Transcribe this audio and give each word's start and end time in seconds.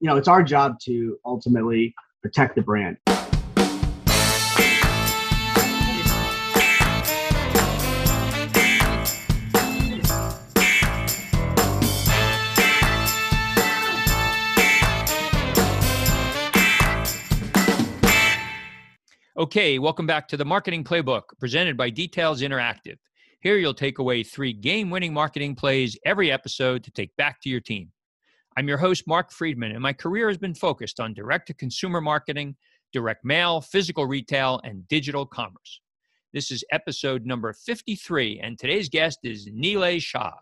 you 0.00 0.08
know, 0.08 0.16
it's 0.16 0.28
our 0.28 0.42
job 0.42 0.80
to 0.80 1.18
ultimately 1.26 1.94
protect 2.22 2.54
the 2.54 2.62
brand. 2.62 2.96
Okay, 19.36 19.78
welcome 19.78 20.06
back 20.06 20.28
to 20.28 20.36
the 20.36 20.44
Marketing 20.44 20.84
Playbook 20.84 21.22
presented 21.38 21.76
by 21.76 21.88
Details 21.88 22.42
Interactive. 22.42 22.96
Here 23.40 23.56
you'll 23.56 23.72
take 23.72 23.98
away 23.98 24.22
three 24.22 24.52
game 24.52 24.90
winning 24.90 25.14
marketing 25.14 25.54
plays 25.54 25.98
every 26.04 26.30
episode 26.30 26.84
to 26.84 26.90
take 26.90 27.14
back 27.16 27.40
to 27.42 27.48
your 27.48 27.60
team. 27.60 27.90
I'm 28.56 28.66
your 28.66 28.78
host, 28.78 29.06
Mark 29.06 29.30
Friedman, 29.30 29.70
and 29.70 29.80
my 29.80 29.92
career 29.92 30.26
has 30.26 30.36
been 30.36 30.56
focused 30.56 30.98
on 30.98 31.14
direct 31.14 31.46
to 31.46 31.54
consumer 31.54 32.00
marketing, 32.00 32.56
direct 32.92 33.24
mail, 33.24 33.60
physical 33.60 34.06
retail, 34.06 34.60
and 34.64 34.88
digital 34.88 35.24
commerce. 35.24 35.80
This 36.32 36.50
is 36.50 36.64
episode 36.72 37.24
number 37.24 37.52
53, 37.52 38.40
and 38.40 38.58
today's 38.58 38.88
guest 38.88 39.20
is 39.22 39.48
Nilay 39.48 40.02
Shah. 40.02 40.32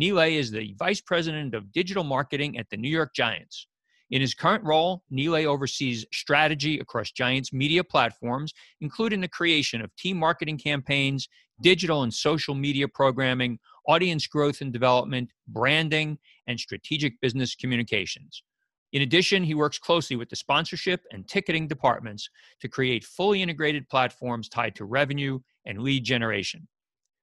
Nilay 0.00 0.38
is 0.38 0.50
the 0.50 0.74
Vice 0.78 1.02
President 1.02 1.54
of 1.54 1.70
Digital 1.70 2.02
Marketing 2.02 2.56
at 2.56 2.70
the 2.70 2.78
New 2.78 2.88
York 2.88 3.14
Giants. 3.14 3.66
In 4.10 4.22
his 4.22 4.34
current 4.34 4.64
role, 4.64 5.02
Nilay 5.12 5.44
oversees 5.44 6.06
strategy 6.14 6.78
across 6.78 7.10
Giants 7.10 7.52
media 7.52 7.84
platforms, 7.84 8.54
including 8.80 9.20
the 9.20 9.28
creation 9.28 9.82
of 9.82 9.94
team 9.96 10.16
marketing 10.16 10.56
campaigns, 10.56 11.28
digital 11.60 12.04
and 12.04 12.12
social 12.12 12.54
media 12.54 12.88
programming, 12.88 13.58
audience 13.90 14.26
growth 14.28 14.60
and 14.60 14.72
development, 14.72 15.30
branding, 15.48 16.16
and 16.46 16.60
strategic 16.60 17.20
business 17.20 17.56
communications. 17.56 18.44
In 18.92 19.02
addition, 19.02 19.42
he 19.42 19.54
works 19.54 19.78
closely 19.78 20.16
with 20.16 20.28
the 20.28 20.36
sponsorship 20.36 21.00
and 21.12 21.26
ticketing 21.26 21.66
departments 21.66 22.28
to 22.60 22.68
create 22.68 23.04
fully 23.04 23.42
integrated 23.42 23.88
platforms 23.88 24.48
tied 24.48 24.74
to 24.76 24.84
revenue 24.84 25.40
and 25.64 25.82
lead 25.82 26.04
generation. 26.04 26.68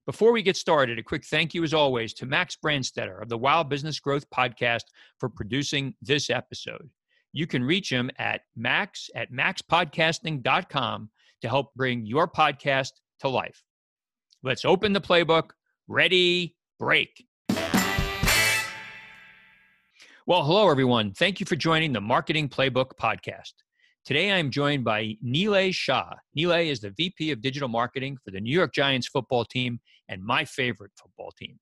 Before 0.06 0.32
we 0.32 0.42
get 0.42 0.58
started, 0.58 1.00
a 1.00 1.04
quick 1.04 1.26
thank 1.26 1.54
you, 1.54 1.64
as 1.64 1.74
always, 1.74 2.14
to 2.16 2.26
Max 2.26 2.58
Brandstetter 2.64 3.22
of 3.22 3.30
the 3.30 3.38
Wow 3.38 3.64
Business 3.64 4.00
Growth 4.00 4.30
Podcast 4.30 4.84
for 5.20 5.30
producing 5.30 5.94
this 6.02 6.30
episode. 6.30 6.90
You 7.34 7.48
can 7.48 7.64
reach 7.64 7.90
him 7.90 8.10
at 8.18 8.42
max 8.56 9.10
at 9.16 9.32
maxpodcasting.com 9.32 11.10
to 11.42 11.48
help 11.48 11.74
bring 11.76 12.06
your 12.06 12.28
podcast 12.28 12.92
to 13.20 13.30
life. 13.30 13.64
Let's 14.44 14.66
open 14.66 14.94
the 14.94 15.02
playbook. 15.02 15.52
Ready, 15.88 16.56
break. 16.80 17.26
Well, 20.26 20.44
hello, 20.44 20.70
everyone. 20.70 21.14
Thank 21.14 21.40
you 21.40 21.46
for 21.46 21.56
joining 21.56 21.94
the 21.94 22.02
Marketing 22.02 22.50
Playbook 22.50 22.92
Podcast. 23.02 23.54
Today, 24.04 24.32
I'm 24.32 24.52
joined 24.52 24.84
by 24.84 25.16
Nilay 25.26 25.74
Shah. 25.74 26.14
Nilay 26.38 26.68
is 26.68 26.82
the 26.82 26.92
VP 26.92 27.32
of 27.32 27.42
Digital 27.42 27.70
Marketing 27.70 28.18
for 28.24 28.32
the 28.32 28.42
New 28.42 28.52
York 28.52 28.74
Giants 28.74 29.08
football 29.08 29.46
team 29.46 29.80
and 30.10 30.24
my 30.24 30.46
favorite 30.46 30.92
football 31.02 31.32
team. 31.32 31.60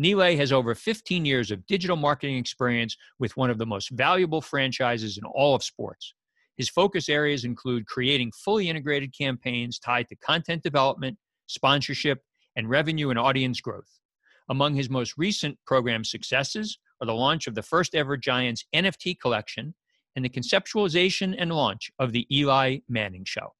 Nilay 0.00 0.36
has 0.36 0.52
over 0.52 0.74
15 0.74 1.24
years 1.24 1.50
of 1.50 1.66
digital 1.66 1.96
marketing 1.96 2.36
experience 2.36 2.96
with 3.18 3.36
one 3.36 3.50
of 3.50 3.58
the 3.58 3.66
most 3.66 3.90
valuable 3.90 4.40
franchises 4.40 5.18
in 5.18 5.24
all 5.24 5.54
of 5.54 5.62
sports. 5.62 6.14
His 6.56 6.68
focus 6.68 7.08
areas 7.08 7.44
include 7.44 7.86
creating 7.86 8.32
fully 8.32 8.68
integrated 8.68 9.16
campaigns 9.16 9.78
tied 9.78 10.08
to 10.08 10.16
content 10.16 10.62
development, 10.62 11.18
sponsorship, 11.46 12.20
and 12.56 12.68
revenue 12.68 13.10
and 13.10 13.18
audience 13.18 13.60
growth. 13.60 14.01
Among 14.48 14.74
his 14.74 14.90
most 14.90 15.14
recent 15.16 15.58
program 15.66 16.04
successes 16.04 16.78
are 17.00 17.06
the 17.06 17.14
launch 17.14 17.46
of 17.46 17.54
the 17.54 17.62
first 17.62 17.94
ever 17.94 18.16
Giants 18.16 18.64
NFT 18.74 19.18
collection 19.20 19.74
and 20.16 20.24
the 20.24 20.28
conceptualization 20.28 21.34
and 21.38 21.52
launch 21.52 21.90
of 21.98 22.12
the 22.12 22.26
Eli 22.30 22.78
Manning 22.88 23.24
Show. 23.24 23.54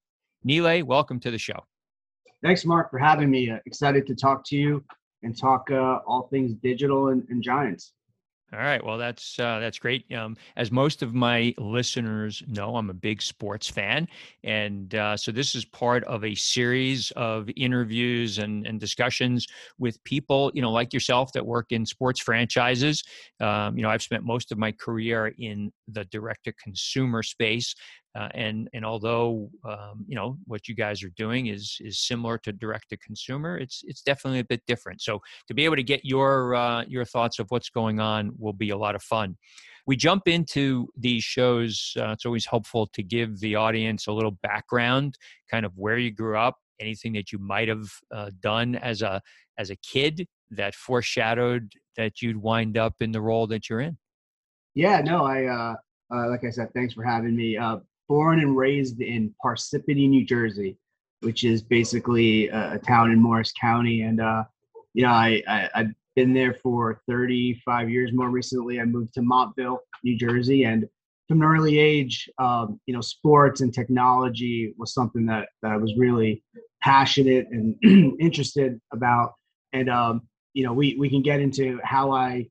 Nilay, 0.47 0.83
welcome 0.83 1.19
to 1.21 1.31
the 1.31 1.37
show. 1.37 1.59
Thanks, 2.43 2.65
Mark, 2.65 2.91
for 2.91 2.99
having 2.99 3.31
me. 3.31 3.49
Uh, 3.49 3.59
excited 3.65 4.05
to 4.07 4.15
talk 4.15 4.43
to 4.47 4.57
you 4.57 4.83
and 5.23 5.37
talk 5.37 5.71
uh, 5.71 5.99
all 6.05 6.27
things 6.29 6.53
digital 6.55 7.09
and, 7.09 7.25
and 7.29 7.41
Giants. 7.41 7.93
All 8.51 8.59
right. 8.59 8.83
Well, 8.85 8.99
that's 8.99 9.39
uh, 9.39 9.57
that's 9.59 9.79
great. 9.79 10.11
Um, 10.13 10.35
as 10.57 10.69
most 10.71 11.01
of 11.01 11.15
my 11.15 11.55
listeners 11.57 12.43
know, 12.47 12.75
I'm 12.75 12.91
a 12.91 12.93
big 12.93 13.19
sports 13.19 13.67
fan, 13.67 14.07
and 14.43 14.93
uh, 14.93 15.17
so 15.17 15.31
this 15.31 15.55
is 15.55 15.65
part 15.65 16.03
of 16.03 16.23
a 16.23 16.35
series 16.35 17.09
of 17.15 17.49
interviews 17.55 18.37
and, 18.37 18.67
and 18.67 18.79
discussions 18.79 19.47
with 19.79 20.03
people, 20.03 20.51
you 20.53 20.61
know, 20.61 20.71
like 20.71 20.93
yourself 20.93 21.31
that 21.33 21.43
work 21.43 21.71
in 21.71 21.83
sports 21.83 22.19
franchises. 22.19 23.03
Um, 23.39 23.75
you 23.75 23.81
know, 23.81 23.89
I've 23.89 24.03
spent 24.03 24.23
most 24.23 24.51
of 24.51 24.59
my 24.59 24.71
career 24.71 25.33
in 25.39 25.71
the 25.87 26.05
direct-to-consumer 26.05 27.23
space, 27.23 27.73
uh, 28.15 28.29
and 28.33 28.69
and 28.73 28.85
although 28.85 29.49
um, 29.65 30.05
you 30.07 30.15
know 30.15 30.37
what 30.45 30.67
you 30.67 30.75
guys 30.75 31.01
are 31.03 31.09
doing 31.09 31.47
is 31.47 31.77
is 31.81 31.99
similar 31.99 32.37
to 32.39 32.51
direct 32.51 32.89
to 32.89 32.97
consumer, 32.97 33.57
it's 33.57 33.81
it's 33.85 34.01
definitely 34.01 34.39
a 34.39 34.45
bit 34.45 34.61
different. 34.67 35.01
So 35.01 35.19
to 35.47 35.53
be 35.53 35.65
able 35.65 35.77
to 35.77 35.83
get 35.83 36.05
your 36.05 36.53
uh, 36.55 36.83
your 36.87 37.05
thoughts 37.05 37.39
of 37.39 37.47
what's 37.49 37.69
going 37.69 37.99
on 37.99 38.31
will 38.37 38.53
be 38.53 38.69
a 38.69 38.77
lot 38.77 38.95
of 38.95 39.01
fun. 39.01 39.35
We 39.87 39.95
jump 39.97 40.27
into 40.27 40.87
these 40.95 41.23
shows. 41.23 41.93
Uh, 41.97 42.11
it's 42.11 42.25
always 42.25 42.45
helpful 42.45 42.87
to 42.93 43.03
give 43.03 43.39
the 43.39 43.55
audience 43.55 44.07
a 44.07 44.13
little 44.13 44.37
background, 44.43 45.17
kind 45.49 45.65
of 45.65 45.73
where 45.75 45.97
you 45.97 46.11
grew 46.11 46.37
up, 46.37 46.57
anything 46.79 47.13
that 47.13 47.31
you 47.31 47.39
might 47.39 47.67
have 47.67 47.89
uh, 48.13 48.29
done 48.41 48.75
as 48.75 49.01
a 49.01 49.21
as 49.57 49.71
a 49.71 49.75
kid 49.77 50.27
that 50.51 50.75
foreshadowed 50.75 51.71
that 51.97 52.21
you'd 52.21 52.37
wind 52.37 52.77
up 52.77 52.93
in 52.99 53.11
the 53.11 53.21
role 53.21 53.47
that 53.47 53.69
you're 53.69 53.81
in. 53.81 53.97
Yeah, 54.75 55.01
no, 55.01 55.25
I 55.25 55.45
uh, 55.45 55.75
uh, 56.13 56.29
like 56.29 56.43
I 56.43 56.51
said, 56.51 56.71
thanks 56.75 56.93
for 56.93 57.03
having 57.03 57.35
me. 57.35 57.57
Born 58.13 58.41
and 58.41 58.55
raised 58.55 59.01
in 59.01 59.33
Parsippany, 59.43 60.07
New 60.07 60.23
Jersey, 60.23 60.77
which 61.21 61.43
is 61.43 61.63
basically 61.63 62.47
a, 62.49 62.73
a 62.75 62.77
town 62.77 63.09
in 63.09 63.19
Morris 63.19 63.51
County. 63.59 64.03
And, 64.03 64.21
uh, 64.21 64.43
you 64.93 65.01
know, 65.01 65.09
I, 65.09 65.41
I, 65.47 65.69
I've 65.73 65.93
been 66.15 66.31
there 66.31 66.53
for 66.53 67.01
35 67.09 67.89
years. 67.89 68.11
More 68.13 68.29
recently, 68.29 68.79
I 68.79 68.85
moved 68.85 69.15
to 69.15 69.23
Montville, 69.23 69.79
New 70.03 70.15
Jersey. 70.15 70.63
And 70.63 70.87
from 71.27 71.41
an 71.41 71.47
early 71.47 71.79
age, 71.79 72.29
um, 72.37 72.79
you 72.85 72.93
know, 72.93 73.01
sports 73.01 73.61
and 73.61 73.73
technology 73.73 74.75
was 74.77 74.93
something 74.93 75.25
that, 75.25 75.49
that 75.63 75.71
I 75.71 75.77
was 75.77 75.95
really 75.97 76.43
passionate 76.83 77.47
and 77.49 77.75
interested 78.21 78.79
about. 78.93 79.33
And, 79.73 79.89
um, 79.89 80.21
you 80.53 80.63
know, 80.63 80.73
we, 80.73 80.95
we 80.99 81.09
can 81.09 81.23
get 81.23 81.39
into 81.39 81.79
how 81.83 82.11
I 82.11 82.47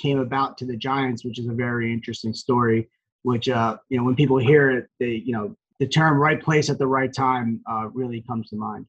came 0.00 0.18
about 0.18 0.58
to 0.58 0.66
the 0.66 0.76
Giants, 0.76 1.24
which 1.24 1.38
is 1.38 1.46
a 1.46 1.54
very 1.54 1.92
interesting 1.92 2.34
story 2.34 2.88
which 3.24 3.48
uh, 3.48 3.76
you 3.88 3.98
know 3.98 4.04
when 4.04 4.14
people 4.14 4.38
hear 4.38 4.70
it, 4.70 4.88
they 5.00 5.22
you 5.26 5.32
know 5.32 5.56
the 5.80 5.88
term 5.88 6.18
"right 6.18 6.40
place 6.40 6.70
at 6.70 6.78
the 6.78 6.86
right 6.86 7.12
time" 7.12 7.60
uh, 7.68 7.88
really 7.92 8.22
comes 8.22 8.48
to 8.50 8.56
mind. 8.56 8.86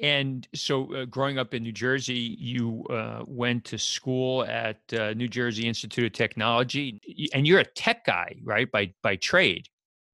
And 0.00 0.46
so, 0.54 0.94
uh, 0.94 1.04
growing 1.06 1.38
up 1.38 1.54
in 1.54 1.62
New 1.62 1.72
Jersey, 1.72 2.36
you 2.38 2.84
uh, 2.88 3.24
went 3.26 3.64
to 3.66 3.78
school 3.78 4.44
at 4.44 4.80
uh, 4.92 5.12
New 5.14 5.28
Jersey 5.28 5.66
Institute 5.66 6.06
of 6.06 6.12
Technology, 6.12 7.00
and 7.34 7.46
you're 7.46 7.60
a 7.60 7.64
tech 7.64 8.04
guy, 8.04 8.36
right? 8.42 8.70
By 8.70 8.92
by 9.02 9.16
trade. 9.16 9.68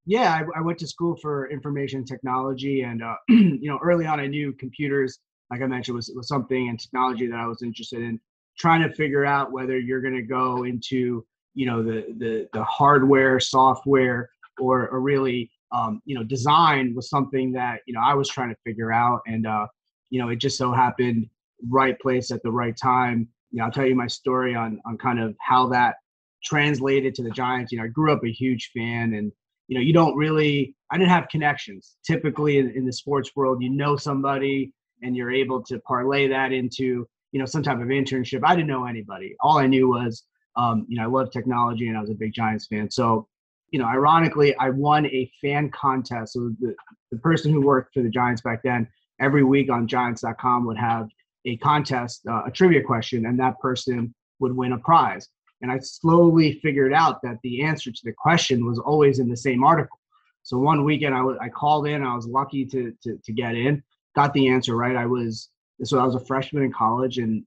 Yeah, 0.06 0.32
I, 0.34 0.58
I 0.58 0.60
went 0.60 0.78
to 0.80 0.86
school 0.86 1.16
for 1.22 1.50
information 1.50 2.04
technology, 2.04 2.82
and 2.82 3.02
uh, 3.02 3.14
you 3.28 3.68
know, 3.68 3.78
early 3.82 4.06
on, 4.06 4.20
I 4.20 4.26
knew 4.26 4.52
computers, 4.54 5.18
like 5.50 5.62
I 5.62 5.66
mentioned, 5.66 5.94
was 5.94 6.10
was 6.16 6.28
something 6.28 6.66
in 6.66 6.76
technology 6.76 7.26
that 7.26 7.38
I 7.38 7.46
was 7.46 7.62
interested 7.62 8.00
in. 8.00 8.20
Trying 8.58 8.82
to 8.88 8.94
figure 8.94 9.24
out 9.24 9.52
whether 9.52 9.78
you're 9.78 10.00
going 10.00 10.14
to 10.14 10.22
go 10.22 10.64
into 10.64 11.26
you 11.54 11.66
know 11.66 11.82
the 11.82 12.06
the 12.18 12.48
the 12.52 12.64
hardware, 12.64 13.40
software, 13.40 14.30
or, 14.58 14.88
or 14.88 15.00
really 15.00 15.50
um, 15.72 16.00
you 16.04 16.14
know 16.14 16.22
design 16.22 16.94
was 16.94 17.08
something 17.08 17.52
that 17.52 17.80
you 17.86 17.94
know 17.94 18.00
I 18.04 18.14
was 18.14 18.28
trying 18.28 18.50
to 18.50 18.56
figure 18.64 18.92
out, 18.92 19.20
and 19.26 19.46
uh, 19.46 19.66
you 20.10 20.20
know 20.20 20.28
it 20.28 20.36
just 20.36 20.58
so 20.58 20.72
happened 20.72 21.28
right 21.68 21.98
place 21.98 22.30
at 22.30 22.42
the 22.42 22.50
right 22.50 22.76
time. 22.76 23.28
You 23.50 23.58
know, 23.58 23.66
I'll 23.66 23.72
tell 23.72 23.86
you 23.86 23.94
my 23.94 24.06
story 24.06 24.54
on 24.54 24.80
on 24.84 24.98
kind 24.98 25.20
of 25.20 25.36
how 25.40 25.68
that 25.68 25.96
translated 26.44 27.14
to 27.14 27.22
the 27.22 27.30
Giants. 27.30 27.72
You 27.72 27.78
know, 27.78 27.84
I 27.84 27.88
grew 27.88 28.12
up 28.12 28.24
a 28.24 28.30
huge 28.30 28.70
fan, 28.74 29.14
and 29.14 29.32
you 29.68 29.76
know, 29.76 29.80
you 29.80 29.92
don't 29.92 30.16
really. 30.16 30.74
I 30.90 30.98
didn't 30.98 31.10
have 31.10 31.28
connections. 31.28 31.96
Typically, 32.06 32.58
in, 32.58 32.70
in 32.70 32.84
the 32.84 32.92
sports 32.92 33.30
world, 33.34 33.62
you 33.62 33.70
know 33.70 33.96
somebody, 33.96 34.72
and 35.02 35.16
you're 35.16 35.32
able 35.32 35.62
to 35.64 35.78
parlay 35.80 36.28
that 36.28 36.52
into 36.52 37.06
you 37.32 37.40
know 37.40 37.46
some 37.46 37.62
type 37.62 37.80
of 37.80 37.88
internship. 37.88 38.42
I 38.44 38.54
didn't 38.54 38.68
know 38.68 38.86
anybody. 38.86 39.34
All 39.40 39.58
I 39.58 39.66
knew 39.66 39.88
was 39.88 40.24
um, 40.56 40.86
you 40.88 40.96
know, 40.96 41.04
I 41.04 41.06
love 41.06 41.30
technology 41.30 41.88
and 41.88 41.96
I 41.96 42.00
was 42.00 42.10
a 42.10 42.14
big 42.14 42.32
Giants 42.32 42.66
fan. 42.66 42.90
So, 42.90 43.28
you 43.70 43.78
know, 43.78 43.86
ironically, 43.86 44.54
I 44.56 44.70
won 44.70 45.06
a 45.06 45.30
fan 45.40 45.70
contest. 45.70 46.34
So 46.34 46.52
the, 46.60 46.74
the 47.10 47.18
person 47.18 47.52
who 47.52 47.60
worked 47.60 47.94
for 47.94 48.02
the 48.02 48.08
Giants 48.10 48.42
back 48.42 48.62
then, 48.62 48.86
every 49.20 49.44
week 49.44 49.70
on 49.70 49.88
Giants.com 49.88 50.66
would 50.66 50.78
have 50.78 51.08
a 51.44 51.56
contest, 51.58 52.22
uh, 52.28 52.44
a 52.46 52.50
trivia 52.50 52.82
question, 52.82 53.26
and 53.26 53.38
that 53.38 53.58
person 53.60 54.14
would 54.38 54.56
win 54.56 54.72
a 54.72 54.78
prize. 54.78 55.28
And 55.60 55.70
I 55.70 55.78
slowly 55.78 56.60
figured 56.62 56.92
out 56.92 57.22
that 57.22 57.38
the 57.42 57.62
answer 57.62 57.90
to 57.90 58.00
the 58.04 58.12
question 58.12 58.66
was 58.66 58.78
always 58.78 59.18
in 59.18 59.28
the 59.28 59.36
same 59.36 59.64
article. 59.64 59.98
So 60.42 60.58
one 60.58 60.84
weekend 60.84 61.14
I, 61.14 61.18
w- 61.18 61.38
I 61.40 61.48
called 61.48 61.86
in, 61.86 62.02
I 62.02 62.14
was 62.14 62.26
lucky 62.26 62.66
to, 62.66 62.92
to, 63.02 63.18
to 63.24 63.32
get 63.32 63.54
in, 63.54 63.82
got 64.14 64.34
the 64.34 64.48
answer 64.48 64.76
right. 64.76 64.94
I 64.94 65.06
was, 65.06 65.48
so 65.82 65.98
I 65.98 66.04
was 66.04 66.14
a 66.14 66.24
freshman 66.26 66.64
in 66.64 66.72
college 66.72 67.18
and, 67.18 67.44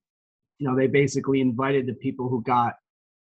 you 0.58 0.68
know, 0.68 0.76
they 0.76 0.88
basically 0.88 1.42
invited 1.42 1.86
the 1.86 1.94
people 1.94 2.28
who 2.28 2.42
got 2.42 2.74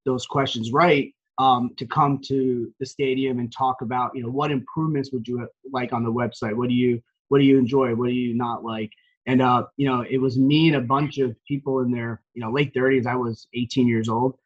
those 0.06 0.24
questions 0.26 0.72
right 0.72 1.12
um, 1.38 1.70
to 1.76 1.86
come 1.86 2.18
to 2.26 2.72
the 2.80 2.86
stadium 2.86 3.38
and 3.38 3.52
talk 3.52 3.82
about 3.82 4.12
you 4.14 4.22
know 4.22 4.30
what 4.30 4.50
improvements 4.50 5.12
would 5.12 5.28
you 5.28 5.46
like 5.70 5.92
on 5.92 6.02
the 6.02 6.12
website? 6.12 6.54
What 6.54 6.68
do 6.68 6.74
you 6.74 7.02
what 7.28 7.38
do 7.38 7.44
you 7.44 7.58
enjoy? 7.58 7.94
What 7.94 8.08
do 8.08 8.14
you 8.14 8.34
not 8.34 8.64
like? 8.64 8.90
And 9.26 9.42
uh, 9.42 9.66
you 9.76 9.86
know 9.86 10.04
it 10.08 10.18
was 10.18 10.38
me 10.38 10.68
and 10.68 10.76
a 10.76 10.80
bunch 10.80 11.18
of 11.18 11.36
people 11.46 11.80
in 11.80 11.90
their 11.90 12.22
you 12.34 12.40
know 12.40 12.50
late 12.50 12.72
30s 12.74 13.06
i 13.06 13.14
was 13.14 13.46
18 13.54 13.86
years 13.86 14.08
old. 14.08 14.38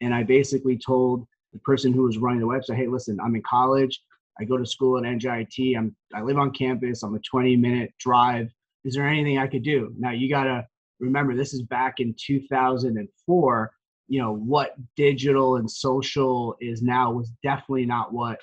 And 0.00 0.14
i 0.14 0.22
basically 0.22 0.78
told 0.78 1.26
the 1.52 1.58
person 1.60 1.92
who 1.92 2.02
was 2.02 2.18
running 2.18 2.40
the 2.40 2.46
website 2.46 2.76
hey 2.76 2.86
listen 2.86 3.18
i'm 3.20 3.34
in 3.34 3.42
college. 3.42 4.00
I 4.40 4.44
go 4.44 4.56
to 4.56 4.64
school 4.64 4.96
at 4.96 5.04
njit 5.04 5.76
i'm 5.76 5.94
i 6.14 6.22
live 6.22 6.38
on 6.38 6.52
campus. 6.52 7.02
I'm 7.02 7.14
a 7.14 7.20
20 7.20 7.56
minute 7.56 7.92
drive. 7.98 8.48
Is 8.84 8.94
there 8.94 9.06
anything 9.06 9.38
i 9.38 9.46
could 9.46 9.64
do? 9.64 9.92
Now 9.98 10.12
you 10.12 10.30
gotta 10.30 10.66
remember 10.98 11.36
this 11.36 11.52
is 11.52 11.62
back 11.62 12.00
in 12.00 12.14
2004 12.18 13.72
you 14.08 14.20
know 14.20 14.34
what 14.34 14.74
digital 14.96 15.56
and 15.56 15.70
social 15.70 16.56
is 16.60 16.82
now 16.82 17.12
was 17.12 17.30
definitely 17.42 17.86
not 17.86 18.12
what 18.12 18.40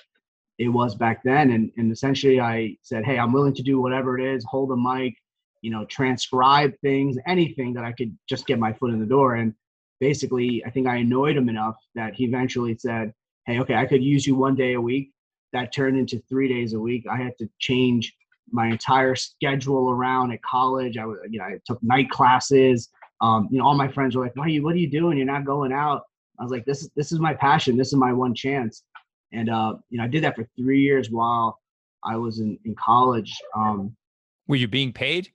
it 0.58 0.68
was 0.68 0.94
back 0.94 1.22
then. 1.22 1.50
And, 1.50 1.70
and 1.76 1.92
essentially 1.92 2.40
i 2.40 2.76
said 2.82 3.04
hey 3.04 3.18
i'm 3.18 3.32
willing 3.32 3.54
to 3.54 3.62
do 3.62 3.80
whatever 3.80 4.18
it 4.18 4.24
is 4.24 4.44
hold 4.44 4.70
a 4.70 4.76
mic 4.76 5.14
you 5.62 5.70
know 5.70 5.84
transcribe 5.86 6.72
things 6.80 7.16
anything 7.26 7.74
that 7.74 7.84
i 7.84 7.92
could 7.92 8.16
just 8.28 8.46
get 8.46 8.58
my 8.58 8.72
foot 8.72 8.92
in 8.92 9.00
the 9.00 9.06
door. 9.06 9.34
And 9.34 9.52
basically 10.00 10.62
i 10.64 10.70
think 10.70 10.86
i 10.86 10.96
annoyed 10.96 11.36
him 11.36 11.48
enough 11.48 11.76
that 11.94 12.14
he 12.14 12.24
eventually 12.24 12.76
said 12.78 13.12
hey 13.46 13.58
okay 13.60 13.74
i 13.74 13.86
could 13.86 14.02
use 14.02 14.26
you 14.26 14.34
one 14.34 14.54
day 14.54 14.74
a 14.74 14.80
week. 14.80 15.10
That 15.52 15.72
turned 15.72 15.96
into 15.96 16.22
three 16.28 16.48
days 16.48 16.74
a 16.74 16.80
week. 16.80 17.06
I 17.10 17.16
had 17.16 17.32
to 17.38 17.48
change 17.60 18.14
my 18.50 18.66
entire 18.66 19.14
schedule 19.14 19.90
around 19.90 20.32
at 20.32 20.42
college. 20.42 20.98
I 20.98 21.06
was 21.06 21.18
you 21.30 21.38
know 21.38 21.46
i 21.46 21.58
took 21.66 21.82
night 21.82 22.10
classes 22.10 22.90
um, 23.20 23.48
you 23.50 23.58
know, 23.58 23.64
all 23.64 23.74
my 23.74 23.88
friends 23.88 24.14
were 24.14 24.24
like, 24.24 24.36
"What 24.36 24.46
are 24.46 24.50
you? 24.50 24.62
What 24.62 24.74
are 24.74 24.78
you 24.78 24.90
doing? 24.90 25.16
You're 25.16 25.26
not 25.26 25.44
going 25.44 25.72
out." 25.72 26.02
I 26.38 26.42
was 26.42 26.52
like, 26.52 26.64
"This 26.64 26.82
is 26.82 26.90
this 26.96 27.12
is 27.12 27.18
my 27.18 27.34
passion. 27.34 27.76
This 27.76 27.88
is 27.88 27.94
my 27.94 28.12
one 28.12 28.34
chance." 28.34 28.82
And 29.32 29.48
uh, 29.48 29.74
you 29.90 29.98
know, 29.98 30.04
I 30.04 30.08
did 30.08 30.22
that 30.24 30.36
for 30.36 30.46
three 30.56 30.80
years 30.80 31.10
while 31.10 31.58
I 32.04 32.16
was 32.16 32.40
in 32.40 32.58
in 32.64 32.74
college. 32.74 33.34
Um, 33.54 33.96
were 34.48 34.56
you 34.56 34.68
being 34.68 34.92
paid? 34.92 35.30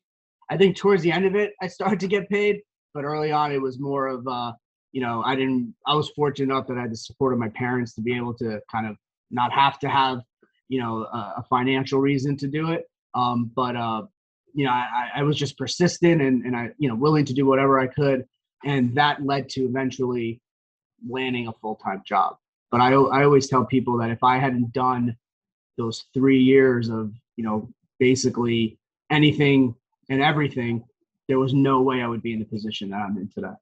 I 0.50 0.58
think 0.58 0.76
towards 0.76 1.02
the 1.02 1.12
end 1.12 1.26
of 1.26 1.36
it, 1.36 1.54
I 1.62 1.68
started 1.68 2.00
to 2.02 2.08
get 2.08 2.30
paid, 2.30 2.62
but 2.94 3.04
early 3.04 3.32
on, 3.32 3.52
it 3.52 3.62
was 3.62 3.80
more 3.80 4.08
of 4.08 4.28
uh, 4.28 4.52
you 4.92 5.02
know, 5.02 5.24
I 5.26 5.36
didn't. 5.36 5.74
I 5.88 5.96
was 5.96 6.10
fortunate 6.10 6.54
enough 6.54 6.68
that 6.68 6.78
I 6.78 6.82
had 6.82 6.92
the 6.92 6.98
support 6.98 7.34
of 7.34 7.40
my 7.40 7.50
parents 7.50 7.94
to 7.96 8.02
be 8.02 8.16
able 8.16 8.34
to 8.36 8.60
kind 8.72 8.88
of 8.88 8.98
not 9.30 9.52
have 9.54 9.80
to 9.80 9.90
have 9.90 10.20
you 10.68 10.80
know 10.82 11.04
a, 11.06 11.36
a 11.38 11.46
financial 11.50 12.00
reason 12.00 12.38
to 12.38 12.48
do 12.48 12.72
it. 12.72 12.86
Um, 13.14 13.52
but 13.56 13.76
uh, 13.76 14.04
you 14.54 14.66
know, 14.66 14.72
I, 14.72 15.10
I 15.16 15.24
was 15.24 15.38
just 15.38 15.58
persistent 15.58 16.22
and, 16.22 16.44
and 16.46 16.56
I, 16.56 16.72
you 16.78 16.88
know, 16.88 16.96
willing 16.96 17.26
to 17.26 17.34
do 17.34 17.46
whatever 17.46 17.80
I 17.80 17.88
could. 17.88 18.26
And 18.64 18.96
that 18.96 19.26
led 19.26 19.50
to 19.50 19.62
eventually 19.62 20.42
landing 21.08 21.48
a 21.48 21.54
full 21.54 21.76
time 21.76 22.04
job. 22.06 22.38
But 22.72 22.82
I, 22.82 22.92
I 22.94 23.24
always 23.24 23.48
tell 23.48 23.66
people 23.66 23.98
that 23.98 24.12
if 24.12 24.24
I 24.24 24.38
hadn't 24.38 24.72
done 24.74 25.16
those 25.78 26.06
three 26.14 26.40
years 26.40 26.90
of, 26.90 27.12
you 27.36 27.44
know, 27.44 27.70
basically 28.00 28.78
anything 29.10 29.76
and 30.10 30.22
everything, 30.22 30.84
there 31.28 31.40
was 31.40 31.54
no 31.54 31.82
way 31.82 32.02
I 32.02 32.08
would 32.08 32.22
be 32.22 32.34
in 32.34 32.40
the 32.40 32.46
position 32.46 32.90
that 32.90 33.02
I'm 33.02 33.18
in 33.18 33.30
today 33.30 33.56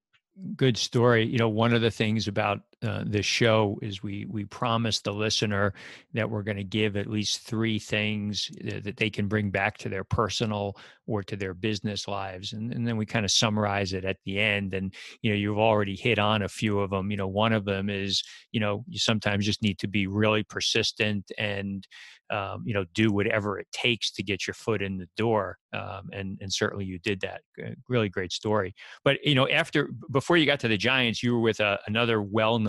good 0.56 0.78
story. 0.78 1.26
You 1.26 1.38
know, 1.38 1.50
one 1.50 1.74
of 1.74 1.82
the 1.82 1.92
things 1.92 2.28
about 2.28 2.62
uh, 2.82 3.04
this 3.06 3.26
show 3.26 3.78
is 3.82 4.02
we 4.02 4.26
we 4.30 4.46
promise 4.46 5.02
the 5.02 5.12
listener 5.12 5.74
that 6.14 6.30
we're 6.30 6.44
going 6.44 6.58
to 6.58 6.64
give 6.64 6.96
at 6.96 7.08
least 7.08 7.42
three 7.42 7.78
things 7.78 8.50
that 8.64 8.96
they 8.96 9.10
can 9.10 9.28
bring 9.28 9.50
back 9.50 9.78
to 9.78 9.90
their 9.90 10.06
personal 10.06 10.78
or 11.06 11.22
to 11.22 11.36
their 11.36 11.54
business 11.54 12.08
lives, 12.08 12.54
and, 12.54 12.74
and 12.74 12.88
then 12.88 12.96
we 12.96 13.06
kind 13.06 13.26
of 13.26 13.32
summarize 13.32 13.92
it 13.92 14.06
at 14.06 14.18
the 14.26 14.40
end. 14.40 14.74
And 14.74 14.94
you 15.22 15.30
know, 15.30 15.36
you've 15.36 15.60
already 15.60 15.96
hit 15.96 16.20
on 16.20 16.44
a 16.44 16.48
few 16.48 16.80
of 16.80 16.92
them. 16.92 17.12
You 17.12 17.18
know, 17.18 17.28
one 17.28 17.52
of 17.52 17.66
them 17.66 17.90
is 17.90 18.24
you 18.52 18.62
know 18.62 18.86
you 18.88 18.98
sometimes 18.98 19.46
just 19.46 19.62
need 19.62 19.80
to 19.80 19.88
be 19.88 20.08
really 20.08 20.44
persistent 20.44 21.30
and 21.38 21.86
um, 22.30 22.64
you 22.66 22.74
know 22.74 22.86
do 22.94 23.12
whatever 23.12 23.60
it 23.60 23.68
takes 23.72 24.12
to 24.12 24.24
get 24.24 24.46
your 24.48 24.54
foot 24.54 24.82
in 24.82 24.98
the 24.98 25.08
door 25.18 25.58
um, 25.74 26.10
and 26.14 26.38
and 26.42 26.54
certainly 26.54 26.86
you 26.86 27.00
did 27.00 27.20
that 27.22 27.42
really 27.88 28.10
great 28.10 28.32
story 28.32 28.74
but 29.04 29.18
you 29.24 29.36
know 29.36 29.48
after 29.50 29.90
before 30.12 30.38
you 30.38 30.46
got 30.46 30.60
to 30.60 30.68
the 30.68 30.78
giants 30.78 31.24
you 31.24 31.34
were 31.34 31.40
with 31.40 31.60
a, 31.60 31.66
uh, 31.66 31.78
another 31.88 32.22
well-known 32.22 32.69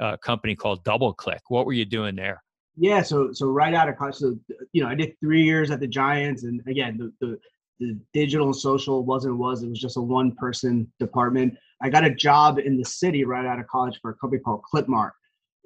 uh, 0.00 0.16
company 0.18 0.54
called 0.54 0.84
DoubleClick 0.84 1.40
what 1.48 1.66
were 1.66 1.72
you 1.72 1.84
doing 1.84 2.16
there 2.16 2.42
yeah 2.76 3.02
so 3.02 3.32
so 3.32 3.46
right 3.46 3.74
out 3.74 3.88
of 3.88 3.96
college 3.96 4.16
so 4.16 4.36
you 4.72 4.82
know 4.82 4.88
i 4.88 4.94
did 4.94 5.14
three 5.20 5.42
years 5.42 5.70
at 5.70 5.80
the 5.80 5.86
giants 5.86 6.44
and 6.44 6.60
again 6.66 6.96
the, 6.98 7.12
the 7.26 7.38
the 7.80 7.98
digital 8.12 8.46
and 8.46 8.56
social 8.56 9.04
wasn't 9.04 9.36
was 9.36 9.62
it 9.62 9.68
was 9.68 9.80
just 9.80 9.96
a 9.96 10.00
one 10.00 10.32
person 10.36 10.90
department 10.98 11.54
i 11.82 11.88
got 11.88 12.04
a 12.04 12.14
job 12.14 12.58
in 12.58 12.76
the 12.76 12.84
city 12.84 13.24
right 13.24 13.46
out 13.46 13.58
of 13.58 13.66
college 13.66 13.98
for 14.00 14.10
a 14.10 14.14
company 14.14 14.40
called 14.40 14.62
Klipmart 14.72 15.12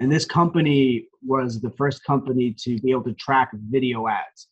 and 0.01 0.13
this 0.13 0.25
company 0.25 1.09
was 1.25 1.61
the 1.61 1.71
first 1.71 2.05
company 2.05 2.55
to 2.61 2.79
be 2.81 2.91
able 2.91 3.05
to 3.05 3.15
track 3.15 3.51
video 3.71 4.09
ads. 4.09 4.49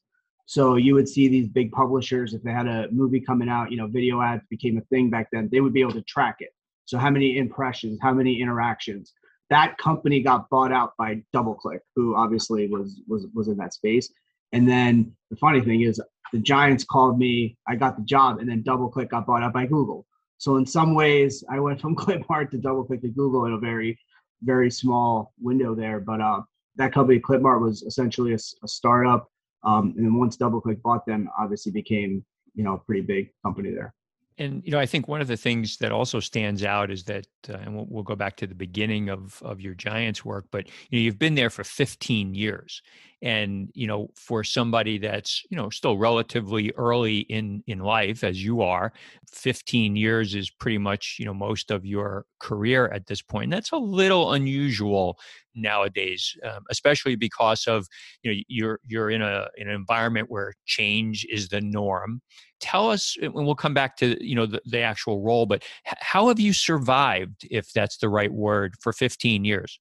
So 0.46 0.76
you 0.76 0.94
would 0.94 1.08
see 1.08 1.28
these 1.28 1.48
big 1.48 1.72
publishers, 1.72 2.34
if 2.34 2.42
they 2.42 2.52
had 2.52 2.66
a 2.66 2.88
movie 2.90 3.20
coming 3.20 3.48
out, 3.48 3.70
you 3.70 3.76
know, 3.76 3.86
video 3.86 4.20
ads 4.20 4.42
became 4.50 4.78
a 4.78 4.82
thing 4.82 5.10
back 5.10 5.28
then, 5.32 5.48
they 5.50 5.60
would 5.60 5.72
be 5.72 5.80
able 5.80 5.92
to 5.92 6.02
track 6.02 6.36
it. 6.40 6.50
So 6.86 6.98
how 6.98 7.10
many 7.10 7.38
impressions, 7.38 7.98
how 8.02 8.12
many 8.12 8.40
interactions. 8.40 9.12
That 9.50 9.76
company 9.78 10.20
got 10.20 10.48
bought 10.48 10.72
out 10.72 10.92
by 10.96 11.22
DoubleClick, 11.34 11.80
who 11.94 12.16
obviously 12.16 12.66
was 12.68 13.00
was 13.06 13.26
was 13.34 13.48
in 13.48 13.56
that 13.58 13.74
space. 13.74 14.10
And 14.52 14.68
then 14.68 15.12
the 15.30 15.36
funny 15.36 15.60
thing 15.60 15.82
is 15.82 16.00
the 16.32 16.38
Giants 16.38 16.84
called 16.84 17.18
me, 17.18 17.56
I 17.68 17.76
got 17.76 17.96
the 17.96 18.04
job, 18.04 18.38
and 18.38 18.48
then 18.48 18.62
DoubleClick 18.62 19.10
got 19.10 19.26
bought 19.26 19.42
out 19.42 19.52
by 19.52 19.66
Google. 19.66 20.06
So 20.38 20.56
in 20.56 20.66
some 20.66 20.94
ways, 20.94 21.44
I 21.50 21.60
went 21.60 21.80
from 21.82 21.94
Klipmart 21.94 22.50
to 22.50 22.58
DoubleClick 22.58 23.02
to 23.02 23.08
Google 23.08 23.46
in 23.46 23.52
a 23.52 23.58
very 23.58 23.98
very 24.42 24.70
small 24.70 25.32
window 25.40 25.74
there. 25.74 26.00
But 26.00 26.20
uh, 26.20 26.42
that 26.76 26.92
company, 26.92 27.18
Klipmart, 27.18 27.60
was 27.60 27.82
essentially 27.82 28.32
a, 28.32 28.38
a 28.62 28.68
startup. 28.68 29.28
Um, 29.64 29.94
and 29.96 30.04
then 30.04 30.18
once 30.18 30.36
DoubleClick 30.36 30.82
bought 30.82 31.06
them, 31.06 31.28
obviously 31.38 31.72
became 31.72 32.24
you 32.54 32.64
know 32.64 32.74
a 32.74 32.78
pretty 32.78 33.00
big 33.00 33.30
company 33.42 33.70
there. 33.70 33.94
And 34.36 34.62
you 34.64 34.72
know, 34.72 34.80
I 34.80 34.86
think 34.86 35.06
one 35.06 35.20
of 35.20 35.28
the 35.28 35.36
things 35.36 35.76
that 35.78 35.92
also 35.92 36.18
stands 36.18 36.64
out 36.64 36.90
is 36.90 37.04
that, 37.04 37.26
uh, 37.48 37.54
and 37.54 37.76
we'll, 37.76 37.86
we'll, 37.88 38.02
go 38.02 38.16
back 38.16 38.36
to 38.36 38.46
the 38.46 38.54
beginning 38.54 39.08
of 39.08 39.40
of 39.42 39.60
your 39.60 39.74
Giants 39.74 40.24
work, 40.24 40.46
but 40.50 40.66
you 40.90 40.98
know, 40.98 41.02
you've 41.02 41.18
been 41.18 41.36
there 41.36 41.50
for 41.50 41.62
15 41.62 42.34
years, 42.34 42.82
and 43.24 43.70
you 43.72 43.86
know, 43.86 44.08
for 44.14 44.44
somebody 44.44 44.98
that's 44.98 45.42
you 45.50 45.56
know 45.56 45.70
still 45.70 45.96
relatively 45.96 46.70
early 46.76 47.20
in 47.20 47.64
in 47.66 47.78
life 47.80 48.22
as 48.22 48.44
you 48.44 48.60
are, 48.60 48.92
15 49.32 49.96
years 49.96 50.34
is 50.34 50.50
pretty 50.50 50.78
much 50.78 51.16
you 51.18 51.24
know 51.24 51.34
most 51.34 51.70
of 51.70 51.86
your 51.86 52.26
career 52.38 52.88
at 52.88 53.06
this 53.06 53.22
point. 53.22 53.44
And 53.44 53.52
that's 53.54 53.72
a 53.72 53.76
little 53.78 54.34
unusual 54.34 55.18
nowadays, 55.54 56.36
um, 56.44 56.64
especially 56.70 57.16
because 57.16 57.66
of 57.66 57.86
you 58.22 58.30
know 58.30 58.40
you're 58.46 58.80
you're 58.86 59.10
in 59.10 59.22
a 59.22 59.48
in 59.56 59.68
an 59.68 59.74
environment 59.74 60.30
where 60.30 60.52
change 60.66 61.26
is 61.30 61.48
the 61.48 61.62
norm 61.62 62.20
tell 62.60 62.88
us 62.90 63.16
and 63.20 63.34
we'll 63.34 63.54
come 63.54 63.74
back 63.74 63.96
to 63.96 64.16
you 64.24 64.34
know 64.34 64.46
the, 64.46 64.60
the 64.64 64.78
actual 64.78 65.20
role 65.20 65.44
but 65.44 65.62
how 65.84 66.28
have 66.28 66.40
you 66.40 66.52
survived 66.52 67.46
if 67.50 67.70
that's 67.72 67.98
the 67.98 68.08
right 68.08 68.32
word 68.32 68.74
for 68.80 68.92
15 68.92 69.44
years 69.44 69.80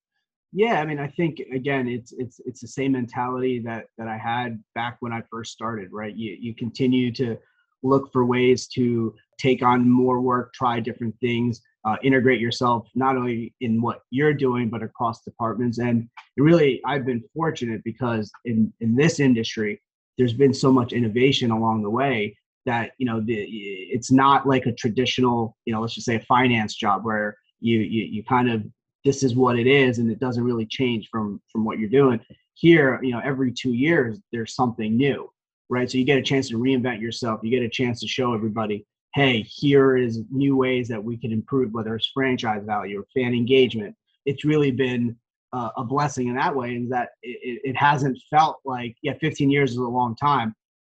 yeah 0.54 0.80
i 0.80 0.86
mean 0.86 1.00
i 1.00 1.08
think 1.08 1.40
again 1.52 1.88
it's 1.88 2.12
it's 2.12 2.40
it's 2.46 2.60
the 2.60 2.68
same 2.68 2.92
mentality 2.92 3.58
that 3.58 3.86
that 3.98 4.06
i 4.06 4.16
had 4.16 4.62
back 4.74 4.96
when 5.00 5.12
i 5.12 5.20
first 5.30 5.52
started 5.52 5.88
right? 5.92 6.16
You 6.16 6.36
you 6.40 6.54
continue 6.54 7.12
to 7.12 7.36
look 7.82 8.10
for 8.12 8.24
ways 8.24 8.66
to 8.68 9.14
take 9.38 9.62
on 9.62 9.90
more 9.90 10.20
work 10.20 10.54
try 10.54 10.80
different 10.80 11.14
things 11.20 11.60
uh, 11.84 11.96
integrate 12.02 12.40
yourself 12.40 12.88
not 12.94 13.14
only 13.14 13.54
in 13.60 13.82
what 13.82 14.00
you're 14.08 14.32
doing 14.32 14.70
but 14.70 14.82
across 14.82 15.22
departments. 15.22 15.78
And 15.78 16.08
really 16.38 16.80
i've 16.86 17.04
been 17.04 17.22
fortunate 17.34 17.82
because 17.84 18.30
in 18.44 18.72
in 18.80 18.96
this 18.96 19.20
industry 19.20 19.82
there's 20.16 20.32
been 20.32 20.54
so 20.54 20.72
much 20.72 20.92
innovation 20.92 21.50
along 21.50 21.82
the 21.82 21.90
way 21.90 22.36
that 22.64 22.92
you 22.98 23.06
know 23.06 23.20
the, 23.20 23.34
it's 23.34 24.10
not 24.10 24.46
like 24.46 24.66
a 24.66 24.72
traditional 24.72 25.56
you 25.64 25.74
know 25.74 25.80
let's 25.80 25.94
just 25.94 26.06
say 26.06 26.16
a 26.16 26.20
finance 26.20 26.74
job 26.74 27.04
where 27.04 27.36
you, 27.60 27.78
you 27.78 28.04
you 28.04 28.24
kind 28.24 28.50
of 28.50 28.64
this 29.04 29.22
is 29.22 29.34
what 29.34 29.58
it 29.58 29.66
is 29.66 29.98
and 29.98 30.10
it 30.10 30.20
doesn't 30.20 30.44
really 30.44 30.66
change 30.66 31.08
from 31.10 31.40
from 31.50 31.64
what 31.64 31.78
you're 31.78 31.88
doing. 31.88 32.20
Here 32.54 33.00
you 33.02 33.12
know 33.12 33.20
every 33.24 33.52
two 33.52 33.72
years 33.72 34.18
there's 34.32 34.54
something 34.54 34.96
new 34.96 35.30
right? 35.70 35.90
So 35.90 35.96
you 35.96 36.04
get 36.04 36.18
a 36.18 36.22
chance 36.22 36.48
to 36.50 36.58
reinvent 36.58 37.00
yourself. 37.00 37.40
You 37.42 37.50
get 37.50 37.62
a 37.62 37.70
chance 37.70 37.98
to 38.00 38.08
show 38.08 38.34
everybody 38.34 38.86
hey 39.14 39.42
here 39.42 39.96
is 39.96 40.22
new 40.30 40.56
ways 40.56 40.88
that 40.88 41.02
we 41.02 41.16
can 41.16 41.32
improve 41.32 41.72
whether 41.72 41.94
it's 41.94 42.10
franchise 42.12 42.62
value 42.64 43.00
or 43.00 43.04
fan 43.14 43.32
engagement. 43.34 43.94
It's 44.26 44.44
really 44.44 44.70
been 44.70 45.16
uh, 45.52 45.70
a 45.76 45.84
blessing 45.84 46.28
in 46.28 46.34
that 46.34 46.54
way 46.54 46.74
is 46.74 46.90
that 46.90 47.10
it, 47.22 47.60
it 47.64 47.76
hasn't 47.76 48.18
felt 48.28 48.58
like 48.64 48.96
yeah 49.02 49.14
15 49.20 49.50
years 49.50 49.70
is 49.70 49.76
a 49.76 49.82
long 49.82 50.16
time 50.16 50.54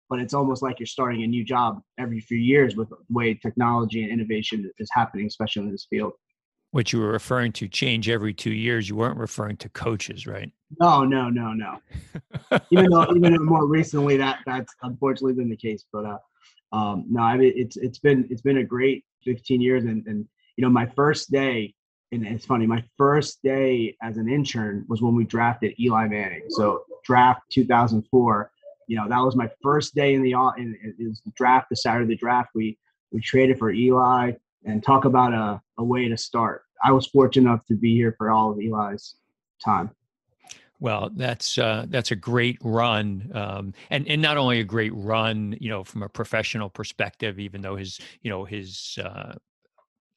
but 0.09 0.21
it's 0.21 0.35
almost 0.35 0.63
like 0.63 0.79
you're 0.79 0.87
starting 0.87 1.23
a 1.23 1.27
new 1.27 1.45
job 1.45 1.81
every 1.99 2.21
few 2.21 2.39
years 2.39 2.77
with 2.77 2.89
the 2.89 2.97
way 3.11 3.35
technology 3.35 4.03
and 4.03 4.13
innovation 4.13 4.71
is 4.79 4.89
happening, 4.93 5.27
especially 5.27 5.63
in 5.63 5.71
this 5.71 5.87
field. 5.89 6.13
What 6.71 6.93
you 6.93 7.01
were 7.01 7.13
referring 7.13 7.53
to 7.53 7.69
change 7.69 8.09
every 8.11 8.35
two 8.35 8.53
years, 8.53 8.89
you 8.89 8.97
weren't 8.97 9.17
referring 9.17 9.57
to 9.59 9.71
coaches, 9.71 10.27
right? 10.27 10.51
No, 10.79 11.03
no, 11.03 11.31
no, 11.31 11.55
no. 11.55 11.79
even 12.71 12.91
though, 12.91 13.07
even 13.15 13.35
though 13.35 13.43
more 13.43 13.67
recently 13.67 14.19
that 14.19 14.41
that's 14.45 14.75
unfortunately 14.83 15.33
been 15.33 15.49
the 15.49 15.57
case, 15.57 15.85
but 15.91 16.05
uh, 16.05 16.19
um, 16.77 17.07
no, 17.09 17.23
I 17.23 17.37
mean 17.37 17.53
it's 17.57 17.77
it's 17.77 17.99
been 17.99 18.27
it's 18.31 18.43
been 18.43 18.59
a 18.59 18.65
great 18.65 19.05
15 19.25 19.61
years, 19.61 19.85
and 19.85 20.07
and 20.07 20.27
you 20.57 20.63
know 20.63 20.71
my 20.71 20.87
first 20.87 21.31
day 21.31 21.75
and 22.13 22.27
it's 22.27 22.47
funny. 22.47 22.67
My 22.67 22.83
first 22.97 23.43
day 23.43 23.97
as 24.03 24.17
an 24.17 24.29
intern 24.29 24.85
was 24.89 25.03
when 25.03 25.15
we 25.15 25.25
drafted 25.25 25.79
Eli 25.79 26.09
Manning. 26.09 26.45
So 26.49 26.85
draft 27.05 27.43
2004. 27.51 28.51
You 28.87 28.97
know, 28.97 29.09
that 29.09 29.19
was 29.19 29.37
my 29.37 29.51
first 29.63 29.95
day 29.95 30.15
in 30.15 30.23
the 30.23 30.33
in, 30.57 30.77
it 30.83 31.09
was 31.09 31.21
the 31.25 31.33
draft, 31.37 31.69
the 31.69 31.77
Saturday 31.77 32.17
draft. 32.17 32.51
We 32.55 32.79
we 33.13 33.21
traded 33.21 33.59
for 33.59 33.71
Eli 33.71 34.33
and 34.65 34.83
talk 34.83 35.05
about 35.05 35.33
a, 35.33 35.61
a 35.79 35.85
way 35.85 36.09
to 36.09 36.17
start. 36.17 36.65
I 36.85 36.93
was 36.93 37.07
fortunate 37.07 37.49
enough 37.49 37.67
to 37.67 37.75
be 37.75 37.95
here 37.95 38.15
for 38.17 38.31
all 38.31 38.53
of 38.53 38.59
Eli's 38.59 39.17
time. 39.65 39.91
Well, 40.81 41.11
that's 41.15 41.59
uh, 41.59 41.87
that's 41.89 42.13
a 42.13 42.17
great 42.17 42.59
run, 42.63 43.33
um, 43.35 43.75
and 43.91 44.07
and 44.07 44.23
not 44.23 44.37
only 44.37 44.61
a 44.61 44.65
great 44.65 44.95
run, 44.95 45.57
you 45.61 45.71
know, 45.71 45.83
from 45.83 46.05
a 46.05 46.09
professional 46.09 46.71
perspective, 46.71 47.41
even 47.41 47.63
though 47.63 47.75
his 47.75 47.99
you 48.23 48.31
know 48.31 48.45
his 48.45 48.97
uh, 49.03 49.33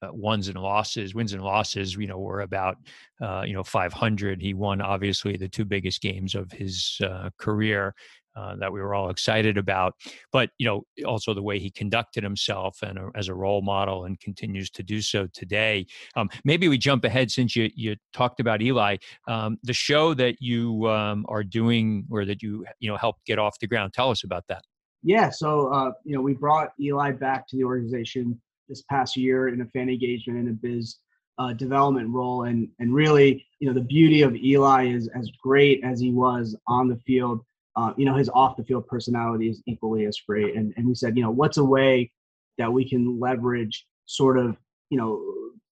uh, 0.04 0.12
ones 0.12 0.48
and 0.48 0.58
losses, 0.58 1.14
wins 1.14 1.34
and 1.34 1.44
losses, 1.44 1.96
you 1.96 2.08
know, 2.08 2.18
were 2.18 2.42
about, 2.42 2.78
uh, 3.22 3.44
you 3.46 3.54
know, 3.54 3.64
500. 3.64 4.42
He 4.42 4.54
won 4.54 4.82
obviously 4.82 5.38
the 5.38 5.48
two 5.48 5.66
biggest 5.66 6.02
games 6.02 6.34
of 6.34 6.52
his 6.52 7.00
uh, 7.04 7.30
career 7.38 7.94
uh, 8.36 8.56
that 8.58 8.72
we 8.72 8.82
were 8.82 8.94
all 8.94 9.10
excited 9.10 9.58
about. 9.58 9.94
But 10.32 10.50
you 10.58 10.66
know, 10.66 10.84
also 11.06 11.34
the 11.34 11.42
way 11.42 11.60
he 11.60 11.70
conducted 11.70 12.24
himself 12.24 12.80
and 12.82 12.98
a, 12.98 13.10
as 13.16 13.28
a 13.28 13.34
role 13.34 13.62
model, 13.62 14.06
and 14.06 14.20
continues 14.20 14.70
to 14.72 14.84
do 14.84 15.02
so 15.02 15.28
today. 15.34 15.86
Um, 16.16 16.30
maybe 16.44 16.68
we 16.68 16.78
jump 16.78 17.04
ahead 17.06 17.32
since 17.32 17.56
you 17.56 17.70
you 17.76 17.96
talked 18.14 18.40
about 18.40 18.62
Eli, 18.62 18.98
um, 19.28 19.58
the 19.64 19.74
show 19.74 20.14
that 20.16 20.36
you 20.40 20.88
um, 20.88 21.26
are 21.30 21.44
doing 21.44 22.06
or 22.10 22.26
that 22.26 22.42
you 22.42 22.66
you 22.80 22.90
know 22.90 22.98
helped 22.98 23.26
get 23.26 23.40
off 23.40 23.60
the 23.60 23.68
ground. 23.68 23.94
Tell 23.94 24.10
us 24.10 24.24
about 24.24 24.46
that. 24.48 24.64
Yeah, 25.04 25.30
so 25.30 25.68
uh, 25.74 25.92
you 26.06 26.16
know, 26.16 26.22
we 26.22 26.34
brought 26.34 26.74
Eli 26.80 27.12
back 27.12 27.48
to 27.48 27.58
the 27.58 27.64
organization 27.64 28.40
this 28.70 28.84
past 28.84 29.18
year 29.18 29.50
in 29.50 29.62
a 29.62 29.66
fan 29.66 29.90
engagement 29.90 30.40
and 30.40 30.50
a 30.50 30.54
biz 30.54 30.98
uh, 31.40 31.54
development 31.54 32.10
role. 32.10 32.44
And 32.44 32.70
and 32.80 32.94
really, 32.94 33.46
you 33.60 33.68
know, 33.68 33.74
the 33.74 33.82
beauty 33.82 34.22
of 34.22 34.36
Eli 34.36 34.88
is 34.88 35.10
as 35.16 35.30
great 35.44 35.84
as 35.84 36.00
he 36.00 36.12
was 36.12 36.56
on 36.68 36.88
the 36.88 36.98
field. 36.98 37.42
Uh, 37.76 37.94
you 37.98 38.06
know, 38.06 38.16
his 38.16 38.30
off 38.30 38.58
the 38.58 38.64
field 38.64 38.88
personality 38.88 39.50
is 39.50 39.62
equally 39.66 40.06
as 40.06 40.20
great. 40.28 40.56
And 40.56 40.74
and 40.78 40.88
we 40.88 40.96
said, 40.96 41.16
you 41.16 41.24
know, 41.24 41.32
what's 41.32 41.58
a 41.58 41.64
way 41.64 42.12
that 42.58 42.72
we 42.72 42.88
can 42.88 43.20
leverage 43.20 43.86
sort 44.06 44.38
of, 44.38 44.58
you 44.90 44.98
know, 44.98 45.22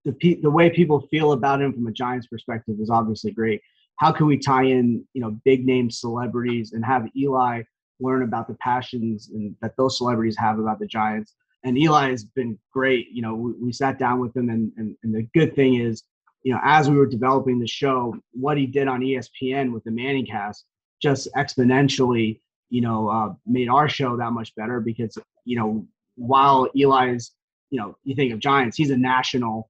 the 0.06 0.13
pe- 0.13 0.41
the 0.41 0.50
way 0.50 0.70
people 0.70 1.08
feel 1.12 1.34
about 1.34 1.62
him 1.62 1.74
from 1.74 1.88
a 1.88 1.91
Giants 1.91 2.27
perspective 2.27 2.77
is 2.79 2.89
obviously 2.89 3.32
great. 3.32 3.62
How 3.98 4.13
can 4.13 4.27
we 4.27 4.38
tie 4.38 4.63
in, 4.63 5.06
you 5.13 5.22
know, 5.22 5.38
big 5.44 5.65
name 5.65 5.91
celebrities 5.91 6.72
and 6.72 6.86
have 6.86 7.08
Eli 7.18 7.63
learn 8.00 8.24
about 8.24 8.48
the 8.48 8.53
passions 8.56 9.29
and 9.34 9.53
that 9.62 9.75
those 9.75 9.98
celebrities 9.98 10.38
have 10.38 10.58
about 10.58 10.79
the 10.79 10.88
Giants 10.88 11.34
and 11.63 11.77
Eli 11.77 12.10
has 12.10 12.24
been 12.24 12.58
great. 12.72 13.10
You 13.12 13.22
know, 13.22 13.36
we, 13.36 13.51
we 13.53 13.74
sat 13.74 14.00
down 14.00 14.20
with 14.20 14.36
him, 14.36 14.50
and, 14.50 14.72
and, 14.77 14.96
and 15.03 15.13
the 15.13 15.24
good 15.34 15.56
thing 15.56 15.75
is, 15.75 16.03
you 16.44 16.53
know, 16.53 16.60
as 16.63 16.89
we 16.89 16.98
were 16.98 17.06
developing 17.06 17.60
the 17.60 17.68
show, 17.68 18.15
what 18.32 18.58
he 18.58 18.65
did 18.65 18.88
on 18.88 19.01
ESPN 19.01 19.74
with 19.74 19.84
the 19.84 19.91
ManningCast 19.91 20.63
just 21.01 21.27
exponentially, 21.36 22.39
you 22.70 22.82
know, 22.82 23.10
uh, 23.10 23.34
made 23.46 23.70
our 23.70 23.89
show 23.89 24.18
that 24.18 24.32
much 24.32 24.53
better 24.56 24.79
because, 24.79 25.18
you 25.46 25.58
know, 25.58 25.86
while 26.15 26.70
Eli's, 26.75 27.32
you 27.70 27.79
know, 27.79 27.96
you 28.03 28.15
think 28.15 28.34
of 28.34 28.39
Giants, 28.39 28.77
he's 28.77 28.89
a 28.89 28.98
national, 28.98 29.70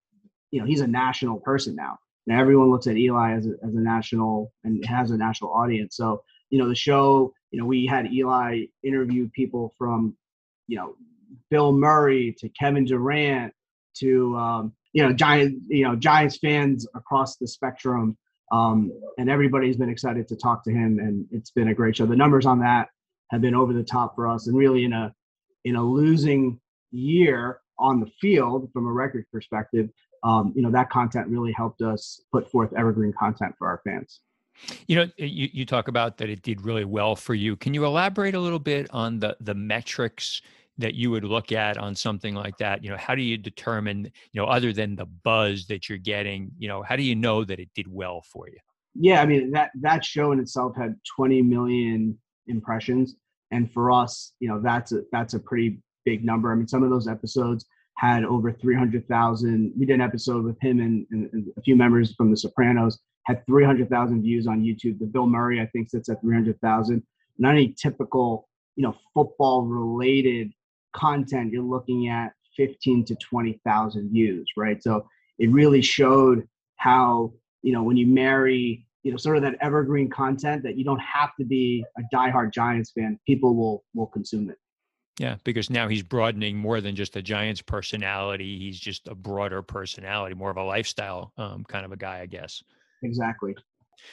you 0.51 0.59
know, 0.59 0.65
he's 0.65 0.81
a 0.81 0.87
national 0.87 1.39
person 1.39 1.75
now. 1.75 1.97
Now 2.27 2.39
everyone 2.39 2.69
looks 2.69 2.87
at 2.87 2.97
Eli 2.97 3.33
as 3.33 3.45
a, 3.45 3.53
as 3.65 3.75
a 3.75 3.79
national 3.79 4.51
and 4.63 4.83
has 4.85 5.11
a 5.11 5.17
national 5.17 5.51
audience. 5.51 5.95
So, 5.95 6.23
you 6.49 6.59
know, 6.59 6.67
the 6.67 6.75
show, 6.75 7.33
you 7.51 7.59
know, 7.59 7.65
we 7.65 7.85
had 7.85 8.11
Eli 8.11 8.65
interview 8.83 9.29
people 9.29 9.73
from, 9.77 10.15
you 10.67 10.77
know, 10.77 10.95
Bill 11.49 11.71
Murray 11.71 12.35
to 12.39 12.49
Kevin 12.49 12.85
Durant 12.85 13.53
to 13.95 14.35
um, 14.35 14.73
you 14.93 15.03
know 15.03 15.13
Giant 15.13 15.61
you 15.67 15.83
know 15.83 15.95
Giants 15.95 16.37
fans 16.37 16.87
across 16.95 17.37
the 17.37 17.47
spectrum, 17.47 18.17
um, 18.51 18.91
and 19.17 19.29
everybody's 19.29 19.77
been 19.77 19.89
excited 19.89 20.27
to 20.27 20.35
talk 20.35 20.63
to 20.63 20.71
him, 20.71 20.99
and 20.99 21.25
it's 21.31 21.51
been 21.51 21.69
a 21.69 21.73
great 21.73 21.95
show. 21.95 22.05
The 22.05 22.15
numbers 22.15 22.45
on 22.45 22.59
that 22.59 22.87
have 23.31 23.41
been 23.41 23.55
over 23.55 23.73
the 23.73 23.83
top 23.83 24.15
for 24.15 24.27
us, 24.27 24.47
and 24.47 24.57
really 24.57 24.85
in 24.85 24.93
a 24.93 25.13
in 25.65 25.75
a 25.75 25.83
losing 25.83 26.59
year 26.91 27.59
on 27.77 27.99
the 27.99 28.09
field 28.19 28.69
from 28.73 28.87
a 28.87 28.91
record 28.91 29.25
perspective, 29.31 29.89
um, 30.23 30.53
you 30.55 30.61
know 30.61 30.71
that 30.71 30.89
content 30.89 31.27
really 31.27 31.51
helped 31.51 31.81
us 31.81 32.21
put 32.31 32.49
forth 32.51 32.73
evergreen 32.77 33.13
content 33.17 33.53
for 33.57 33.67
our 33.67 33.81
fans. 33.83 34.21
You 34.87 34.97
know, 34.97 35.05
you, 35.17 35.49
you 35.53 35.65
talk 35.65 35.87
about 35.87 36.17
that 36.17 36.29
it 36.29 36.41
did 36.41 36.65
really 36.65 36.83
well 36.83 37.15
for 37.15 37.33
you. 37.33 37.55
Can 37.55 37.73
you 37.73 37.85
elaborate 37.85 38.35
a 38.35 38.39
little 38.39 38.59
bit 38.59 38.87
on 38.91 39.19
the 39.19 39.37
the 39.39 39.53
metrics 39.53 40.41
that 40.79 40.95
you 40.95 41.11
would 41.11 41.23
look 41.23 41.51
at 41.51 41.77
on 41.77 41.93
something 41.93 42.33
like 42.33 42.57
that? 42.57 42.83
You 42.83 42.89
know 42.89 42.97
how 42.97 43.13
do 43.13 43.21
you 43.21 43.37
determine 43.37 44.05
you 44.31 44.41
know 44.41 44.45
other 44.45 44.73
than 44.73 44.95
the 44.95 45.05
buzz 45.05 45.67
that 45.67 45.87
you're 45.87 45.97
getting 45.97 46.51
you 46.57 46.67
know 46.67 46.81
how 46.81 46.95
do 46.95 47.03
you 47.03 47.15
know 47.15 47.43
that 47.43 47.59
it 47.59 47.69
did 47.75 47.87
well 47.87 48.21
for 48.21 48.49
you? 48.49 48.57
Yeah 48.95 49.21
i 49.21 49.25
mean 49.25 49.51
that 49.51 49.71
that 49.81 50.03
show 50.03 50.31
in 50.31 50.39
itself 50.39 50.75
had 50.75 50.95
20 51.15 51.41
million 51.43 52.17
impressions 52.47 53.15
and 53.51 53.71
for 53.71 53.91
us 53.91 54.33
you 54.39 54.47
know 54.47 54.59
that's 54.59 54.91
a 54.91 55.01
that's 55.11 55.35
a 55.35 55.39
pretty 55.39 55.79
big 56.05 56.25
number. 56.25 56.51
I 56.51 56.55
mean 56.55 56.67
some 56.67 56.83
of 56.83 56.89
those 56.89 57.07
episodes 57.07 57.65
had 57.97 58.23
over 58.23 58.51
300,000 58.51 59.73
we 59.77 59.85
did 59.85 59.93
an 59.93 60.01
episode 60.01 60.45
with 60.45 60.59
him 60.61 60.79
and, 60.79 61.05
and, 61.11 61.29
and 61.33 61.47
a 61.57 61.61
few 61.61 61.75
members 61.75 62.15
from 62.15 62.31
the 62.31 62.37
sopranos 62.37 62.97
had 63.25 63.45
300,000 63.45 64.21
views 64.21 64.47
on 64.47 64.61
youtube. 64.61 64.97
The 64.99 65.05
bill 65.05 65.27
murray 65.27 65.61
i 65.61 65.65
think 65.67 65.89
sits 65.89 66.09
at 66.09 66.21
300,000 66.21 67.03
not 67.37 67.51
any 67.51 67.75
typical 67.81 68.47
you 68.75 68.83
know 68.83 68.95
football 69.13 69.63
related 69.63 70.51
content, 70.93 71.51
you're 71.51 71.63
looking 71.63 72.07
at 72.07 72.31
15 72.57 73.05
to 73.05 73.15
20,000 73.15 74.11
views, 74.11 74.49
right? 74.57 74.81
So 74.83 75.07
it 75.37 75.51
really 75.51 75.81
showed 75.81 76.47
how, 76.75 77.33
you 77.61 77.71
know, 77.73 77.83
when 77.83 77.97
you 77.97 78.07
marry, 78.07 78.85
you 79.03 79.11
know, 79.11 79.17
sort 79.17 79.37
of 79.37 79.43
that 79.43 79.55
evergreen 79.61 80.09
content 80.09 80.63
that 80.63 80.77
you 80.77 80.83
don't 80.83 80.99
have 80.99 81.31
to 81.39 81.45
be 81.45 81.85
a 81.97 82.15
diehard 82.15 82.53
Giants 82.53 82.91
fan, 82.91 83.19
people 83.25 83.55
will 83.55 83.83
will 83.93 84.07
consume 84.07 84.49
it. 84.49 84.57
Yeah, 85.19 85.35
because 85.43 85.69
now 85.69 85.89
he's 85.89 86.03
broadening 86.03 86.57
more 86.57 86.79
than 86.79 86.95
just 86.95 87.17
a 87.17 87.21
Giants 87.21 87.61
personality. 87.61 88.57
He's 88.57 88.79
just 88.79 89.07
a 89.09 89.15
broader 89.15 89.61
personality, 89.61 90.33
more 90.33 90.49
of 90.49 90.57
a 90.57 90.63
lifestyle 90.63 91.33
um, 91.37 91.65
kind 91.65 91.85
of 91.85 91.91
a 91.91 91.97
guy, 91.97 92.21
I 92.21 92.25
guess. 92.25 92.63
Exactly. 93.03 93.55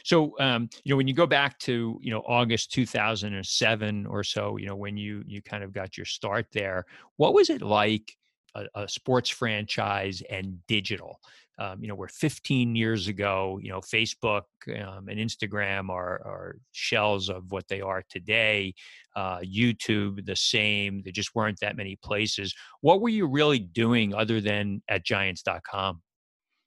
So, 0.04 0.38
um, 0.38 0.68
you 0.84 0.92
know, 0.92 0.96
when 0.96 1.08
you 1.08 1.14
go 1.14 1.26
back 1.26 1.58
to 1.60 1.98
you 2.02 2.10
know 2.10 2.20
August 2.26 2.72
2007 2.72 4.06
or 4.06 4.24
so, 4.24 4.56
you 4.56 4.66
know, 4.66 4.76
when 4.76 4.96
you 4.96 5.22
you 5.26 5.42
kind 5.42 5.64
of 5.64 5.72
got 5.72 5.96
your 5.96 6.06
start 6.06 6.46
there, 6.52 6.84
what 7.16 7.34
was 7.34 7.50
it 7.50 7.62
like 7.62 8.16
a, 8.54 8.64
a 8.74 8.88
sports 8.88 9.30
franchise 9.30 10.22
and 10.30 10.58
digital? 10.66 11.20
Um, 11.58 11.80
you 11.80 11.88
know, 11.88 11.94
we're 11.94 12.08
15 12.08 12.76
years 12.76 13.08
ago. 13.08 13.58
You 13.62 13.70
know, 13.70 13.80
Facebook 13.80 14.42
um, 14.68 15.08
and 15.08 15.18
Instagram 15.18 15.88
are, 15.88 16.20
are 16.24 16.58
shells 16.72 17.28
of 17.28 17.50
what 17.50 17.66
they 17.68 17.80
are 17.80 18.02
today. 18.08 18.74
Uh, 19.14 19.38
YouTube, 19.38 20.24
the 20.26 20.36
same. 20.36 21.00
There 21.02 21.12
just 21.12 21.34
weren't 21.34 21.60
that 21.60 21.76
many 21.76 21.96
places. 21.96 22.54
What 22.82 23.00
were 23.00 23.08
you 23.08 23.26
really 23.26 23.58
doing 23.58 24.14
other 24.14 24.40
than 24.40 24.82
at 24.88 25.04
Giants.com? 25.04 26.02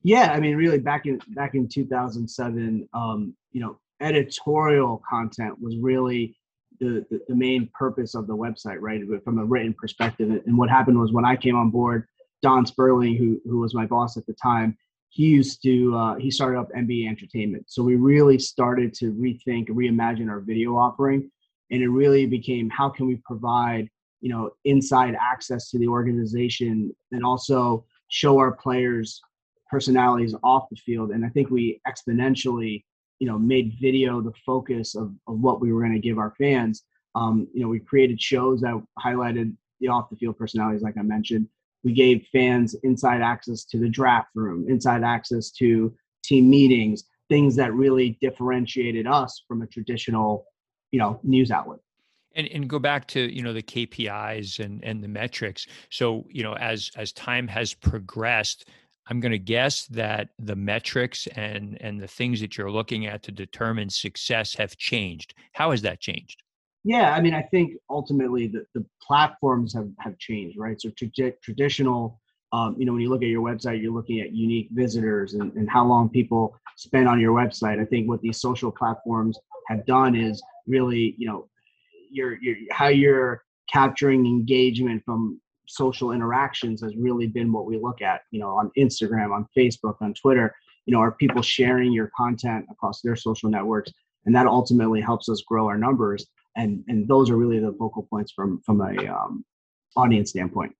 Yeah, 0.03 0.31
I 0.31 0.39
mean, 0.39 0.55
really, 0.55 0.79
back 0.79 1.05
in 1.05 1.19
back 1.29 1.55
in 1.55 1.67
2007, 1.67 2.87
um, 2.93 3.35
you 3.51 3.61
know, 3.61 3.79
editorial 3.99 5.01
content 5.09 5.59
was 5.61 5.75
really 5.77 6.37
the, 6.79 7.05
the, 7.09 7.19
the 7.27 7.35
main 7.35 7.69
purpose 7.73 8.15
of 8.15 8.27
the 8.27 8.35
website, 8.35 8.77
right? 8.79 9.01
From 9.23 9.39
a 9.39 9.45
written 9.45 9.73
perspective. 9.73 10.41
And 10.45 10.57
what 10.57 10.69
happened 10.69 10.97
was 10.97 11.11
when 11.11 11.25
I 11.25 11.35
came 11.35 11.55
on 11.55 11.69
board, 11.69 12.07
Don 12.41 12.65
Sperling, 12.65 13.15
who 13.15 13.41
who 13.43 13.59
was 13.59 13.73
my 13.73 13.85
boss 13.85 14.15
at 14.15 14.25
the 14.25 14.35
time, 14.41 14.77
he 15.09 15.23
used 15.23 15.61
to 15.63 15.95
uh, 15.95 16.15
he 16.15 16.31
started 16.31 16.59
up 16.59 16.69
NBA 16.71 17.07
Entertainment. 17.07 17.65
So 17.67 17.83
we 17.83 17.95
really 17.95 18.39
started 18.39 18.93
to 18.95 19.11
rethink, 19.13 19.67
reimagine 19.69 20.29
our 20.29 20.39
video 20.39 20.77
offering, 20.77 21.29
and 21.71 21.81
it 21.81 21.89
really 21.89 22.25
became 22.25 22.69
how 22.69 22.89
can 22.89 23.05
we 23.07 23.17
provide 23.25 23.89
you 24.21 24.29
know 24.29 24.51
inside 24.63 25.17
access 25.19 25.69
to 25.71 25.77
the 25.77 25.87
organization 25.87 26.95
and 27.11 27.25
also 27.25 27.85
show 28.07 28.37
our 28.37 28.53
players 28.53 29.21
personalities 29.69 30.35
off 30.43 30.69
the 30.69 30.75
field. 30.75 31.11
And 31.11 31.25
I 31.25 31.29
think 31.29 31.49
we 31.49 31.79
exponentially, 31.87 32.83
you 33.19 33.27
know, 33.27 33.37
made 33.37 33.75
video 33.81 34.21
the 34.21 34.33
focus 34.45 34.95
of, 34.95 35.13
of 35.27 35.39
what 35.39 35.61
we 35.61 35.71
were 35.71 35.81
going 35.81 35.93
to 35.93 35.99
give 35.99 36.17
our 36.17 36.33
fans. 36.37 36.83
Um, 37.15 37.47
you 37.53 37.61
know, 37.61 37.67
we 37.67 37.79
created 37.79 38.21
shows 38.21 38.61
that 38.61 38.81
highlighted 39.03 39.55
the 39.79 39.87
off 39.87 40.09
the 40.09 40.15
field 40.15 40.37
personalities, 40.37 40.81
like 40.81 40.97
I 40.97 41.01
mentioned. 41.01 41.47
We 41.83 41.93
gave 41.93 42.27
fans 42.31 42.75
inside 42.83 43.21
access 43.21 43.63
to 43.65 43.77
the 43.77 43.87
draft 43.87 44.29
room, 44.35 44.65
inside 44.67 45.03
access 45.03 45.49
to 45.51 45.93
team 46.23 46.49
meetings, 46.49 47.05
things 47.29 47.55
that 47.55 47.73
really 47.73 48.17
differentiated 48.21 49.07
us 49.07 49.43
from 49.47 49.61
a 49.61 49.67
traditional, 49.67 50.45
you 50.91 50.99
know, 50.99 51.19
news 51.23 51.51
outlet. 51.51 51.79
And, 52.35 52.47
and 52.47 52.69
go 52.69 52.79
back 52.79 53.07
to 53.07 53.33
you 53.33 53.41
know 53.41 53.53
the 53.53 53.63
KPIs 53.63 54.63
and 54.63 54.83
and 54.83 55.03
the 55.03 55.07
metrics. 55.07 55.65
So 55.89 56.27
you 56.29 56.43
know 56.43 56.53
as 56.53 56.91
as 56.95 57.11
time 57.11 57.47
has 57.47 57.73
progressed, 57.73 58.69
I'm 59.09 59.19
going 59.19 59.31
to 59.31 59.39
guess 59.39 59.85
that 59.87 60.29
the 60.37 60.55
metrics 60.55 61.27
and 61.35 61.77
and 61.81 61.99
the 61.99 62.07
things 62.07 62.41
that 62.41 62.57
you're 62.57 62.71
looking 62.71 63.07
at 63.07 63.23
to 63.23 63.31
determine 63.31 63.89
success 63.89 64.55
have 64.55 64.77
changed. 64.77 65.33
How 65.53 65.71
has 65.71 65.81
that 65.81 65.99
changed? 65.99 66.43
Yeah, 66.83 67.13
I 67.13 67.19
mean, 67.19 67.33
I 67.33 67.41
think 67.41 67.73
ultimately 67.89 68.47
the, 68.47 68.65
the 68.73 68.85
platforms 69.05 69.73
have, 69.73 69.89
have 69.99 70.17
changed, 70.17 70.57
right? 70.57 70.79
So 70.79 70.89
tra- 70.91 71.33
traditional 71.43 72.19
um, 72.51 72.75
you 72.79 72.85
know, 72.85 72.93
when 72.93 73.01
you 73.01 73.09
look 73.09 73.21
at 73.21 73.27
your 73.27 73.43
website, 73.43 73.81
you're 73.81 73.93
looking 73.93 74.21
at 74.21 74.31
unique 74.33 74.69
visitors 74.71 75.35
and, 75.35 75.53
and 75.53 75.69
how 75.69 75.85
long 75.85 76.09
people 76.09 76.55
spend 76.77 77.07
on 77.07 77.19
your 77.19 77.33
website. 77.33 77.79
I 77.79 77.85
think 77.85 78.07
what 78.07 78.21
these 78.21 78.41
social 78.41 78.71
platforms 78.71 79.37
have 79.67 79.85
done 79.85 80.15
is 80.15 80.41
really, 80.65 81.15
you 81.17 81.27
know, 81.27 81.47
your, 82.11 82.41
your 82.41 82.55
how 82.71 82.87
you're 82.87 83.43
capturing 83.71 84.25
engagement 84.25 85.03
from 85.05 85.39
social 85.69 86.11
interactions 86.11 86.81
has 86.81 86.95
really 86.97 87.27
been 87.27 87.51
what 87.51 87.65
we 87.65 87.77
look 87.77 88.01
at, 88.01 88.21
you 88.31 88.39
know, 88.39 88.49
on 88.49 88.71
Instagram, 88.77 89.31
on 89.31 89.47
Facebook, 89.55 89.95
on 90.01 90.13
Twitter. 90.13 90.53
You 90.85 90.93
know, 90.93 90.99
are 90.99 91.11
people 91.11 91.41
sharing 91.41 91.91
your 91.91 92.11
content 92.17 92.65
across 92.71 93.01
their 93.01 93.15
social 93.15 93.49
networks? 93.49 93.91
And 94.25 94.35
that 94.35 94.47
ultimately 94.47 94.99
helps 94.99 95.29
us 95.29 95.43
grow 95.47 95.67
our 95.67 95.77
numbers. 95.77 96.25
And 96.57 96.83
and 96.87 97.07
those 97.07 97.29
are 97.29 97.37
really 97.37 97.59
the 97.59 97.73
focal 97.79 98.03
points 98.09 98.31
from 98.31 98.61
from 98.65 98.81
a 98.81 99.07
um, 99.07 99.45
audience 99.95 100.31
standpoint. 100.31 100.75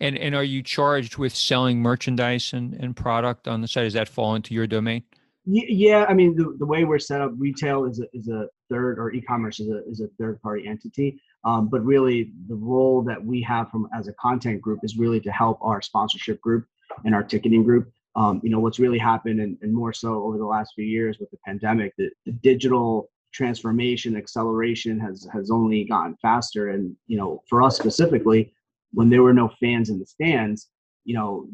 And 0.00 0.16
and 0.18 0.34
are 0.34 0.44
you 0.44 0.62
charged 0.62 1.16
with 1.16 1.34
selling 1.34 1.80
merchandise 1.80 2.52
and, 2.52 2.74
and 2.74 2.94
product 2.94 3.48
on 3.48 3.62
the 3.62 3.68
site? 3.68 3.84
Does 3.84 3.94
that 3.94 4.08
fall 4.08 4.34
into 4.34 4.54
your 4.54 4.66
domain? 4.66 5.02
Yeah, 5.44 6.04
I 6.08 6.14
mean 6.14 6.36
the, 6.36 6.54
the 6.58 6.66
way 6.66 6.84
we're 6.84 7.00
set 7.00 7.20
up, 7.20 7.32
retail 7.36 7.86
is 7.86 7.98
a, 7.98 8.04
is 8.12 8.28
a 8.28 8.46
third 8.70 8.98
or 8.98 9.12
e-commerce 9.12 9.58
is 9.58 9.68
a 9.68 9.82
is 9.88 10.00
a 10.00 10.08
third 10.18 10.40
party 10.40 10.68
entity. 10.68 11.18
Um, 11.44 11.68
but 11.68 11.84
really, 11.84 12.32
the 12.48 12.54
role 12.54 13.02
that 13.02 13.22
we 13.22 13.42
have 13.42 13.70
from 13.70 13.88
as 13.96 14.08
a 14.08 14.12
content 14.14 14.60
group 14.60 14.80
is 14.82 14.96
really 14.96 15.20
to 15.20 15.32
help 15.32 15.58
our 15.60 15.82
sponsorship 15.82 16.40
group 16.40 16.66
and 17.04 17.14
our 17.14 17.22
ticketing 17.22 17.64
group. 17.64 17.90
Um, 18.14 18.40
you 18.44 18.50
know 18.50 18.60
what's 18.60 18.78
really 18.78 18.98
happened, 18.98 19.40
and, 19.40 19.56
and, 19.62 19.72
more 19.72 19.92
so 19.92 20.22
over 20.24 20.36
the 20.36 20.44
last 20.44 20.72
few 20.74 20.84
years 20.84 21.18
with 21.18 21.30
the 21.30 21.38
pandemic, 21.46 21.94
the, 21.96 22.10
the 22.26 22.32
digital 22.32 23.08
transformation 23.32 24.16
acceleration 24.16 25.00
has 25.00 25.26
has 25.32 25.50
only 25.50 25.84
gotten 25.84 26.14
faster. 26.20 26.70
And 26.70 26.94
you 27.06 27.16
know, 27.16 27.42
for 27.48 27.62
us 27.62 27.78
specifically, 27.78 28.52
when 28.92 29.08
there 29.08 29.22
were 29.22 29.32
no 29.32 29.50
fans 29.58 29.88
in 29.88 29.98
the 29.98 30.06
stands, 30.06 30.68
you 31.04 31.14
know, 31.14 31.48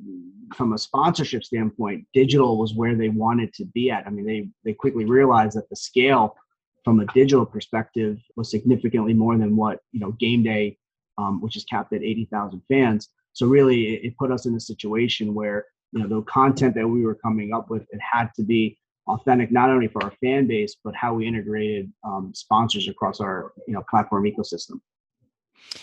from 0.55 0.73
a 0.73 0.79
sponsorship 0.79 1.45
standpoint, 1.45 2.07
digital 2.13 2.59
was 2.59 2.75
where 2.75 2.97
they 2.97 3.09
wanted 3.09 3.55
to 3.55 3.65
be 3.67 3.91
at. 3.91 4.07
I 4.07 4.11
mean, 4.11 4.27
they 4.27 4.49
they 4.65 4.75
quickly 4.75 5.05
realized 5.05 5.57
that 5.57 5.69
the 5.71 5.77
scale 5.77 6.37
from 6.89 7.01
a 7.01 7.07
digital 7.13 7.45
perspective 7.45 8.19
was 8.37 8.51
significantly 8.51 9.13
more 9.13 9.37
than 9.37 9.55
what 9.55 9.81
you 9.93 10.01
know 10.01 10.13
game 10.13 10.43
day, 10.43 10.79
um, 11.19 11.39
which 11.43 11.55
is 11.55 11.65
capped 11.65 11.93
at 11.93 12.03
eighty 12.03 12.27
thousand 12.33 12.63
fans. 12.67 13.11
So 13.35 13.47
really, 13.47 13.95
it, 13.95 14.05
it 14.07 14.17
put 14.17 14.33
us 14.33 14.47
in 14.47 14.55
a 14.55 14.61
situation 14.61 15.35
where 15.35 15.67
you 15.93 16.01
know 16.01 16.09
the 16.09 16.23
content 16.23 16.75
that 16.77 16.89
we 16.89 17.05
were 17.05 17.15
coming 17.15 17.53
up 17.53 17.69
with 17.69 17.83
it 17.91 18.01
had 18.01 18.31
to 18.37 18.43
be 18.43 18.79
authentic 19.07 19.53
not 19.53 19.69
only 19.69 19.87
for 19.87 20.03
our 20.03 20.15
fan 20.23 20.47
base 20.47 20.77
but 20.83 20.95
how 20.95 21.13
we 21.13 21.27
integrated 21.27 21.93
um, 22.05 22.33
sponsors 22.35 22.89
across 22.89 23.21
our 23.21 23.53
you 23.67 23.75
know 23.75 23.85
platform 23.91 24.25
ecosystem 24.25 24.81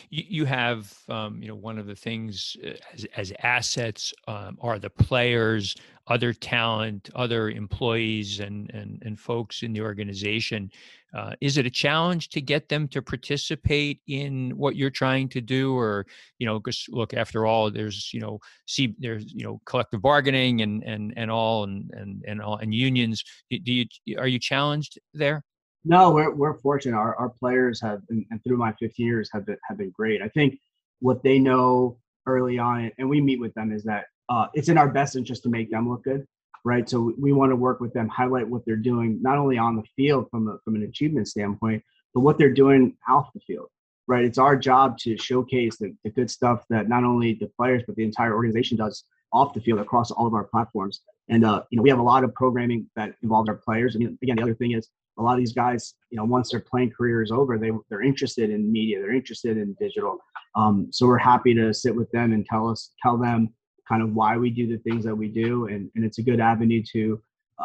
you, 0.10 0.24
you 0.28 0.46
have, 0.46 0.94
um, 1.10 1.42
you 1.42 1.48
know, 1.48 1.56
one 1.56 1.78
of 1.78 1.88
the 1.88 1.96
things 1.96 2.56
uh, 2.66 2.72
as, 2.94 3.06
as 3.16 3.34
assets 3.44 4.14
um, 4.28 4.58
are 4.62 4.80
the 4.80 4.90
players, 4.90 5.76
other 6.08 6.34
talent, 6.34 7.10
other 7.16 7.50
employees, 7.50 8.40
and 8.40 8.70
and 8.72 9.02
and 9.06 9.20
folks 9.20 9.64
in 9.64 9.74
the 9.74 9.82
organization. 9.82 10.70
Uh, 11.16 11.34
is 11.40 11.58
it 11.58 11.66
a 11.66 11.70
challenge 11.70 12.28
to 12.30 12.42
get 12.42 12.68
them 12.68 12.88
to 12.90 13.02
participate 13.02 14.02
in 14.08 14.52
what 14.58 14.76
you're 14.76 14.90
trying 14.90 15.30
to 15.30 15.42
do, 15.42 15.76
or 15.76 16.06
you 16.40 16.46
know, 16.46 16.60
because 16.60 16.86
look, 16.90 17.14
after 17.14 17.46
all, 17.46 17.72
there's 17.72 18.14
you 18.14 18.20
know, 18.20 18.40
see, 18.68 18.96
there's 19.00 19.32
you 19.34 19.44
know, 19.44 19.62
collective 19.66 20.02
bargaining 20.02 20.62
and 20.62 20.84
and 20.84 21.14
and 21.16 21.32
all, 21.32 21.64
and 21.64 21.90
and 21.94 22.24
and 22.28 22.42
all, 22.42 22.58
and 22.58 22.74
unions. 22.74 23.24
Do 23.50 23.60
you 23.72 23.86
are 24.18 24.28
you 24.28 24.40
challenged 24.40 25.00
there? 25.14 25.44
No, 25.88 26.10
we're 26.12 26.34
we're 26.34 26.56
fortunate. 26.56 26.98
Our 26.98 27.16
our 27.16 27.30
players 27.30 27.80
have 27.82 28.06
been, 28.08 28.26
and 28.32 28.44
through 28.44 28.58
my 28.58 28.74
15 28.80 29.06
years 29.06 29.30
have 29.34 29.46
been 29.46 29.58
have 29.68 29.78
been 29.78 29.92
great. 29.92 30.22
I 30.22 30.28
think 30.30 30.60
what 31.00 31.22
they 31.22 31.38
know 31.38 32.00
early 32.26 32.58
on, 32.58 32.92
and 32.98 33.08
we 33.08 33.22
meet 33.22 33.40
with 33.40 33.54
them, 33.54 33.72
is 33.72 33.84
that 33.84 34.06
uh, 34.28 34.48
it's 34.56 34.68
in 34.68 34.80
our 34.80 34.90
best 34.90 35.16
interest 35.16 35.44
to 35.44 35.50
make 35.50 35.70
them 35.70 35.88
look 35.88 36.04
good, 36.04 36.26
right? 36.64 36.90
So 36.90 37.14
we 37.20 37.34
want 37.34 37.52
to 37.52 37.56
work 37.56 37.80
with 37.80 37.94
them, 37.94 38.10
highlight 38.10 38.48
what 38.48 38.66
they're 38.66 38.76
doing, 38.76 39.22
not 39.22 39.38
only 39.38 39.60
on 39.60 39.76
the 39.76 39.84
field 39.96 40.28
from 40.32 40.48
a, 40.48 40.58
from 40.66 40.76
an 40.76 40.82
achievement 40.82 41.28
standpoint, 41.28 41.84
but 42.16 42.22
what 42.22 42.40
they're 42.40 42.54
doing 42.54 42.98
off 43.08 43.32
the 43.36 43.40
field, 43.42 43.68
right? 44.08 44.26
It's 44.26 44.40
our 44.40 44.56
job 44.56 44.98
to 45.00 45.16
showcase 45.18 45.78
the, 45.78 45.94
the 46.04 46.10
good 46.10 46.32
stuff 46.32 46.66
that 46.72 46.90
not 46.90 47.04
only 47.04 47.36
the 47.36 47.52
players 47.56 47.84
but 47.86 47.96
the 47.96 48.04
entire 48.04 48.34
organization 48.34 48.78
does 48.78 49.04
off 49.32 49.54
the 49.54 49.62
field 49.62 49.80
across 49.80 50.10
all 50.10 50.26
of 50.26 50.34
our 50.34 50.46
platforms. 50.46 51.02
And 51.30 51.46
uh, 51.46 51.62
you 51.70 51.78
know, 51.78 51.84
we 51.84 51.90
have 51.90 52.00
a 52.00 52.04
lot 52.04 52.24
of 52.24 52.34
programming 52.34 52.90
that 52.96 53.14
involves 53.22 53.50
our 53.50 53.56
players. 53.56 53.94
And 53.94 54.18
again, 54.24 54.38
the 54.38 54.42
other 54.42 54.56
thing 54.56 54.72
is 54.72 54.90
a 55.18 55.22
lot 55.22 55.34
of 55.34 55.40
these 55.40 55.54
guys, 55.54 55.96
you 56.10 56.18
know, 56.18 56.26
once 56.26 56.52
their 56.52 56.60
playing 56.60 56.92
career 56.92 57.22
is 57.22 57.32
over, 57.32 57.58
they 57.58 57.72
they're 57.90 58.04
interested 58.04 58.50
in 58.50 58.72
media, 58.72 59.00
they're 59.00 59.14
interested 59.14 59.58
in 59.58 59.76
digital. 59.80 60.18
Um, 60.56 60.88
so 60.92 61.08
we're 61.08 61.18
happy 61.18 61.54
to 61.56 61.74
sit 61.74 61.96
with 61.96 62.10
them 62.12 62.34
and 62.34 62.46
tell 62.46 62.70
us 62.70 62.92
tell 63.02 63.18
them 63.18 63.54
kind 63.88 64.02
of 64.02 64.14
why 64.14 64.38
we 64.38 64.50
do 64.50 64.68
the 64.68 64.78
things 64.80 65.06
that 65.06 65.16
we 65.16 65.28
do, 65.28 65.68
and 65.68 65.90
and 65.96 66.06
it's 66.06 66.18
a 66.18 66.24
good 66.24 66.40
avenue 66.40 66.84
to 66.94 67.22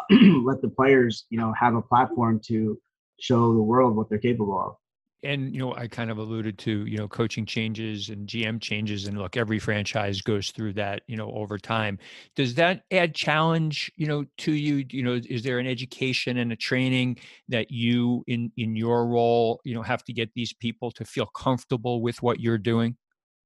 let 0.43 0.61
the 0.61 0.69
players, 0.69 1.25
you 1.29 1.37
know, 1.37 1.53
have 1.59 1.75
a 1.75 1.81
platform 1.81 2.39
to 2.47 2.79
show 3.19 3.53
the 3.53 3.61
world 3.61 3.95
what 3.95 4.09
they're 4.09 4.17
capable 4.17 4.59
of 4.59 4.75
and 5.23 5.53
you 5.53 5.59
know 5.59 5.75
i 5.75 5.87
kind 5.87 6.09
of 6.09 6.17
alluded 6.17 6.57
to 6.57 6.85
you 6.85 6.97
know 6.97 7.07
coaching 7.07 7.45
changes 7.45 8.09
and 8.09 8.27
gm 8.27 8.59
changes 8.59 9.07
and 9.07 9.17
look 9.17 9.37
every 9.37 9.59
franchise 9.59 10.21
goes 10.21 10.51
through 10.51 10.73
that 10.73 11.01
you 11.07 11.15
know 11.15 11.31
over 11.31 11.57
time. 11.57 11.97
Does 12.35 12.55
that 12.55 12.83
add 12.91 13.13
challenge 13.13 13.91
you 13.95 14.07
know 14.07 14.25
to 14.39 14.53
you? 14.53 14.85
You 14.89 15.03
know 15.03 15.19
is 15.29 15.43
there 15.43 15.59
an 15.59 15.67
education 15.67 16.37
and 16.37 16.51
a 16.51 16.55
training 16.55 17.17
that 17.49 17.71
you 17.71 18.23
in 18.27 18.51
in 18.57 18.75
your 18.75 19.07
role 19.07 19.61
you 19.63 19.73
know 19.73 19.81
have 19.81 20.03
to 20.05 20.13
get 20.13 20.31
these 20.33 20.53
people 20.53 20.91
to 20.91 21.05
feel 21.05 21.25
comfortable 21.27 22.01
with 22.01 22.21
what 22.21 22.39
you're 22.39 22.57
doing? 22.57 22.97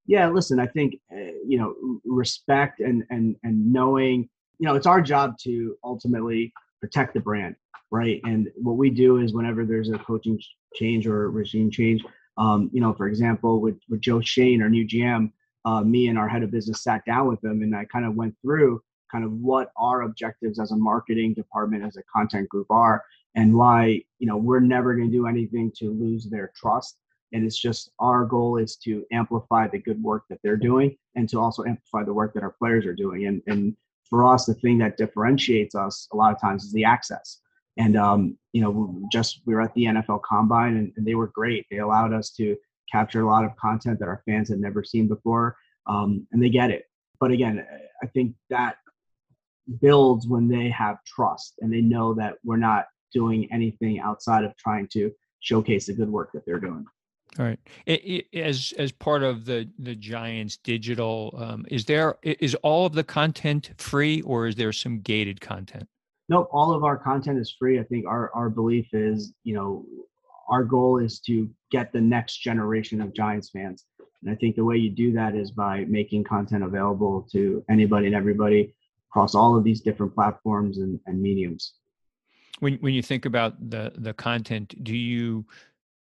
Yeah 0.08 0.30
listen 0.30 0.60
i 0.60 0.68
think 0.68 1.00
uh, 1.12 1.34
you 1.48 1.58
know 1.58 1.76
respect 2.06 2.80
and 2.80 3.04
and 3.10 3.36
and 3.44 3.72
knowing 3.72 4.30
you 4.60 4.68
know 4.68 4.76
it's 4.76 4.88
our 4.88 5.02
job 5.02 5.38
to 5.40 5.76
ultimately 5.84 6.54
protect 6.86 7.13
the 7.13 7.19
brand 7.19 7.56
right 7.91 8.19
and 8.26 8.50
what 8.56 8.78
we 8.78 8.89
do 8.89 9.17
is 9.17 9.34
whenever 9.34 9.65
there's 9.65 9.89
a 9.89 9.98
coaching 10.00 10.39
change 10.76 11.08
or 11.08 11.32
regime 11.32 11.71
change. 11.71 12.04
Um, 12.38 12.69
you 12.74 12.82
know, 12.82 12.93
for 12.93 13.08
example, 13.08 13.62
with, 13.62 13.78
with 13.89 14.02
Joe 14.02 14.21
Schoen, 14.21 14.62
our 14.62 14.69
new 14.69 14.86
GM, 14.86 15.32
uh, 15.63 15.82
me 15.82 16.10
and 16.10 16.17
our 16.17 16.28
head 16.28 16.43
of 16.43 16.52
business 16.52 16.84
sat 16.84 17.04
down 17.06 17.28
with 17.28 17.41
them 17.41 17.62
and 17.62 17.76
I 17.76 17.86
kind 17.86 18.06
of 18.06 18.15
went 18.15 18.36
through 18.41 18.82
kind 19.12 19.24
of 19.24 19.32
what 19.32 19.71
our 19.78 20.02
objectives 20.02 20.60
as 20.60 20.71
a 20.71 20.76
marketing 20.76 21.34
department, 21.34 21.84
as 21.84 21.95
a 21.95 22.04
content 22.13 22.50
group 22.50 22.67
are, 22.69 23.04
and 23.36 23.56
why, 23.56 24.02
you 24.19 24.28
know, 24.28 24.38
we're 24.38 24.60
never 24.60 24.95
going 24.95 25.10
to 25.10 25.17
do 25.17 25.28
anything 25.28 25.71
to 25.78 25.91
lose 25.91 26.26
their 26.26 26.52
trust. 26.56 26.98
And 27.32 27.45
it's 27.45 27.58
just 27.58 27.91
our 28.00 28.26
goal 28.26 28.58
is 28.58 28.76
to 28.78 29.06
amplify 29.12 29.67
the 29.67 29.80
good 29.80 30.02
work 30.02 30.24
that 30.30 30.39
they're 30.43 30.58
doing 30.58 30.98
and 31.15 31.28
to 31.30 31.39
also 31.39 31.63
amplify 31.63 32.04
the 32.04 32.13
work 32.13 32.34
that 32.34 32.43
our 32.43 32.56
players 32.60 32.86
are 32.86 32.93
doing. 32.93 33.26
And, 33.26 33.41
and 33.48 33.76
for 34.10 34.26
us, 34.26 34.46
the 34.46 34.54
thing 34.54 34.78
that 34.80 34.98
differentiates 34.98 35.76
us 35.76 36.08
a 36.13 36.15
lot 36.15 36.34
of 36.34 36.39
times 36.39 36.63
is 36.63 36.74
the 36.74 36.86
access. 36.86 37.39
And 37.78 37.98
um, 37.98 38.38
you 38.54 38.62
know, 38.62 39.02
just 39.12 39.41
we 39.46 39.54
were 39.54 39.62
at 39.62 39.74
the 39.74 39.86
NFL 39.86 40.22
Combine, 40.24 40.78
and, 40.78 40.94
and, 40.96 41.06
they 41.06 41.15
were 41.15 41.28
great. 41.28 41.65
They 41.70 41.80
allowed 41.80 42.13
us 42.13 42.30
to 42.32 42.56
capture 42.89 43.22
a 43.22 43.28
lot 43.28 43.44
of 43.44 43.56
content 43.58 44.00
that 44.00 44.08
our 44.08 44.22
fans 44.26 44.50
had 44.50 44.60
never 44.60 44.84
seen 44.84 45.08
before, 45.08 45.58
um, 45.88 46.26
and 46.32 46.41
they 46.41 46.50
get 46.50 46.72
it. 46.72 46.86
But 47.20 47.32
again, 47.32 47.65
I 48.02 48.08
think 48.08 48.36
that 48.50 48.78
builds 49.82 50.28
when 50.28 50.48
they 50.48 50.70
have 50.70 51.04
trust 51.06 51.56
and 51.60 51.74
they 51.74 51.82
know 51.82 52.13
that 52.13 52.36
we're 52.44 52.58
not 52.58 52.86
doing 53.12 53.52
anything 53.52 54.00
outside 54.00 54.44
of 54.44 54.56
trying 54.58 54.88
to 54.89 55.12
showcase 55.39 55.88
the 55.88 55.94
good 55.94 56.10
work 56.10 56.32
that 56.34 56.46
they're 56.46 56.60
doing. 56.60 56.86
All 57.38 57.45
right. 57.45 57.60
It, 57.86 58.28
it, 58.32 58.39
as 58.39 58.74
as 58.78 58.91
part 58.91 59.24
of 59.24 59.45
the 59.45 59.69
the 59.80 59.95
Giants 59.95 60.58
digital, 60.58 61.36
um, 61.38 61.65
is 61.69 61.86
there 61.86 62.15
is 62.24 62.56
all 62.56 62.86
of 62.86 62.93
the 62.93 63.04
content 63.04 63.71
free 63.78 64.21
or 64.21 64.48
is 64.48 64.56
there 64.56 64.71
some 64.71 65.02
gated 65.02 65.41
content? 65.41 65.88
nope 66.30 66.50
all 66.52 66.74
of 66.74 66.84
our 66.84 66.98
content 66.98 67.39
is 67.39 67.56
free 67.58 67.80
i 67.80 67.84
think 67.84 68.06
our 68.06 68.32
our 68.34 68.50
belief 68.50 68.88
is 68.93 69.34
you 69.43 69.54
know 69.54 69.86
our 70.50 70.63
goal 70.63 70.98
is 70.98 71.19
to 71.19 71.50
get 71.71 71.91
the 71.91 72.02
next 72.02 72.38
generation 72.38 73.02
of 73.02 73.13
giants 73.13 73.50
fans 73.50 73.86
and 74.21 74.32
i 74.32 74.36
think 74.36 74.56
the 74.56 74.63
way 74.63 74.76
you 74.76 74.89
do 74.89 75.12
that 75.12 75.36
is 75.36 75.52
by 75.52 75.86
making 75.86 76.24
content 76.24 76.63
available 76.63 77.28
to 77.32 77.63
anybody 77.69 78.08
and 78.08 78.15
everybody 78.15 78.74
across 79.10 79.36
all 79.36 79.56
of 79.56 79.63
these 79.63 79.82
different 79.82 80.13
platforms 80.13 80.78
and, 80.78 81.00
and 81.06 81.21
mediums 81.21 81.74
when 82.60 82.76
when 82.76 82.93
you 82.93 83.02
think 83.02 83.26
about 83.26 83.69
the 83.69 83.91
the 83.95 84.13
content 84.13 84.84
do 84.84 84.95
you 84.95 85.45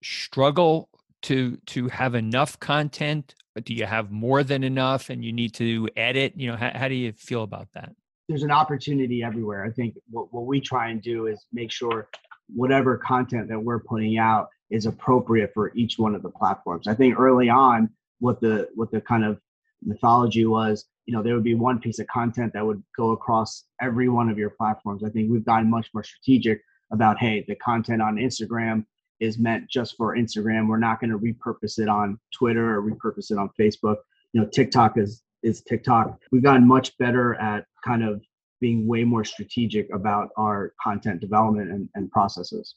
struggle 0.03 0.89
to 1.27 1.57
to 1.67 1.89
have 1.89 2.15
enough 2.15 2.59
content 2.59 3.35
do 3.65 3.73
you 3.73 3.87
have 3.87 4.11
more 4.11 4.43
than 4.43 4.63
enough 4.63 5.09
and 5.11 5.25
you 5.25 5.33
need 5.33 5.55
to 5.55 5.89
edit 5.97 6.33
you 6.37 6.47
know 6.51 6.57
how, 6.57 6.71
how 6.75 6.89
do 6.89 6.95
you 6.95 7.13
feel 7.13 7.43
about 7.43 7.69
that 7.75 7.93
there's 8.29 8.43
an 8.43 8.51
opportunity 8.51 9.23
everywhere. 9.23 9.65
I 9.65 9.71
think 9.71 9.97
what, 10.11 10.33
what 10.33 10.47
we 10.47 10.61
try 10.61 10.89
and 10.89 11.01
do 11.01 11.27
is 11.27 11.47
make 11.53 11.71
sure 11.71 12.09
whatever 12.55 12.97
content 12.97 13.49
that 13.49 13.59
we're 13.59 13.79
putting 13.79 14.19
out 14.19 14.49
is 14.71 14.87
appropriate 14.87 15.53
for 15.55 15.73
each 15.75 15.99
one 15.99 16.15
of 16.15 16.23
the 16.23 16.31
platforms. 16.31 16.89
I 16.89 16.95
think 16.95 17.19
early 17.19 17.49
on, 17.49 17.91
what 18.19 18.41
the 18.41 18.69
what 18.75 18.91
the 18.91 19.01
kind 19.01 19.25
of 19.25 19.39
mythology 19.85 20.47
was, 20.47 20.87
you 21.05 21.15
know, 21.15 21.23
there 21.23 21.35
would 21.35 21.45
be 21.45 21.55
one 21.55 21.79
piece 21.79 21.99
of 21.99 22.07
content 22.09 22.53
that 22.55 22.67
would 22.67 22.83
go 22.97 23.11
across 23.11 23.65
every 23.81 24.09
one 24.09 24.29
of 24.29 24.39
your 24.39 24.51
platforms. 24.51 25.05
I 25.05 25.11
think 25.11 25.31
we've 25.31 25.45
gotten 25.45 25.71
much 25.71 25.89
more 25.95 26.03
strategic 26.03 26.63
about, 26.93 27.19
hey, 27.19 27.45
the 27.47 27.55
content 27.57 28.01
on 28.01 28.17
Instagram 28.17 28.87
is 29.21 29.39
meant 29.39 29.69
just 29.69 29.97
for 29.97 30.17
Instagram. 30.17 30.69
We're 30.69 30.79
not 30.79 31.01
going 31.01 31.11
to 31.11 31.19
repurpose 31.19 31.79
it 31.79 31.89
on 31.89 32.19
Twitter 32.33 32.77
or 32.77 32.83
repurpose 32.83 33.31
it 33.31 33.39
on 33.39 33.51
Facebook. 33.59 33.97
You 34.33 34.43
know, 34.43 34.49
TikTok 34.53 34.99
is 34.99 35.23
is 35.43 35.63
TikTok. 35.63 36.19
We've 36.33 36.43
gotten 36.43 36.67
much 36.67 36.97
better 36.99 37.35
at 37.37 37.67
kind 37.85 38.03
of 38.03 38.23
being 38.61 38.87
way 38.87 39.05
more 39.05 39.25
strategic 39.25 39.93
about 39.95 40.31
our 40.37 40.73
content 40.83 41.21
development 41.21 41.71
and, 41.71 41.89
and 41.95 42.11
processes. 42.11 42.75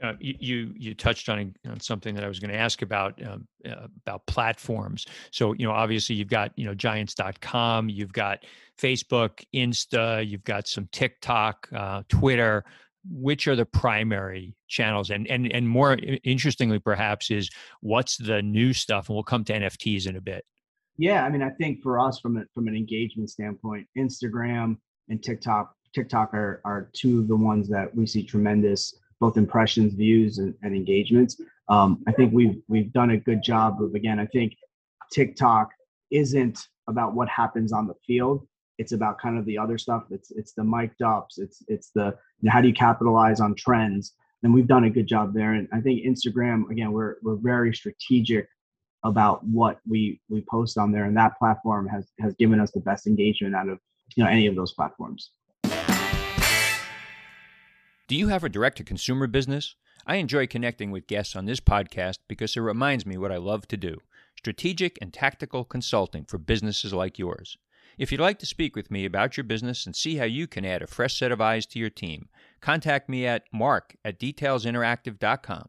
Uh, 0.00 0.12
you 0.20 0.72
you 0.76 0.94
touched 0.94 1.28
on, 1.28 1.52
on 1.68 1.80
something 1.80 2.14
that 2.14 2.22
I 2.22 2.28
was 2.28 2.38
going 2.38 2.52
to 2.52 2.56
ask 2.56 2.82
about 2.82 3.20
um, 3.26 3.48
uh, 3.66 3.88
about 4.06 4.24
platforms. 4.26 5.06
So 5.32 5.54
you 5.54 5.66
know, 5.66 5.72
obviously 5.72 6.14
you've 6.14 6.28
got 6.28 6.52
you 6.56 6.66
know 6.66 6.74
Giants.com, 6.74 7.88
you've 7.88 8.12
got 8.12 8.44
Facebook, 8.80 9.44
Insta, 9.52 10.24
you've 10.24 10.44
got 10.44 10.68
some 10.68 10.88
TikTok, 10.92 11.68
uh, 11.74 12.02
Twitter. 12.08 12.64
Which 13.10 13.48
are 13.48 13.56
the 13.56 13.66
primary 13.66 14.54
channels? 14.68 15.10
And 15.10 15.26
and 15.28 15.50
and 15.52 15.68
more 15.68 15.98
interestingly, 16.24 16.78
perhaps, 16.78 17.30
is 17.30 17.50
what's 17.80 18.16
the 18.16 18.42
new 18.42 18.72
stuff? 18.72 19.08
And 19.08 19.16
we'll 19.16 19.24
come 19.24 19.44
to 19.44 19.52
NFTs 19.52 20.06
in 20.06 20.16
a 20.16 20.20
bit. 20.20 20.44
Yeah, 20.96 21.24
I 21.24 21.30
mean, 21.30 21.42
I 21.42 21.50
think 21.50 21.80
for 21.80 22.00
us, 22.00 22.18
from 22.18 22.36
a, 22.36 22.44
from 22.54 22.66
an 22.66 22.74
engagement 22.74 23.30
standpoint, 23.30 23.86
Instagram 23.96 24.76
and 25.08 25.22
TikTok 25.22 25.74
TikTok 25.94 26.34
are 26.34 26.60
are 26.64 26.90
two 26.92 27.20
of 27.20 27.28
the 27.28 27.36
ones 27.36 27.68
that 27.68 27.94
we 27.94 28.06
see 28.06 28.22
tremendous 28.22 28.94
both 29.20 29.36
impressions, 29.36 29.94
views, 29.94 30.38
and, 30.38 30.54
and 30.62 30.74
engagements. 30.74 31.40
Um, 31.68 32.02
I 32.06 32.12
think 32.12 32.32
we've 32.32 32.60
we've 32.68 32.92
done 32.92 33.10
a 33.10 33.16
good 33.16 33.42
job 33.42 33.82
of 33.82 33.94
again. 33.94 34.18
I 34.18 34.26
think 34.26 34.54
TikTok 35.12 35.70
isn't 36.10 36.58
about 36.88 37.14
what 37.14 37.28
happens 37.28 37.72
on 37.72 37.86
the 37.86 37.94
field. 38.06 38.46
It's 38.78 38.92
about 38.92 39.18
kind 39.18 39.38
of 39.38 39.44
the 39.44 39.58
other 39.58 39.76
stuff. 39.76 40.04
It's 40.10 40.30
it's 40.30 40.52
the 40.52 40.64
mic'd 40.64 41.02
ups. 41.02 41.38
It's 41.38 41.62
it's 41.68 41.90
the 41.90 42.16
you 42.40 42.46
know, 42.46 42.52
how 42.52 42.60
do 42.60 42.68
you 42.68 42.74
capitalize 42.74 43.40
on 43.40 43.54
trends. 43.54 44.14
And 44.42 44.54
we've 44.54 44.68
done 44.68 44.84
a 44.84 44.90
good 44.90 45.08
job 45.08 45.34
there. 45.34 45.52
And 45.54 45.68
I 45.72 45.80
think 45.80 46.04
Instagram 46.04 46.70
again, 46.70 46.92
we're 46.92 47.16
we're 47.22 47.36
very 47.36 47.74
strategic 47.74 48.48
about 49.04 49.44
what 49.44 49.80
we 49.88 50.20
we 50.28 50.44
post 50.50 50.78
on 50.78 50.92
there, 50.92 51.04
and 51.04 51.16
that 51.16 51.38
platform 51.38 51.88
has 51.88 52.10
has 52.20 52.34
given 52.34 52.60
us 52.60 52.70
the 52.70 52.80
best 52.80 53.06
engagement 53.06 53.54
out 53.54 53.68
of 53.68 53.78
you 54.16 54.24
know 54.24 54.30
any 54.30 54.46
of 54.46 54.54
those 54.54 54.72
platforms. 54.72 55.30
Do 58.06 58.16
you 58.16 58.28
have 58.28 58.42
a 58.42 58.48
direct 58.48 58.78
to 58.78 58.84
consumer 58.84 59.26
business? 59.26 59.74
I 60.06 60.16
enjoy 60.16 60.46
connecting 60.46 60.90
with 60.90 61.06
guests 61.06 61.36
on 61.36 61.44
this 61.44 61.60
podcast 61.60 62.20
because 62.26 62.56
it 62.56 62.60
reminds 62.60 63.04
me 63.04 63.18
what 63.18 63.30
I 63.30 63.36
love 63.36 63.68
to 63.68 63.76
do 63.76 63.98
strategic 64.38 64.96
and 65.02 65.12
tactical 65.12 65.64
consulting 65.64 66.24
for 66.24 66.38
businesses 66.38 66.94
like 66.94 67.18
yours. 67.18 67.58
If 67.98 68.12
you'd 68.12 68.20
like 68.20 68.38
to 68.38 68.46
speak 68.46 68.76
with 68.76 68.92
me 68.92 69.04
about 69.04 69.36
your 69.36 69.42
business 69.42 69.84
and 69.84 69.94
see 69.94 70.16
how 70.16 70.24
you 70.24 70.46
can 70.46 70.64
add 70.64 70.82
a 70.82 70.86
fresh 70.86 71.18
set 71.18 71.32
of 71.32 71.40
eyes 71.40 71.66
to 71.66 71.80
your 71.80 71.90
team, 71.90 72.28
contact 72.60 73.08
me 73.08 73.26
at 73.26 73.42
mark 73.52 73.96
at 74.04 74.20
detailsinteractive.com. 74.20 75.68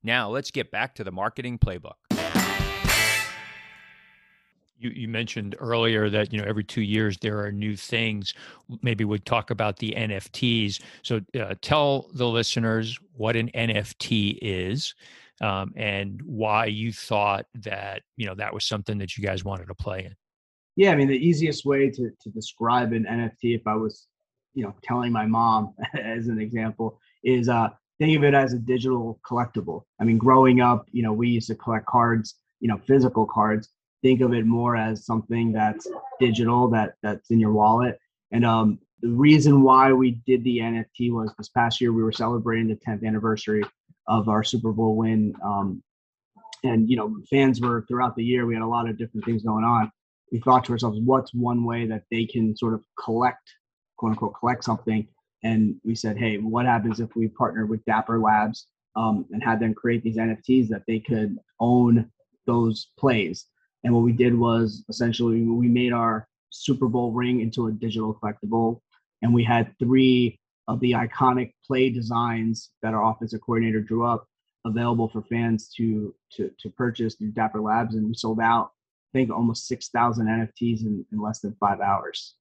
Now, 0.00 0.30
let's 0.30 0.52
get 0.52 0.70
back 0.70 0.94
to 0.94 1.02
the 1.02 1.10
marketing 1.10 1.58
playbook. 1.58 1.94
You, 4.78 4.90
you 4.90 5.08
mentioned 5.08 5.56
earlier 5.58 6.08
that 6.08 6.32
you 6.32 6.38
know 6.38 6.46
every 6.46 6.62
two 6.62 6.82
years 6.82 7.18
there 7.18 7.40
are 7.40 7.50
new 7.50 7.74
things. 7.74 8.32
Maybe 8.82 9.04
we'd 9.04 9.24
talk 9.24 9.50
about 9.50 9.78
the 9.78 9.94
nfts 9.96 10.82
so 11.02 11.22
uh, 11.40 11.54
tell 11.62 12.10
the 12.12 12.28
listeners 12.28 12.98
what 13.14 13.36
an 13.36 13.50
nft 13.54 14.38
is 14.42 14.94
um, 15.40 15.72
and 15.76 16.20
why 16.20 16.66
you 16.66 16.92
thought 16.92 17.46
that 17.54 18.02
you 18.18 18.26
know 18.26 18.34
that 18.34 18.52
was 18.52 18.66
something 18.66 18.98
that 18.98 19.16
you 19.16 19.24
guys 19.24 19.44
wanted 19.44 19.68
to 19.68 19.74
play 19.74 20.04
in 20.04 20.14
yeah 20.76 20.92
i 20.92 20.96
mean 20.96 21.08
the 21.08 21.26
easiest 21.26 21.64
way 21.64 21.90
to, 21.90 22.10
to 22.20 22.30
describe 22.30 22.92
an 22.92 23.04
nft 23.04 23.32
if 23.42 23.66
i 23.66 23.74
was 23.74 24.06
you 24.54 24.62
know 24.62 24.74
telling 24.82 25.12
my 25.12 25.26
mom 25.26 25.74
as 26.00 26.28
an 26.28 26.38
example 26.38 27.00
is 27.24 27.48
uh 27.48 27.68
think 27.98 28.16
of 28.16 28.24
it 28.24 28.34
as 28.34 28.52
a 28.52 28.58
digital 28.58 29.20
collectible. 29.28 29.82
I 30.00 30.04
mean 30.04 30.18
growing 30.18 30.60
up 30.60 30.86
you 30.92 31.02
know 31.02 31.12
we 31.12 31.28
used 31.28 31.48
to 31.48 31.54
collect 31.54 31.86
cards 31.86 32.36
you 32.60 32.68
know 32.68 32.78
physical 32.78 33.26
cards. 33.26 33.68
Think 34.02 34.20
of 34.20 34.32
it 34.34 34.46
more 34.46 34.76
as 34.76 35.06
something 35.06 35.52
that's 35.52 35.86
digital 36.20 36.68
that 36.70 36.94
that's 37.02 37.30
in 37.30 37.40
your 37.40 37.52
wallet. 37.52 37.98
And 38.30 38.44
um, 38.44 38.78
the 39.00 39.08
reason 39.08 39.62
why 39.62 39.92
we 39.92 40.12
did 40.26 40.42
the 40.44 40.58
nft 40.58 41.12
was 41.12 41.32
this 41.36 41.48
past 41.50 41.80
year 41.80 41.92
we 41.92 42.02
were 42.02 42.12
celebrating 42.12 42.68
the 42.68 42.76
10th 42.76 43.06
anniversary 43.06 43.62
of 44.08 44.28
our 44.28 44.42
super 44.42 44.72
bowl 44.72 44.96
win 44.96 45.34
um, 45.44 45.82
and 46.64 46.88
you 46.88 46.96
know 46.96 47.14
fans 47.28 47.60
were 47.60 47.84
throughout 47.86 48.16
the 48.16 48.24
year 48.24 48.46
we 48.46 48.54
had 48.54 48.62
a 48.62 48.66
lot 48.66 48.88
of 48.88 48.96
different 48.96 49.24
things 49.26 49.42
going 49.42 49.64
on 49.64 49.90
we 50.32 50.40
thought 50.40 50.64
to 50.64 50.72
ourselves 50.72 50.98
what's 51.04 51.34
one 51.34 51.64
way 51.64 51.86
that 51.86 52.04
they 52.10 52.24
can 52.26 52.56
sort 52.56 52.74
of 52.74 52.84
collect 53.02 53.50
quote 53.96 54.12
unquote 54.12 54.34
collect 54.38 54.64
something 54.64 55.06
and 55.42 55.76
we 55.84 55.94
said 55.94 56.16
hey 56.16 56.38
what 56.38 56.66
happens 56.66 57.00
if 57.00 57.14
we 57.16 57.28
partner 57.28 57.66
with 57.66 57.84
dapper 57.84 58.18
labs 58.18 58.66
um, 58.96 59.26
and 59.30 59.42
had 59.42 59.60
them 59.60 59.74
create 59.74 60.02
these 60.02 60.16
nfts 60.16 60.68
that 60.68 60.82
they 60.86 60.98
could 60.98 61.38
own 61.60 62.10
those 62.46 62.88
plays 62.98 63.46
and 63.84 63.94
what 63.94 64.02
we 64.02 64.12
did 64.12 64.36
was 64.36 64.84
essentially 64.88 65.42
we 65.42 65.68
made 65.68 65.92
our 65.92 66.26
Super 66.50 66.88
Bowl 66.88 67.12
ring 67.12 67.40
into 67.40 67.66
a 67.66 67.72
digital 67.72 68.14
collectible, 68.14 68.80
and 69.22 69.32
we 69.32 69.44
had 69.44 69.72
three 69.78 70.38
of 70.68 70.80
the 70.80 70.92
iconic 70.92 71.52
play 71.64 71.90
designs 71.90 72.70
that 72.82 72.94
our 72.94 73.10
offensive 73.10 73.40
coordinator 73.40 73.80
drew 73.80 74.04
up 74.04 74.26
available 74.64 75.08
for 75.08 75.22
fans 75.22 75.68
to 75.76 76.14
to 76.32 76.50
to 76.58 76.70
purchase 76.70 77.14
through 77.14 77.30
Dapper 77.32 77.60
Labs, 77.60 77.94
and 77.94 78.06
we 78.08 78.14
sold 78.14 78.40
out. 78.40 78.72
Think 79.16 79.30
almost 79.30 79.66
six 79.66 79.88
thousand 79.88 80.26
NFTs 80.26 80.82
in, 80.82 81.02
in 81.10 81.22
less 81.22 81.40
than 81.40 81.56
five 81.58 81.80
hours. 81.80 82.34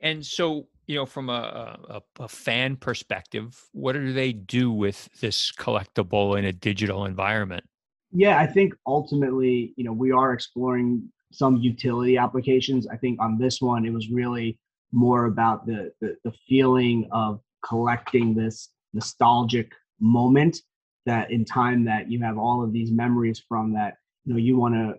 And 0.00 0.24
so, 0.24 0.66
you 0.86 0.96
know, 0.96 1.04
from 1.04 1.28
a, 1.28 1.78
a, 1.90 2.02
a 2.20 2.26
fan 2.26 2.76
perspective, 2.76 3.62
what 3.72 3.92
do 3.92 4.14
they 4.14 4.32
do 4.32 4.72
with 4.72 5.10
this 5.20 5.52
collectible 5.52 6.38
in 6.38 6.46
a 6.46 6.54
digital 6.54 7.04
environment? 7.04 7.64
Yeah, 8.12 8.38
I 8.38 8.46
think 8.46 8.72
ultimately, 8.86 9.74
you 9.76 9.84
know, 9.84 9.92
we 9.92 10.10
are 10.10 10.32
exploring 10.32 11.06
some 11.32 11.58
utility 11.58 12.16
applications. 12.16 12.86
I 12.88 12.96
think 12.96 13.20
on 13.20 13.36
this 13.36 13.60
one, 13.60 13.84
it 13.84 13.92
was 13.92 14.08
really 14.08 14.58
more 14.92 15.26
about 15.26 15.66
the, 15.66 15.92
the, 16.00 16.16
the 16.24 16.32
feeling 16.48 17.10
of 17.12 17.42
collecting 17.62 18.34
this 18.34 18.70
nostalgic 18.94 19.70
moment 20.00 20.62
that 21.04 21.30
in 21.30 21.44
time 21.44 21.84
that 21.84 22.10
you 22.10 22.22
have 22.22 22.38
all 22.38 22.64
of 22.64 22.72
these 22.72 22.90
memories 22.90 23.42
from 23.46 23.74
that 23.74 23.96
you 24.24 24.32
know 24.32 24.38
you 24.38 24.56
want 24.56 24.74
to 24.74 24.94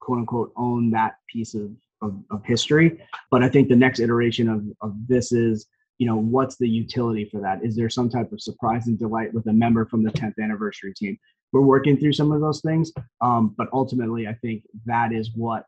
quote 0.00 0.18
unquote 0.18 0.52
own 0.56 0.90
that 0.90 1.16
piece 1.32 1.54
of, 1.54 1.70
of, 2.02 2.16
of 2.30 2.44
history 2.44 3.00
but 3.30 3.42
i 3.42 3.48
think 3.48 3.68
the 3.68 3.76
next 3.76 4.00
iteration 4.00 4.48
of, 4.48 4.64
of 4.80 4.94
this 5.06 5.32
is 5.32 5.66
you 5.98 6.06
know 6.06 6.16
what's 6.16 6.56
the 6.56 6.68
utility 6.68 7.24
for 7.24 7.40
that 7.40 7.64
is 7.64 7.74
there 7.74 7.90
some 7.90 8.08
type 8.08 8.30
of 8.32 8.40
surprise 8.40 8.86
and 8.86 8.98
delight 8.98 9.32
with 9.34 9.46
a 9.48 9.52
member 9.52 9.84
from 9.86 10.02
the 10.02 10.10
10th 10.12 10.34
anniversary 10.40 10.94
team 10.94 11.18
we're 11.52 11.62
working 11.62 11.96
through 11.96 12.12
some 12.12 12.32
of 12.32 12.40
those 12.40 12.60
things. 12.60 12.92
Um, 13.20 13.54
but 13.56 13.68
ultimately, 13.72 14.26
I 14.26 14.34
think 14.34 14.64
that 14.86 15.12
is 15.12 15.30
what, 15.34 15.64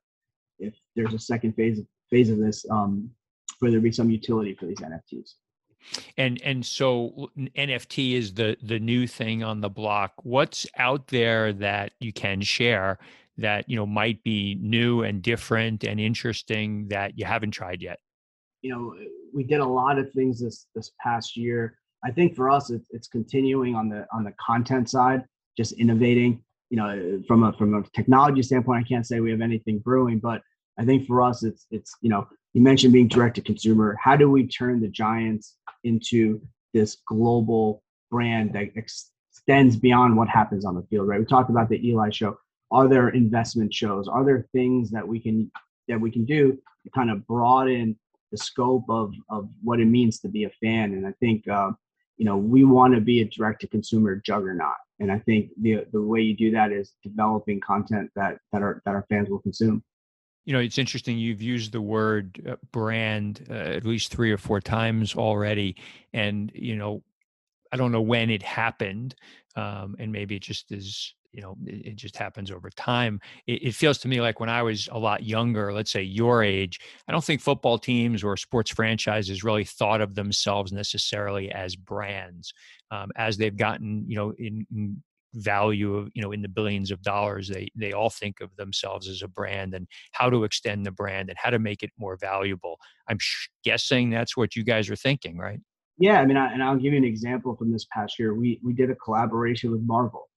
if 0.58 0.74
there's 0.94 1.14
a 1.14 1.18
second 1.18 1.54
phase 1.54 1.80
phase 2.10 2.28
of 2.28 2.38
this, 2.38 2.66
um, 2.70 3.10
where 3.60 3.70
there 3.70 3.80
be 3.80 3.92
some 3.92 4.10
utility 4.10 4.54
for 4.54 4.66
these 4.66 4.78
NFTs. 4.78 5.34
And 6.18 6.40
and 6.42 6.64
so 6.64 7.30
NFT 7.38 8.12
is 8.12 8.34
the 8.34 8.56
the 8.62 8.78
new 8.78 9.06
thing 9.06 9.42
on 9.42 9.62
the 9.62 9.70
block. 9.70 10.12
What's 10.22 10.66
out 10.76 11.08
there 11.08 11.52
that 11.54 11.92
you 12.00 12.12
can 12.12 12.42
share 12.42 12.98
that 13.40 13.68
you 13.68 13.76
know 13.76 13.86
might 13.86 14.22
be 14.22 14.56
new 14.60 15.02
and 15.02 15.22
different 15.22 15.84
and 15.84 16.00
interesting 16.00 16.88
that 16.88 17.18
you 17.18 17.24
haven't 17.24 17.52
tried 17.52 17.82
yet? 17.82 17.98
You 18.62 18.72
know, 18.72 18.94
eh, 19.00 19.06
we 19.34 19.44
did 19.44 19.60
a 19.60 19.66
lot 19.66 19.98
of 19.98 20.12
things 20.12 20.40
this 20.40 20.66
this 20.74 20.92
past 21.02 21.36
year. 21.36 21.76
I 22.02 22.10
think 22.10 22.34
for 22.34 22.50
us, 22.50 22.70
it's, 22.70 22.86
it's 22.90 23.08
continuing 23.08 23.74
on 23.74 23.88
the 23.88 24.06
on 24.12 24.24
the 24.24 24.32
content 24.44 24.88
side 24.88 25.24
just 25.56 25.72
innovating. 25.72 26.42
You 26.70 26.76
know, 26.76 26.88
eh, 26.88 27.18
from 27.26 27.42
a 27.42 27.52
from 27.54 27.74
a 27.74 27.82
technology 27.94 28.42
standpoint, 28.42 28.84
I 28.84 28.88
can't 28.88 29.06
say 29.06 29.20
we 29.20 29.30
have 29.30 29.40
anything 29.40 29.78
brewing, 29.78 30.18
but 30.18 30.42
I 30.78 30.84
think 30.84 31.06
for 31.06 31.22
us, 31.22 31.42
it's 31.42 31.66
it's 31.70 31.94
you 32.00 32.10
know, 32.10 32.26
you 32.54 32.62
mentioned 32.62 32.92
being 32.92 33.08
direct 33.08 33.36
to 33.36 33.42
consumer. 33.42 33.96
How 34.02 34.16
do 34.16 34.30
we 34.30 34.46
turn 34.46 34.80
the 34.80 34.88
Giants 34.88 35.56
into 35.84 36.40
this 36.72 36.98
global 37.06 37.82
brand 38.10 38.52
that 38.54 38.70
extends 38.76 39.76
beyond 39.76 40.16
what 40.16 40.28
happens 40.28 40.64
on 40.64 40.74
the 40.74 40.82
field? 40.82 41.08
Right. 41.08 41.20
We 41.20 41.26
talked 41.26 41.50
about 41.50 41.68
the 41.68 41.86
Eli 41.86 42.10
show. 42.10 42.36
Are 42.70 42.88
there 42.88 43.08
investment 43.10 43.72
shows? 43.74 44.08
Are 44.08 44.24
there 44.24 44.46
things 44.52 44.90
that 44.90 45.06
we 45.06 45.20
can 45.20 45.50
that 45.88 46.00
we 46.00 46.10
can 46.10 46.24
do 46.24 46.58
to 46.84 46.90
kind 46.90 47.10
of 47.10 47.26
broaden 47.26 47.98
the 48.30 48.38
scope 48.38 48.84
of 48.88 49.12
of 49.28 49.48
what 49.62 49.80
it 49.80 49.86
means 49.86 50.20
to 50.20 50.28
be 50.28 50.44
a 50.44 50.50
fan? 50.50 50.94
And 50.94 51.06
I 51.06 51.12
think 51.20 51.48
uh, 51.48 51.72
you 52.16 52.24
know 52.24 52.36
we 52.36 52.64
want 52.64 52.94
to 52.94 53.00
be 53.00 53.20
a 53.20 53.24
direct 53.24 53.60
to 53.62 53.66
consumer 53.66 54.16
juggernaut 54.16 54.76
and 55.00 55.10
I 55.10 55.18
think 55.18 55.50
the 55.60 55.84
the 55.92 56.00
way 56.00 56.20
you 56.20 56.36
do 56.36 56.50
that 56.52 56.70
is 56.70 56.92
developing 57.02 57.60
content 57.60 58.10
that 58.14 58.38
that 58.52 58.62
our 58.62 58.82
that 58.84 58.94
our 58.94 59.06
fans 59.08 59.28
will 59.28 59.40
consume. 59.40 59.82
You 60.44 60.52
know, 60.52 60.60
it's 60.60 60.78
interesting. 60.78 61.18
You've 61.18 61.42
used 61.42 61.72
the 61.72 61.80
word 61.80 62.40
uh, 62.48 62.56
brand 62.70 63.46
uh, 63.50 63.54
at 63.54 63.84
least 63.84 64.12
three 64.12 64.30
or 64.30 64.38
four 64.38 64.60
times 64.60 65.14
already, 65.14 65.76
and 66.12 66.52
you 66.54 66.76
know, 66.76 67.02
I 67.72 67.76
don't 67.76 67.92
know 67.92 68.00
when 68.00 68.30
it 68.30 68.42
happened, 68.42 69.14
um, 69.56 69.96
and 69.98 70.12
maybe 70.12 70.36
it 70.36 70.42
just 70.42 70.70
is 70.70 71.14
you 71.32 71.42
know 71.42 71.56
it, 71.66 71.86
it 71.86 71.96
just 71.96 72.16
happens 72.16 72.50
over 72.50 72.70
time. 72.70 73.20
It, 73.46 73.62
it, 73.68 73.74
feels 73.74 73.98
to 73.98 74.08
me 74.08 74.20
like 74.20 74.40
when 74.40 74.48
i 74.48 74.62
was 74.62 74.88
a 74.92 74.98
lot 74.98 75.22
younger 75.22 75.72
let's 75.72 75.90
say 75.90 76.02
your 76.02 76.42
age 76.42 76.80
i 77.08 77.12
don't 77.12 77.24
think 77.24 77.40
football 77.40 77.78
teams 77.78 78.22
or 78.22 78.36
sports 78.36 78.70
franchises 78.70 79.44
really 79.44 79.64
thought 79.64 80.00
of 80.00 80.14
themselves 80.14 80.72
necessarily 80.72 81.50
as 81.50 81.76
brands 81.76 82.52
um, 82.90 83.10
as 83.16 83.36
they've 83.36 83.56
gotten 83.56 84.04
you 84.06 84.16
know 84.16 84.32
in, 84.38 84.66
in 84.74 85.02
value 85.34 85.94
of 85.96 86.10
you 86.14 86.22
know 86.22 86.32
in 86.32 86.42
the 86.42 86.48
billions 86.48 86.90
of 86.90 87.02
dollars 87.02 87.48
they 87.48 87.68
they 87.76 87.92
all 87.92 88.10
think 88.10 88.40
of 88.40 88.54
themselves 88.56 89.08
as 89.08 89.22
a 89.22 89.28
brand 89.28 89.74
and 89.74 89.86
how 90.12 90.28
to 90.28 90.44
extend 90.44 90.84
the 90.84 90.90
brand 90.90 91.28
and 91.28 91.38
how 91.38 91.50
to 91.50 91.58
make 91.58 91.82
it 91.82 91.90
more 91.98 92.16
valuable. 92.16 92.78
I'm 93.08 93.18
sh- 93.20 93.48
guessing 93.64 94.10
that's 94.10 94.36
what 94.36 94.56
you 94.56 94.64
guys 94.64 94.90
are 94.90 94.96
thinking 94.96 95.38
right? 95.38 95.60
Yeah 95.98 96.20
i 96.20 96.26
mean 96.26 96.36
I, 96.36 96.52
and 96.52 96.62
i'll 96.62 96.76
give 96.76 96.92
you 96.92 96.98
an 96.98 97.04
example 97.04 97.54
from 97.56 97.70
this 97.70 97.86
past 97.92 98.18
year. 98.18 98.34
We 98.34 98.60
we 98.64 98.72
did 98.72 98.90
a 98.90 98.96
collaboration 98.96 99.70
with 99.70 99.82
marvel 99.82 100.29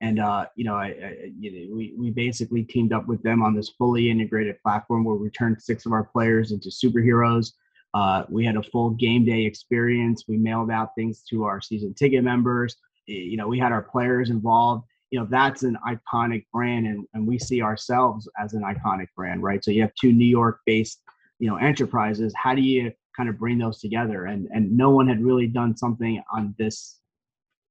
and 0.00 0.20
uh, 0.20 0.46
you 0.56 0.64
know, 0.64 0.74
I, 0.74 0.86
I, 0.86 1.32
you 1.38 1.68
know, 1.68 1.74
we 1.74 1.94
we 1.96 2.10
basically 2.10 2.64
teamed 2.64 2.92
up 2.92 3.06
with 3.06 3.22
them 3.22 3.42
on 3.42 3.54
this 3.54 3.70
fully 3.70 4.10
integrated 4.10 4.60
platform 4.62 5.04
where 5.04 5.16
we 5.16 5.30
turned 5.30 5.62
six 5.62 5.86
of 5.86 5.92
our 5.92 6.04
players 6.04 6.52
into 6.52 6.68
superheroes. 6.68 7.52
Uh, 7.94 8.24
we 8.28 8.44
had 8.44 8.56
a 8.56 8.62
full 8.62 8.90
game 8.90 9.24
day 9.24 9.44
experience. 9.44 10.24
We 10.28 10.36
mailed 10.36 10.70
out 10.70 10.90
things 10.96 11.22
to 11.30 11.44
our 11.44 11.62
season 11.62 11.94
ticket 11.94 12.22
members. 12.24 12.76
You 13.06 13.36
know, 13.38 13.48
we 13.48 13.58
had 13.58 13.72
our 13.72 13.82
players 13.82 14.28
involved. 14.28 14.84
You 15.10 15.20
know, 15.20 15.26
that's 15.30 15.62
an 15.62 15.78
iconic 15.86 16.44
brand, 16.52 16.86
and, 16.86 17.06
and 17.14 17.26
we 17.26 17.38
see 17.38 17.62
ourselves 17.62 18.28
as 18.38 18.52
an 18.54 18.62
iconic 18.62 19.06
brand, 19.16 19.42
right? 19.42 19.64
So 19.64 19.70
you 19.70 19.80
have 19.82 19.94
two 19.98 20.12
New 20.12 20.26
York-based, 20.26 21.00
you 21.38 21.48
know, 21.48 21.56
enterprises. 21.56 22.34
How 22.36 22.54
do 22.54 22.60
you 22.60 22.92
kind 23.16 23.28
of 23.28 23.38
bring 23.38 23.56
those 23.56 23.80
together? 23.80 24.26
And 24.26 24.48
and 24.52 24.76
no 24.76 24.90
one 24.90 25.08
had 25.08 25.22
really 25.22 25.46
done 25.46 25.74
something 25.76 26.22
on 26.34 26.54
this 26.58 26.98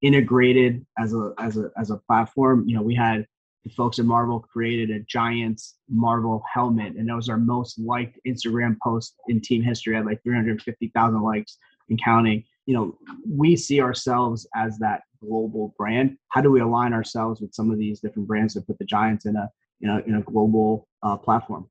integrated 0.06 0.86
as 1.00 1.14
a 1.14 1.34
as 1.40 1.58
a 1.58 1.72
as 1.78 1.90
a 1.90 1.98
platform. 1.98 2.64
You 2.68 2.76
know, 2.76 2.84
we 2.84 2.94
had 2.94 3.26
the 3.64 3.72
folks 3.72 3.98
at 3.98 4.06
Marvel 4.06 4.40
created 4.40 4.92
a 4.92 5.00
Giants 5.00 5.78
Marvel 5.90 6.44
helmet, 6.54 6.96
and 6.96 7.10
that 7.10 7.16
was 7.16 7.28
our 7.28 7.40
most 7.40 7.80
liked 7.80 8.20
Instagram 8.28 8.78
post 8.84 9.16
in 9.28 9.42
team 9.42 9.64
history. 9.64 9.96
Had 9.96 10.06
like 10.06 10.22
350,000 10.24 11.22
likes 11.22 11.58
and 11.90 12.00
counting. 12.04 12.44
You 12.68 12.76
know, 12.76 12.98
we 13.28 13.56
see 13.56 13.82
ourselves 13.82 14.48
as 14.56 14.78
that 14.78 15.02
global 15.24 15.74
brand. 15.78 16.18
How 16.30 16.42
do 16.42 16.52
we 16.52 16.62
align 16.62 16.94
ourselves 16.94 17.42
with 17.42 17.54
some 17.54 17.72
of 17.72 17.80
these 17.80 18.00
different 18.00 18.28
brands 18.28 18.54
that 18.54 18.68
put 18.68 18.78
the 18.78 18.86
Giants 18.86 19.26
in 19.26 19.36
a 19.36 19.50
you 19.80 19.88
know 19.88 20.04
in 20.06 20.16
a 20.16 20.22
global 20.22 20.88
uh, 21.02 21.18
platform? 21.18 21.68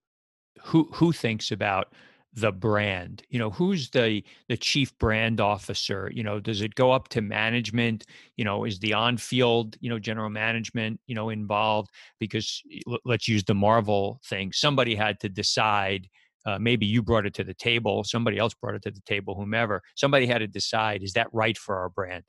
Who 0.65 0.89
who 0.95 1.13
thinks 1.13 1.53
about 1.53 1.93
the 2.37 2.51
brand 2.51 3.23
you 3.29 3.39
know 3.39 3.51
who's 3.51 3.91
the 3.91 4.23
the 4.49 4.57
chief 4.57 4.97
brand 4.99 5.41
officer 5.41 6.11
you 6.13 6.23
know 6.23 6.41
does 6.41 6.63
it 6.63 6.75
go 6.75 6.91
up 6.91 7.09
to 7.09 7.21
management? 7.21 8.05
You 8.37 8.45
know 8.45 8.65
is 8.65 8.79
the 8.79 8.95
on 8.95 9.17
field 9.17 9.77
you 9.81 9.89
know 9.89 9.99
general 9.99 10.31
management 10.31 11.01
you 11.07 11.15
know 11.15 11.31
involved? 11.31 11.91
Because 12.19 12.63
let's 13.05 13.29
use 13.29 13.45
the 13.45 13.55
marvel 13.55 14.21
thing 14.27 14.53
somebody 14.53 14.95
had 14.95 15.21
to 15.21 15.29
decide 15.29 16.09
uh, 16.47 16.59
maybe 16.59 16.85
you 16.85 17.03
brought 17.03 17.25
it 17.25 17.35
to 17.35 17.45
the 17.45 17.55
table 17.55 18.05
somebody 18.05 18.39
else 18.39 18.55
brought 18.55 18.75
it 18.75 18.83
to 18.83 18.91
the 18.91 19.01
table 19.07 19.35
whomever 19.35 19.81
somebody 19.95 20.27
had 20.27 20.39
to 20.39 20.47
decide 20.47 21.03
is 21.03 21.13
that 21.13 21.29
right 21.33 21.57
for 21.57 21.77
our 21.77 21.89
brand? 21.89 22.25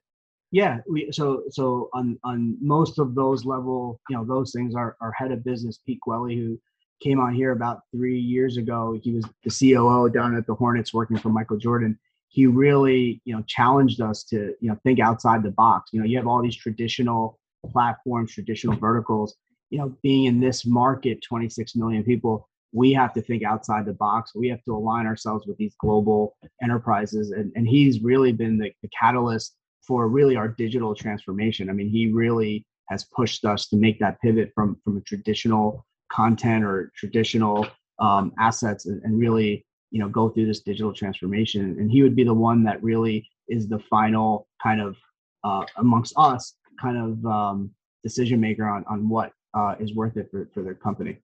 Yeah 0.51 0.77
we, 0.89 1.11
so 1.11 1.43
so 1.49 1.89
on 1.93 2.17
on 2.23 2.57
most 2.61 2.99
of 2.99 3.15
those 3.15 3.43
level 3.45 3.99
you 4.09 4.15
know 4.15 4.25
those 4.25 4.51
things 4.51 4.75
are 4.75 4.95
our 5.01 5.11
head 5.13 5.31
of 5.31 5.43
business 5.43 5.79
pete 5.85 5.99
Guelli, 6.07 6.37
who 6.37 6.59
came 7.01 7.19
on 7.19 7.33
here 7.33 7.51
about 7.51 7.81
three 7.91 8.19
years 8.19 8.57
ago. 8.57 8.99
He 9.01 9.11
was 9.11 9.25
the 9.43 9.73
COO 9.73 10.09
down 10.09 10.35
at 10.35 10.47
the 10.47 10.55
Hornets 10.55 10.93
working 10.93 11.17
for 11.17 11.29
Michael 11.29 11.57
Jordan. 11.57 11.97
He 12.29 12.47
really, 12.47 13.21
you 13.25 13.35
know, 13.35 13.43
challenged 13.47 14.01
us 14.01 14.23
to, 14.25 14.53
you 14.59 14.69
know, 14.69 14.77
think 14.83 14.99
outside 14.99 15.43
the 15.43 15.51
box. 15.51 15.91
You 15.93 15.99
know, 15.99 16.05
you 16.05 16.17
have 16.17 16.27
all 16.27 16.41
these 16.41 16.55
traditional 16.55 17.39
platforms, 17.71 18.33
traditional 18.33 18.77
verticals. 18.77 19.35
You 19.69 19.79
know, 19.79 19.97
being 20.03 20.25
in 20.25 20.39
this 20.39 20.65
market, 20.65 21.23
26 21.23 21.75
million 21.75 22.03
people, 22.03 22.47
we 22.71 22.91
have 22.93 23.13
to 23.13 23.21
think 23.21 23.43
outside 23.43 23.85
the 23.85 23.93
box. 23.93 24.35
We 24.35 24.49
have 24.49 24.63
to 24.65 24.75
align 24.75 25.05
ourselves 25.05 25.47
with 25.47 25.57
these 25.57 25.75
global 25.79 26.35
enterprises. 26.61 27.31
And, 27.31 27.51
and 27.55 27.67
he's 27.67 28.01
really 28.01 28.31
been 28.31 28.57
the, 28.57 28.71
the 28.81 28.89
catalyst 28.97 29.55
for 29.87 30.07
really 30.07 30.35
our 30.35 30.47
digital 30.47 30.93
transformation. 30.93 31.69
I 31.69 31.73
mean, 31.73 31.89
he 31.89 32.11
really 32.11 32.65
has 32.89 33.05
pushed 33.15 33.45
us 33.45 33.67
to 33.69 33.77
make 33.77 33.99
that 33.99 34.19
pivot 34.21 34.51
from 34.53 34.77
from 34.83 34.97
a 34.97 35.01
traditional 35.01 35.85
content 36.15 36.63
or 36.63 36.91
traditional 36.95 37.67
um, 37.99 38.31
assets 38.39 38.85
and, 38.85 39.01
and, 39.03 39.19
really 39.19 39.65
you 39.91 39.99
know 39.99 40.09
go 40.09 40.29
through 40.29 40.45
this 40.45 40.61
digital 40.61 40.93
transformation 40.93 41.61
and 41.79 41.91
he 41.91 42.01
would 42.03 42.15
be 42.15 42.23
the 42.23 42.33
one 42.33 42.63
that 42.63 42.81
really 42.83 43.27
is 43.47 43.67
the 43.67 43.79
final 43.79 44.47
kind 44.61 44.81
of 44.81 44.95
uh, 45.43 45.63
amongst 45.77 46.13
us 46.17 46.55
kind 46.81 46.97
of 46.97 47.25
um, 47.25 47.71
decision 48.03 48.39
maker 48.39 48.67
on 48.67 48.83
on 48.87 49.07
what 49.07 49.31
uh, 49.53 49.75
is 49.79 49.93
worth 49.93 50.17
it 50.17 50.27
for, 50.31 50.49
for 50.53 50.63
their 50.63 50.75
company 50.75 51.17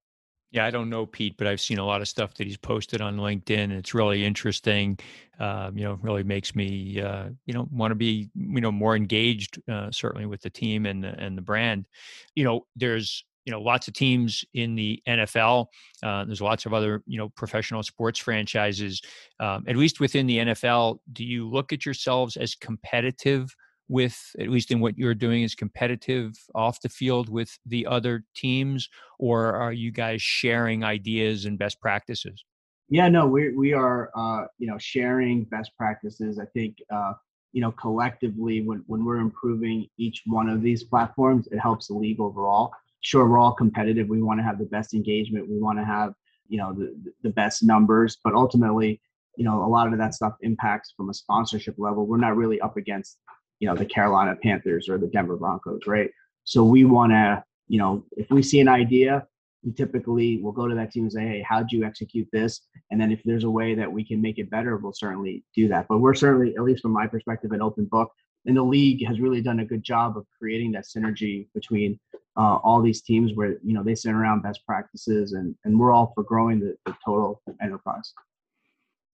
yeah, 0.52 0.66
I 0.66 0.70
don't 0.70 0.90
know 0.90 1.06
Pete, 1.06 1.38
but 1.38 1.48
I've 1.48 1.62
seen 1.62 1.80
a 1.80 1.86
lot 1.86 2.02
of 2.02 2.10
stuff 2.10 2.34
that 2.34 2.46
he's 2.46 2.58
posted 2.58 3.00
on 3.00 3.16
LinkedIn. 3.16 3.72
It's 3.72 3.94
really 3.94 4.26
interesting. 4.26 5.00
Uh, 5.40 5.72
you 5.74 5.84
know, 5.86 5.98
really 6.02 6.24
makes 6.24 6.56
me, 6.56 7.00
uh, 7.02 7.30
you 7.46 7.54
know, 7.54 7.70
want 7.72 7.92
to 7.92 7.96
be, 7.96 8.30
you 8.36 8.60
know, 8.60 8.72
more 8.72 8.98
engaged, 8.98 9.62
uh, 9.70 9.90
certainly 9.92 10.26
with 10.26 10.42
the 10.42 10.50
team 10.50 10.86
and 10.86 11.06
the, 11.06 11.18
and 11.18 11.38
the 11.38 11.42
brand. 11.42 11.88
You 12.36 12.44
know, 12.44 12.66
there's 12.76 13.24
you 13.46 13.52
know 13.52 13.62
lots 13.62 13.88
of 13.88 13.94
teams 13.94 14.44
in 14.54 14.76
the 14.76 15.02
NFL. 15.08 15.68
Uh, 16.04 16.26
there's 16.26 16.42
lots 16.42 16.66
of 16.66 16.74
other 16.74 17.02
you 17.06 17.18
know 17.18 17.30
professional 17.30 17.84
sports 17.84 18.20
franchises. 18.20 19.02
Um, 19.40 19.64
at 19.68 19.76
least 19.76 20.00
within 20.00 20.28
the 20.28 20.38
NFL, 20.40 21.00
do 21.14 21.24
you 21.24 21.50
look 21.50 21.74
at 21.74 21.86
yourselves 21.86 22.38
as 22.38 22.56
competitive 22.56 23.54
with 23.88 24.18
at 24.40 24.48
least 24.48 24.72
in 24.72 24.80
what 24.80 24.98
you're 24.98 25.14
doing 25.14 25.44
is 25.44 25.54
competitive 25.54 26.32
off 26.56 26.80
the 26.82 26.90
field 26.90 27.30
with 27.30 27.58
the 27.66 27.86
other 27.86 28.24
teams, 28.36 28.88
or 29.20 29.54
are 29.54 29.74
you 29.74 29.92
guys 29.92 30.22
sharing 30.22 30.84
ideas 30.84 31.46
and 31.46 31.60
best 31.60 31.80
practices? 31.82 32.44
Yeah, 32.90 33.10
no, 33.10 33.26
we 33.26 33.54
we 33.54 33.74
are 33.74 34.12
uh, 34.16 34.46
you 34.60 34.68
know 34.68 34.78
sharing 34.78 35.44
best 35.46 35.72
practices. 35.78 36.40
I 36.40 36.46
think. 36.46 36.78
Uh, 36.94 37.14
you 37.54 37.60
know, 37.60 37.74
collectively, 37.74 38.62
when, 38.62 38.82
when 38.88 39.04
we're 39.04 39.18
improving 39.18 39.86
each 39.98 40.24
one 40.26 40.48
of 40.48 40.62
these 40.62 40.86
platforms, 40.86 41.48
it 41.48 41.60
helps 41.60 41.88
the 41.88 41.94
league 41.94 42.22
overall 42.22 42.72
sure 43.02 43.28
we're 43.28 43.40
all 43.40 43.54
competitive. 43.54 44.08
We 44.08 44.22
want 44.22 44.40
to 44.40 44.44
have 44.44 44.60
the 44.60 44.66
best 44.66 44.94
engagement. 44.94 45.50
We 45.50 45.60
want 45.60 45.80
to 45.80 45.86
have 45.86 46.14
you 46.48 46.58
know 46.58 46.74
the, 46.74 46.96
the 47.24 47.30
best 47.30 47.64
numbers. 47.64 48.18
But 48.24 48.34
ultimately 48.34 49.02
you 49.36 49.46
know 49.46 49.64
a 49.64 49.68
lot 49.68 49.92
of 49.92 49.98
that 50.00 50.14
stuff 50.14 50.34
impacts 50.42 50.94
from 50.96 51.10
a 51.10 51.14
sponsorship 51.14 51.76
level. 51.78 52.06
We're 52.06 52.18
not 52.18 52.38
really 52.38 52.62
up 52.62 52.78
against 52.78 53.18
you 53.60 53.68
know 53.68 53.76
the 53.76 53.86
carolina 53.86 54.36
panthers 54.42 54.90
or 54.90 54.98
the 54.98 55.08
denver 55.08 55.38
broncos 55.38 55.82
right? 55.88 56.10
So 56.44 56.64
we 56.64 56.86
want 56.86 57.12
to 57.12 57.44
you 57.68 57.80
know 57.80 58.04
if 58.12 58.30
we 58.30 58.44
see 58.44 58.60
an 58.60 58.68
idea 58.68 59.26
we 59.64 59.72
typically 59.72 60.42
will 60.42 60.52
go 60.52 60.68
to 60.68 60.74
that 60.74 60.92
team 60.92 61.04
and 61.04 61.12
say 61.12 61.22
hey 61.22 61.46
how'd 61.48 61.72
you 61.72 61.84
execute 61.84 62.28
this? 62.32 62.62
And 62.90 63.00
then 63.00 63.12
if 63.12 63.22
there's 63.24 63.46
a 63.46 63.50
way 63.50 63.74
that 63.76 63.92
we 63.92 64.06
can 64.06 64.22
make 64.22 64.38
it 64.38 64.50
better 64.50 64.78
we'll 64.78 64.94
certainly 64.94 65.44
do 65.56 65.68
that. 65.70 65.88
But 65.88 66.00
we're 66.00 66.16
certainly 66.16 66.56
at 66.58 66.64
least 66.64 66.82
from 66.82 66.92
my 66.92 67.08
perspective 67.08 67.52
an 67.52 67.62
open 67.62 67.86
book. 67.86 68.12
And 68.46 68.58
the 68.58 68.64
league 68.64 69.06
has 69.06 69.20
really 69.20 69.42
done 69.42 69.60
a 69.60 69.66
good 69.66 69.84
job 69.84 70.18
of 70.18 70.26
creating 70.38 70.72
that 70.72 70.86
synergy 70.86 71.48
between 71.54 72.00
uh, 72.38 72.58
all 72.64 72.82
these 72.82 73.02
teams 73.02 73.34
where 73.34 73.58
you 73.64 73.74
know 73.74 73.84
they 73.84 73.96
send 73.96 74.16
around 74.16 74.42
best 74.42 74.66
practices 74.66 75.34
and 75.34 75.56
and 75.66 75.78
we're 75.78 75.92
all 75.92 76.12
for 76.16 76.24
growing 76.24 76.60
the, 76.60 76.76
the 76.86 76.96
total 77.04 77.42
enterprise 77.62 78.14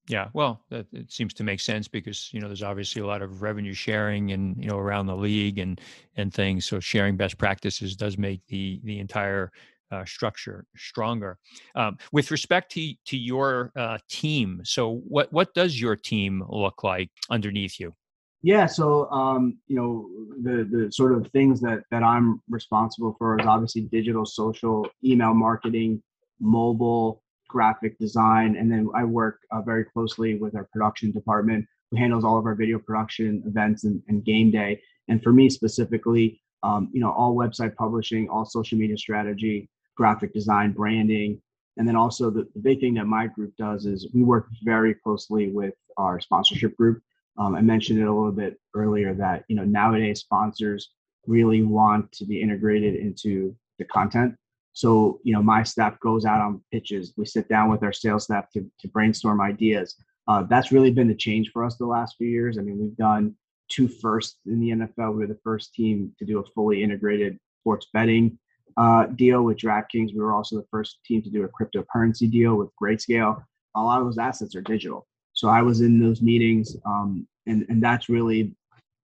yeah 0.08 0.28
well 0.34 0.62
that, 0.70 0.86
it 0.94 1.12
seems 1.12 1.34
to 1.34 1.44
make 1.44 1.60
sense 1.60 1.88
because 1.88 2.30
you 2.32 2.40
know 2.40 2.48
there's 2.48 2.64
obviously 2.64 3.02
a 3.02 3.08
lot 3.08 3.22
of 3.22 3.42
revenue 3.42 3.74
sharing 3.74 4.32
and 4.32 4.56
you 4.62 4.70
know 4.70 4.78
around 4.78 5.06
the 5.06 5.16
league 5.16 5.58
and 5.58 5.82
and 6.16 6.34
things 6.34 6.66
so 6.66 6.80
sharing 6.80 7.18
best 7.18 7.38
practices 7.38 7.96
does 7.96 8.18
make 8.18 8.42
the 8.48 8.80
the 8.84 9.00
entire 9.00 9.52
uh, 9.92 10.06
structure 10.06 10.66
stronger. 10.76 11.38
Um, 11.76 11.98
with 12.12 12.32
respect 12.32 12.72
to 12.74 12.94
to 13.06 13.18
your 13.18 13.72
uh, 13.76 13.98
team, 14.10 14.62
so 14.64 14.98
what 15.08 15.32
what 15.32 15.54
does 15.54 15.80
your 15.80 15.96
team 15.96 16.44
look 16.50 16.84
like 16.84 17.10
underneath 17.30 17.80
you? 17.80 17.94
Yeah, 18.44 18.66
so 18.68 19.10
um, 19.12 19.58
you 19.68 19.76
know 19.76 20.10
the 20.44 20.64
the 20.64 20.92
sort 20.92 21.14
of 21.14 21.28
things 21.32 21.60
that 21.62 21.84
that 21.92 22.04
I'm 22.04 22.42
responsible 22.50 23.16
for 23.18 23.40
is 23.40 23.46
obviously 23.46 23.82
digital, 23.82 24.26
social, 24.26 24.88
email 25.04 25.34
marketing, 25.34 26.02
mobile, 26.40 27.24
graphic 27.48 27.98
design, 27.98 28.56
and 28.56 28.72
then 28.72 28.90
I 28.96 29.04
work 29.06 29.40
uh, 29.52 29.62
very 29.62 29.86
closely 29.86 30.36
with 30.36 30.56
our 30.56 30.66
production 30.72 31.12
department 31.12 31.66
who 31.90 31.98
handles 31.98 32.24
all 32.24 32.38
of 32.38 32.46
our 32.46 32.56
video 32.56 32.80
production 32.80 33.44
events 33.48 33.86
and, 33.86 34.02
and 34.08 34.24
game 34.24 34.52
day. 34.52 34.82
And 35.08 35.24
for 35.24 35.32
me 35.32 35.50
specifically, 35.50 36.42
um, 36.64 36.90
you 36.92 37.00
know, 37.00 37.12
all 37.12 37.36
website 37.36 37.76
publishing, 37.76 38.30
all 38.30 38.46
social 38.46 38.78
media 38.78 38.98
strategy, 38.98 39.70
graphic 39.96 40.34
design, 40.34 40.74
branding, 40.74 41.42
and 41.78 41.88
then 41.88 41.96
also 41.96 42.30
the, 42.30 42.48
the 42.54 42.60
big 42.60 42.80
thing 42.80 42.96
that 42.96 43.06
my 43.06 43.28
group 43.28 43.54
does 43.58 43.86
is 43.86 44.08
we 44.14 44.24
work 44.24 44.48
very 44.64 44.94
closely 44.94 45.50
with 45.50 45.74
our 45.98 46.20
sponsorship 46.20 46.76
group. 46.76 47.02
Um, 47.38 47.56
I 47.56 47.62
mentioned 47.62 48.00
it 48.00 48.08
a 48.08 48.14
little 48.14 48.32
bit 48.32 48.60
earlier 48.76 49.14
that 49.16 49.44
you 49.48 49.56
know 49.56 49.64
nowadays 49.64 50.22
sponsors 50.22 50.92
really 51.26 51.64
want 51.64 52.12
to 52.14 52.26
be 52.26 52.42
integrated 52.42 52.96
into 52.96 53.56
the 53.80 53.86
content. 53.86 54.36
So 54.74 55.20
you 55.24 55.34
know 55.34 55.44
my 55.44 55.64
staff 55.64 56.00
goes 56.00 56.26
out 56.26 56.42
on 56.42 56.62
pitches. 56.72 57.14
We 57.18 57.26
sit 57.26 57.48
down 57.50 57.70
with 57.70 57.84
our 57.84 57.94
sales 57.94 58.26
staff 58.26 58.50
to 58.54 58.66
to 58.80 58.88
brainstorm 58.88 59.42
ideas. 59.42 59.96
Uh, 60.28 60.44
that's 60.44 60.72
really 60.72 60.92
been 60.92 61.08
the 61.08 61.16
change 61.16 61.52
for 61.52 61.64
us 61.64 61.78
the 61.78 61.86
last 61.86 62.16
few 62.18 62.28
years. 62.28 62.58
I 62.58 62.62
mean, 62.62 62.80
we've 62.80 62.98
done 62.98 63.36
two 63.70 63.88
firsts 63.88 64.40
in 64.46 64.60
the 64.60 64.70
NFL. 64.70 65.16
We 65.16 65.24
are 65.24 65.28
the 65.28 65.40
first 65.44 65.74
team 65.74 66.14
to 66.20 66.26
do 66.26 66.40
a 66.40 66.46
fully 66.54 66.84
integrated 66.84 67.40
sports 67.62 67.88
betting 67.94 68.38
uh, 68.78 69.08
deal 69.08 69.44
with 69.44 69.58
DraftKings. 69.58 70.14
We 70.14 70.20
were 70.20 70.34
also 70.34 70.56
the 70.56 70.68
first 70.70 71.00
team 71.04 71.22
to 71.24 71.30
do 71.30 71.44
a 71.44 71.50
cryptocurrency 71.50 72.30
deal 72.30 72.56
with 72.56 72.70
Grayscale. 72.82 73.44
A 73.76 73.82
lot 73.82 74.00
of 74.00 74.06
those 74.06 74.18
assets 74.18 74.56
are 74.56 74.62
digital. 74.62 75.08
So 75.38 75.50
I 75.50 75.62
was 75.62 75.82
in 75.82 76.00
those 76.00 76.20
meetings, 76.20 76.76
um, 76.84 77.28
and 77.46 77.64
and 77.70 77.82
that's 77.82 78.10
really 78.10 78.56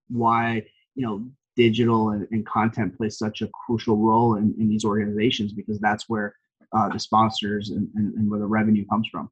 why 0.09 0.63
you 0.95 1.05
know 1.05 1.23
digital 1.55 2.09
and, 2.09 2.27
and 2.31 2.43
content 2.47 2.97
plays 2.97 3.19
such 3.19 3.43
a 3.43 3.49
crucial 3.49 3.97
role 3.97 4.37
in, 4.37 4.55
in 4.57 4.67
these 4.67 4.83
organizations 4.83 5.53
because 5.53 5.77
that's 5.79 6.09
where 6.09 6.33
uh, 6.75 6.89
the 6.89 6.99
sponsors 6.99 7.69
and, 7.69 7.87
and, 7.93 8.15
and, 8.15 8.31
where 8.31 8.39
the 8.39 8.47
revenue 8.47 8.83
comes 8.87 9.07
from. 9.07 9.29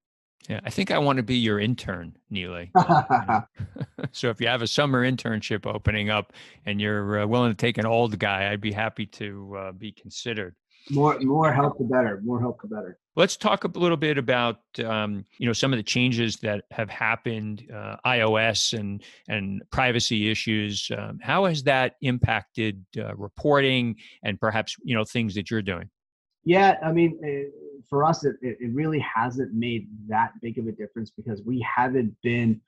Yeah, 0.48 0.60
I 0.64 0.70
think 0.70 0.92
I 0.92 1.00
want 1.00 1.18
to 1.18 1.24
be 1.24 1.38
your 1.38 1.60
intern, 1.60 2.16
Neely. 2.30 2.70
so 4.12 4.30
if 4.30 4.40
you 4.40 4.48
have 4.48 4.62
a 4.62 4.68
summer 4.68 5.04
internship 5.04 5.66
opening 5.66 6.12
up 6.12 6.34
and 6.68 6.80
you're 6.80 7.22
uh, 7.22 7.26
willing 7.26 7.50
to 7.50 7.58
take 7.58 7.80
an 7.80 7.88
old 7.88 8.20
guy, 8.20 8.52
I'd 8.52 8.62
be 8.62 8.72
happy 8.72 9.08
to 9.08 9.58
uh, 9.58 9.72
be 9.72 9.92
considered. 9.92 10.54
More, 10.90 11.20
more 11.20 11.54
help 11.54 11.78
the 11.78 11.84
better. 11.84 12.22
More 12.24 12.40
help 12.40 12.62
the 12.62 12.68
better. 12.68 12.98
Let's 13.16 13.38
talk 13.38 13.66
a 13.66 13.68
little 13.68 13.98
bit 13.98 14.18
about 14.18 14.60
um, 14.84 15.26
you 15.38 15.46
know 15.46 15.54
some 15.54 15.74
of 15.74 15.78
the 15.78 15.84
changes 15.84 16.38
that 16.38 16.64
have 16.72 16.90
happened, 16.90 17.70
uh, 17.74 17.98
iOS 18.06 18.78
and 18.78 19.04
and 19.28 19.62
privacy 19.72 20.32
issues. 20.32 20.90
Um, 20.98 21.20
how 21.22 21.46
has 21.46 21.64
that 21.64 21.96
impacted 22.02 22.84
uh, 22.98 23.16
reporting 23.16 23.98
and 24.24 24.40
perhaps 24.40 24.76
you 24.84 24.96
know 24.96 25.04
things 25.04 25.36
that 25.36 25.52
you're 25.52 25.62
doing? 25.62 25.90
Yeah, 26.44 26.78
I 26.84 26.92
mean, 26.92 27.20
eh, 27.24 27.50
for 27.88 28.04
us, 28.04 28.24
it, 28.24 28.38
it 28.42 28.74
really 28.74 29.00
hasn't 29.00 29.54
made 29.54 29.88
that 30.08 30.32
big 30.42 30.58
of 30.58 30.68
a 30.68 30.72
difference 30.72 31.12
because 31.12 31.44
we 31.44 31.60
haven't 31.62 32.16
been 32.24 32.60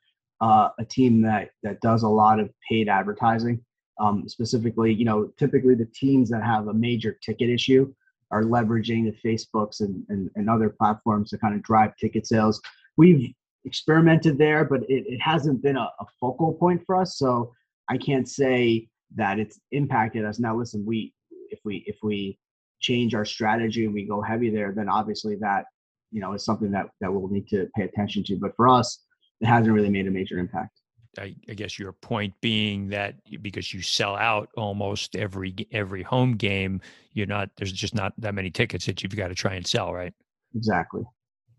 uh, 0.41 0.69
a 0.77 0.85
team 0.85 1.21
that 1.23 1.49
that 1.63 1.81
does 1.81 2.03
a 2.03 2.09
lot 2.09 2.39
of 2.39 2.49
paid 2.69 2.89
advertising. 2.89 3.63
Um, 3.99 4.27
specifically, 4.27 4.91
you 4.91 5.05
know, 5.05 5.31
typically 5.37 5.75
the 5.75 5.87
teams 5.93 6.29
that 6.31 6.43
have 6.43 6.67
a 6.67 6.73
major 6.73 7.17
ticket 7.23 7.49
issue 7.49 7.93
are 8.33 8.43
leveraging 8.43 9.05
the 9.05 9.15
Facebooks 9.23 9.81
and, 9.81 10.03
and, 10.09 10.29
and 10.35 10.49
other 10.49 10.69
platforms 10.69 11.29
to 11.29 11.37
kind 11.37 11.53
of 11.53 11.61
drive 11.61 11.95
ticket 11.97 12.25
sales. 12.25 12.59
We've 12.97 13.33
experimented 13.65 14.37
there, 14.37 14.65
but 14.65 14.81
it, 14.89 15.05
it 15.07 15.21
hasn't 15.21 15.61
been 15.61 15.77
a, 15.77 15.87
a 15.99 16.05
focal 16.19 16.53
point 16.53 16.81
for 16.85 16.95
us. 16.95 17.17
So 17.17 17.53
I 17.89 17.97
can't 17.97 18.27
say 18.27 18.87
that 19.15 19.39
it's 19.39 19.59
impacted 19.71 20.25
us. 20.25 20.39
Now, 20.39 20.57
listen, 20.57 20.83
we 20.85 21.13
if 21.49 21.59
we 21.63 21.83
if 21.85 21.97
we 22.01 22.39
change 22.79 23.13
our 23.13 23.25
strategy 23.25 23.85
and 23.85 23.93
we 23.93 24.03
go 24.05 24.21
heavy 24.21 24.49
there, 24.49 24.73
then 24.75 24.89
obviously 24.89 25.35
that 25.37 25.65
you 26.11 26.21
know 26.21 26.33
is 26.33 26.43
something 26.43 26.71
that 26.71 26.87
that 27.01 27.13
we'll 27.13 27.27
need 27.27 27.47
to 27.49 27.69
pay 27.75 27.83
attention 27.83 28.23
to. 28.25 28.37
But 28.37 28.55
for 28.55 28.67
us, 28.67 28.99
it 29.41 29.45
hasn't 29.45 29.73
really 29.73 29.89
made 29.89 30.07
a 30.07 30.11
major 30.11 30.39
impact. 30.39 30.79
I, 31.17 31.35
I, 31.49 31.53
guess 31.53 31.77
your 31.77 31.91
point 31.91 32.33
being 32.41 32.89
that 32.89 33.15
because 33.41 33.73
you 33.73 33.81
sell 33.81 34.15
out 34.15 34.49
almost 34.57 35.15
every 35.15 35.55
every 35.71 36.01
home 36.03 36.35
game, 36.35 36.81
you're 37.13 37.27
not 37.27 37.49
there's 37.57 37.71
just 37.71 37.93
not 37.93 38.13
that 38.17 38.33
many 38.33 38.49
tickets 38.49 38.85
that 38.85 39.03
you've 39.03 39.15
got 39.15 39.27
to 39.27 39.35
try 39.35 39.53
and 39.53 39.65
sell, 39.65 39.93
right? 39.93 40.13
Exactly. 40.55 41.03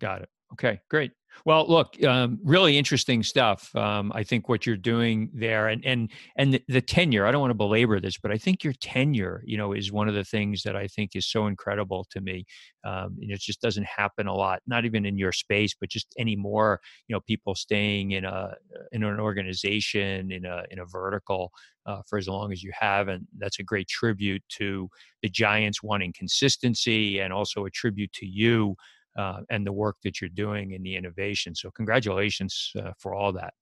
Got 0.01 0.23
it. 0.23 0.29
Okay, 0.53 0.81
great. 0.88 1.12
Well, 1.44 1.66
look, 1.68 2.03
um, 2.05 2.38
really 2.42 2.79
interesting 2.79 3.23
stuff. 3.23 3.75
Um, 3.77 4.12
I 4.14 4.23
think 4.23 4.49
what 4.49 4.66
you're 4.66 4.77
doing 4.77 5.31
there, 5.35 5.68
and 5.68 5.85
and 5.85 6.11
and 6.37 6.55
the, 6.55 6.62
the, 6.68 6.81
tenure. 6.81 7.27
I 7.27 7.33
don't 7.33 7.40
want 7.40 7.51
to 7.51 7.55
belabor 7.55 8.01
this, 8.01 8.16
but 8.18 8.31
I 8.31 8.38
think 8.38 8.64
your 8.64 8.73
tenure, 8.75 9.42
you 9.44 9.57
know, 9.59 9.73
is 9.73 9.92
one 9.92 10.09
of 10.09 10.14
the 10.14 10.25
things 10.25 10.62
that 10.62 10.77
I 10.77 10.87
think 10.87 11.14
is 11.14 11.27
so 11.27 11.47
incredible 11.47 12.07
to 12.11 12.20
me. 12.20 12.44
Um, 12.85 13.16
know, 13.20 13.35
it 13.35 13.40
just 13.40 13.61
doesn't 13.61 13.87
happen 13.87 14.27
a 14.27 14.35
lot, 14.35 14.61
not 14.66 14.85
even 14.85 15.05
in 15.05 15.18
your 15.18 15.33
space, 15.33 15.75
but 15.79 15.88
just 15.90 16.07
anymore. 16.18 16.81
You 17.09 17.14
know, 17.16 17.20
people 17.20 17.55
staying 17.55 18.12
in 18.12 18.25
a 18.25 18.55
in 18.92 19.03
an 19.05 19.20
organization 19.20 20.31
in 20.33 20.44
a 20.47 20.64
in 20.70 20.79
a 20.79 20.87
vertical 20.87 21.51
uh, 21.87 22.01
for 22.09 22.18
as 22.18 22.29
long 22.29 22.53
as 22.53 22.62
you 22.62 22.73
have, 22.79 23.09
and 23.09 23.27
that's 23.38 23.59
a 23.59 23.62
great 23.62 23.88
tribute 23.88 24.42
to 24.51 24.88
the 25.23 25.29
Giants 25.29 25.83
wanting 25.83 26.12
consistency, 26.16 27.18
and 27.20 27.33
also 27.33 27.64
a 27.66 27.70
tribute 27.70 28.12
to 28.14 28.27
you 28.27 28.77
uh, 29.16 29.40
and 29.50 29.66
the 29.66 29.72
work 29.72 29.96
that 30.05 30.20
you're 30.20 30.31
doing 30.31 30.74
and 30.74 30.85
the 30.85 30.96
innovation. 30.96 31.55
So 31.55 31.70
congratulations 31.70 32.72
uh, 32.79 32.92
for 32.98 33.14
all 33.14 33.33
that. 33.33 33.55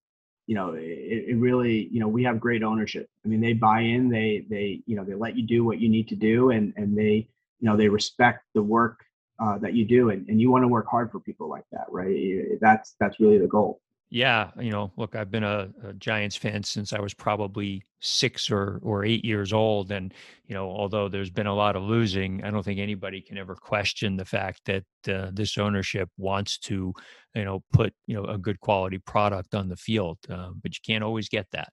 You 0.47 0.57
know, 0.57 0.75
it, 0.75 1.25
it, 1.29 1.37
really, 1.37 1.89
you 1.93 2.01
know, 2.01 2.09
we 2.09 2.25
have 2.25 2.41
great 2.41 2.63
ownership. 2.63 3.09
I 3.25 3.29
mean, 3.29 3.41
they 3.41 3.53
buy 3.53 3.81
in, 3.81 4.09
they, 4.09 4.45
they, 4.51 4.83
you 4.87 4.97
know, 4.97 5.05
they 5.05 5.15
let 5.15 5.37
you 5.37 5.47
do 5.47 5.65
what 5.65 5.79
you 5.79 5.89
need 5.89 6.09
to 6.09 6.17
do 6.17 6.51
and, 6.51 6.73
and 6.77 6.97
they, 6.99 7.29
you 7.61 7.69
know, 7.69 7.77
they 7.77 7.89
respect 7.89 8.45
the 8.55 8.63
work 8.63 9.05
uh, 9.39 9.59
that 9.59 9.75
you 9.75 9.85
do. 9.85 10.11
And, 10.11 10.27
and 10.29 10.41
you 10.41 10.51
want 10.51 10.65
to 10.65 10.69
work 10.69 10.87
hard 10.89 11.13
for 11.13 11.21
people 11.21 11.49
like 11.49 11.65
that, 11.71 11.87
right? 11.91 12.45
That's, 12.61 12.97
that's 12.99 13.21
really 13.21 13.39
the 13.39 13.47
goal. 13.47 13.81
Yeah, 14.15 14.51
you 14.61 14.71
know, 14.71 14.93
look, 14.99 15.17
I've 15.17 15.31
been 15.31 15.43
a, 15.43 15.71
a, 15.83 15.95
Giants 15.95 16.37
fan 16.37 16.63
since 16.65 16.93
I 16.93 17.01
was 17.01 17.15
probably 17.15 17.83
six 18.01 18.51
or 18.51 18.79
or 18.83 19.07
eight 19.07 19.25
years 19.25 19.55
old, 19.55 19.91
and 19.91 20.13
you 20.47 20.55
know, 20.55 20.69
although 20.69 21.09
there's 21.09 21.31
been 21.31 21.47
a 21.47 21.55
lot 21.55 21.77
of 21.77 21.83
losing, 21.83 22.45
I 22.45 22.51
don't 22.51 22.63
think 22.63 22.79
anybody 22.79 23.23
can 23.23 23.39
ever 23.39 23.55
question 23.55 24.19
the 24.19 24.27
fact 24.27 24.67
that 24.67 24.85
uh, 25.09 25.31
this 25.33 25.57
ownership 25.57 26.11
wants 26.19 26.59
to, 26.59 26.93
you 27.35 27.45
know, 27.45 27.65
put 27.73 27.95
you 28.07 28.15
know 28.15 28.25
a 28.25 28.37
good 28.37 28.61
quality 28.61 28.99
product 28.99 29.55
on 29.55 29.71
the 29.71 29.77
field, 29.77 30.19
uh, 30.29 30.51
but 30.63 30.75
you 30.75 30.81
can't 30.85 31.03
always 31.03 31.31
get 31.31 31.47
that. 31.53 31.73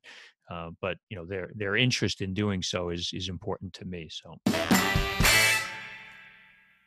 Uh, 0.50 0.70
but 0.80 0.98
you 1.10 1.18
know, 1.18 1.26
their 1.26 1.52
their 1.56 1.76
interest 1.76 2.22
in 2.22 2.34
doing 2.34 2.64
so 2.64 2.88
is 2.88 3.12
is 3.14 3.28
important 3.28 3.74
to 3.74 3.84
me. 3.84 4.08
So. 4.10 4.89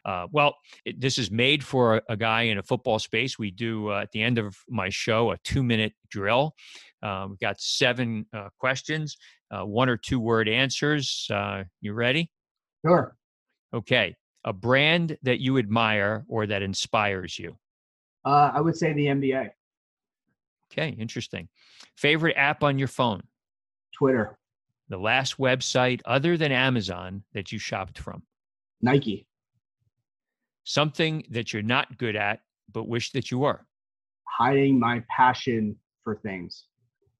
Uh, 0.04 0.26
well, 0.32 0.56
it, 0.84 1.00
this 1.00 1.18
is 1.18 1.30
made 1.30 1.64
for 1.64 1.96
a, 1.96 2.02
a, 2.10 2.16
guy 2.16 2.42
in 2.42 2.58
a 2.58 2.62
football 2.62 2.98
space. 2.98 3.38
We 3.38 3.50
do 3.50 3.90
uh, 3.90 4.00
at 4.00 4.10
the 4.12 4.22
end 4.22 4.38
of 4.38 4.56
my 4.68 4.88
show 4.88 5.30
a 5.30 5.38
two 5.38 5.62
minute 5.62 5.92
drill. 6.10 6.54
Uh, 7.02 7.26
we've 7.28 7.38
got 7.38 7.60
seven 7.60 8.26
uh, 8.32 8.48
questions, 8.58 9.16
uh, 9.50 9.64
one 9.64 9.88
or 9.88 9.96
two 9.96 10.20
word 10.20 10.48
answers. 10.48 11.28
Uh, 11.32 11.64
you 11.80 11.92
ready? 11.92 12.30
Sure. 12.84 13.16
Okay. 13.72 14.16
A 14.44 14.52
brand 14.52 15.16
that 15.22 15.40
you 15.40 15.58
admire 15.58 16.24
or 16.28 16.46
that 16.46 16.62
inspires 16.62 17.38
you? 17.38 17.56
I 18.24 18.60
would 18.60 18.76
say 18.76 18.92
the 18.92 19.06
NBA. 19.06 19.50
Okay, 20.72 20.90
interesting. 20.90 21.48
Favorite 21.96 22.34
app 22.36 22.62
on 22.62 22.78
your 22.78 22.88
phone? 22.88 23.22
Twitter. 23.92 24.38
The 24.88 24.96
last 24.96 25.38
website 25.38 26.00
other 26.04 26.36
than 26.36 26.50
Amazon 26.50 27.24
that 27.34 27.52
you 27.52 27.58
shopped 27.58 27.98
from? 27.98 28.22
Nike 28.80 29.26
something 30.64 31.24
that 31.30 31.52
you're 31.52 31.62
not 31.62 31.98
good 31.98 32.16
at, 32.16 32.40
but 32.72 32.88
wish 32.88 33.12
that 33.12 33.30
you 33.30 33.38
were? 33.38 33.66
Hiding 34.28 34.78
my 34.78 35.02
passion 35.14 35.76
for 36.02 36.16
things. 36.16 36.64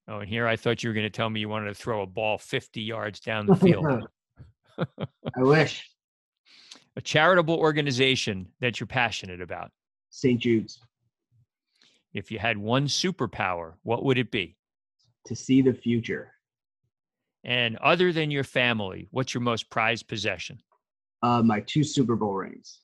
Oh, 0.09 0.19
and 0.19 0.29
here 0.29 0.47
I 0.47 0.57
thought 0.57 0.83
you 0.83 0.91
were 0.91 0.95
going 0.95 1.07
to 1.07 1.11
tell 1.11 1.31
me 1.31 1.41
you 1.41 1.49
wanted 1.49 1.69
to 1.69 1.75
throw 1.75 2.03
a 2.03 2.07
ball 2.07 2.39
50 2.39 2.81
yards 2.81 3.21
down 3.21 3.47
the 3.47 3.57
field. 3.57 3.87
I 4.79 5.43
wish. 5.43 5.89
A 6.97 7.01
charitable 7.01 7.55
organization 7.55 8.49
that 8.61 8.81
you're 8.81 8.87
passionate 8.87 9.41
about. 9.41 9.71
St. 10.11 10.41
Jude's. 10.41 10.81
If 12.13 12.31
you 12.31 12.39
had 12.39 12.59
one 12.59 12.87
superpower, 12.87 13.75
what 13.83 14.05
would 14.05 14.19
it 14.19 14.31
be? 14.31 14.57
To 15.27 15.37
see 15.37 15.63
the 15.63 15.73
future. 15.73 16.33
And 17.45 17.77
other 17.79 18.13
than 18.13 18.31
your 18.31 18.45
family, 18.45 19.09
what's 19.11 19.35
your 19.35 19.41
most 19.41 19.71
prized 19.71 20.09
possession? 20.09 20.61
Uh, 21.23 21.43
my 21.43 21.61
two 21.61 21.85
Super 21.85 22.17
Bowl 22.17 22.35
rings. 22.35 22.81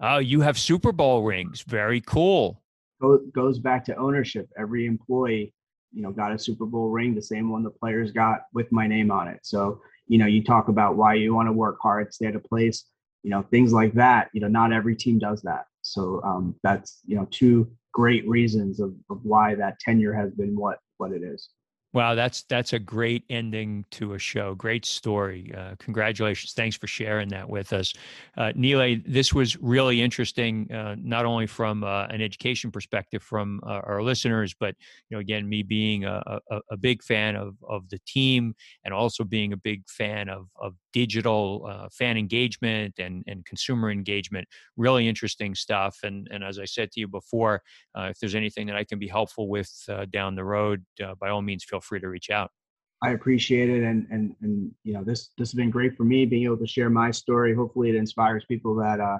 Oh, 0.00 0.18
you 0.18 0.40
have 0.40 0.58
Super 0.58 0.92
Bowl 0.92 1.22
rings. 1.22 1.62
Very 1.62 2.00
cool. 2.00 2.62
Go, 3.00 3.18
goes 3.32 3.58
back 3.58 3.84
to 3.86 3.96
ownership. 3.96 4.48
Every 4.58 4.86
employee, 4.86 5.52
you 5.92 6.02
know, 6.02 6.10
got 6.10 6.32
a 6.32 6.38
Super 6.38 6.66
Bowl 6.66 6.90
ring, 6.90 7.14
the 7.14 7.22
same 7.22 7.50
one 7.50 7.62
the 7.62 7.70
players 7.70 8.10
got 8.10 8.42
with 8.52 8.70
my 8.72 8.86
name 8.86 9.10
on 9.10 9.28
it. 9.28 9.40
So, 9.42 9.80
you 10.06 10.18
know, 10.18 10.26
you 10.26 10.42
talk 10.42 10.68
about 10.68 10.96
why 10.96 11.14
you 11.14 11.34
want 11.34 11.48
to 11.48 11.52
work 11.52 11.78
hard, 11.80 12.12
stay 12.12 12.26
at 12.26 12.36
a 12.36 12.40
place, 12.40 12.84
you 13.22 13.30
know, 13.30 13.42
things 13.42 13.72
like 13.72 13.92
that. 13.94 14.30
You 14.32 14.40
know, 14.40 14.48
not 14.48 14.72
every 14.72 14.96
team 14.96 15.18
does 15.18 15.42
that. 15.42 15.66
So 15.82 16.20
um, 16.24 16.56
that's, 16.62 17.00
you 17.06 17.16
know, 17.16 17.26
two 17.30 17.70
great 17.92 18.26
reasons 18.28 18.80
of, 18.80 18.94
of 19.10 19.20
why 19.22 19.54
that 19.54 19.78
tenure 19.78 20.12
has 20.12 20.32
been 20.32 20.56
what 20.56 20.78
what 20.98 21.12
it 21.12 21.22
is. 21.22 21.48
Wow, 21.94 22.16
that's 22.16 22.42
that's 22.48 22.72
a 22.72 22.80
great 22.80 23.22
ending 23.30 23.84
to 23.92 24.14
a 24.14 24.18
show. 24.18 24.56
Great 24.56 24.84
story. 24.84 25.52
Uh, 25.56 25.76
congratulations. 25.78 26.52
Thanks 26.52 26.76
for 26.76 26.88
sharing 26.88 27.28
that 27.28 27.48
with 27.48 27.72
us, 27.72 27.94
uh. 28.36 28.50
This 29.06 29.32
was 29.32 29.56
really 29.58 30.02
interesting, 30.02 30.70
uh, 30.72 30.96
not 30.98 31.24
only 31.24 31.46
from 31.46 31.84
uh, 31.84 32.06
an 32.06 32.20
education 32.20 32.72
perspective 32.72 33.22
from 33.22 33.60
uh, 33.64 33.80
our 33.86 34.02
listeners, 34.02 34.56
but 34.58 34.74
you 35.08 35.16
know, 35.16 35.20
again, 35.20 35.48
me 35.48 35.62
being 35.62 36.04
a, 36.04 36.20
a, 36.50 36.60
a, 36.72 36.76
big 36.76 37.00
fan 37.00 37.36
of 37.36 37.54
of 37.68 37.88
the 37.90 38.00
team 38.08 38.54
and 38.84 38.92
also 38.92 39.22
being 39.22 39.52
a 39.52 39.56
big 39.56 39.88
fan 39.88 40.28
of 40.28 40.48
of 40.60 40.74
digital 40.92 41.64
uh, 41.68 41.88
fan 41.92 42.16
engagement 42.16 42.98
and 42.98 43.22
and 43.28 43.46
consumer 43.46 43.92
engagement. 43.92 44.48
Really 44.76 45.06
interesting 45.06 45.54
stuff. 45.54 45.98
And 46.02 46.26
and 46.32 46.42
as 46.42 46.58
I 46.58 46.64
said 46.64 46.90
to 46.92 47.00
you 47.00 47.06
before, 47.06 47.62
if 47.96 48.18
there's 48.18 48.34
anything 48.34 48.66
that 48.66 48.74
I 48.74 48.82
can 48.82 48.98
be 48.98 49.06
helpful 49.06 49.48
with 49.48 49.70
down 50.10 50.34
the 50.34 50.44
road, 50.44 50.84
by 51.20 51.28
all 51.28 51.40
means, 51.40 51.62
feel 51.62 51.80
free 51.84 52.00
to 52.00 52.08
reach 52.08 52.30
out. 52.30 52.50
I 53.02 53.10
appreciate 53.10 53.68
it, 53.68 53.82
and 53.82 54.06
and 54.10 54.34
and 54.40 54.72
you 54.82 54.94
know 54.94 55.04
this 55.04 55.30
this 55.36 55.50
has 55.50 55.54
been 55.54 55.70
great 55.70 55.96
for 55.96 56.04
me 56.04 56.24
being 56.24 56.44
able 56.44 56.56
to 56.56 56.66
share 56.66 56.88
my 56.88 57.10
story. 57.10 57.54
Hopefully, 57.54 57.90
it 57.90 57.96
inspires 57.96 58.44
people 58.46 58.74
that 58.76 59.00
uh, 59.00 59.18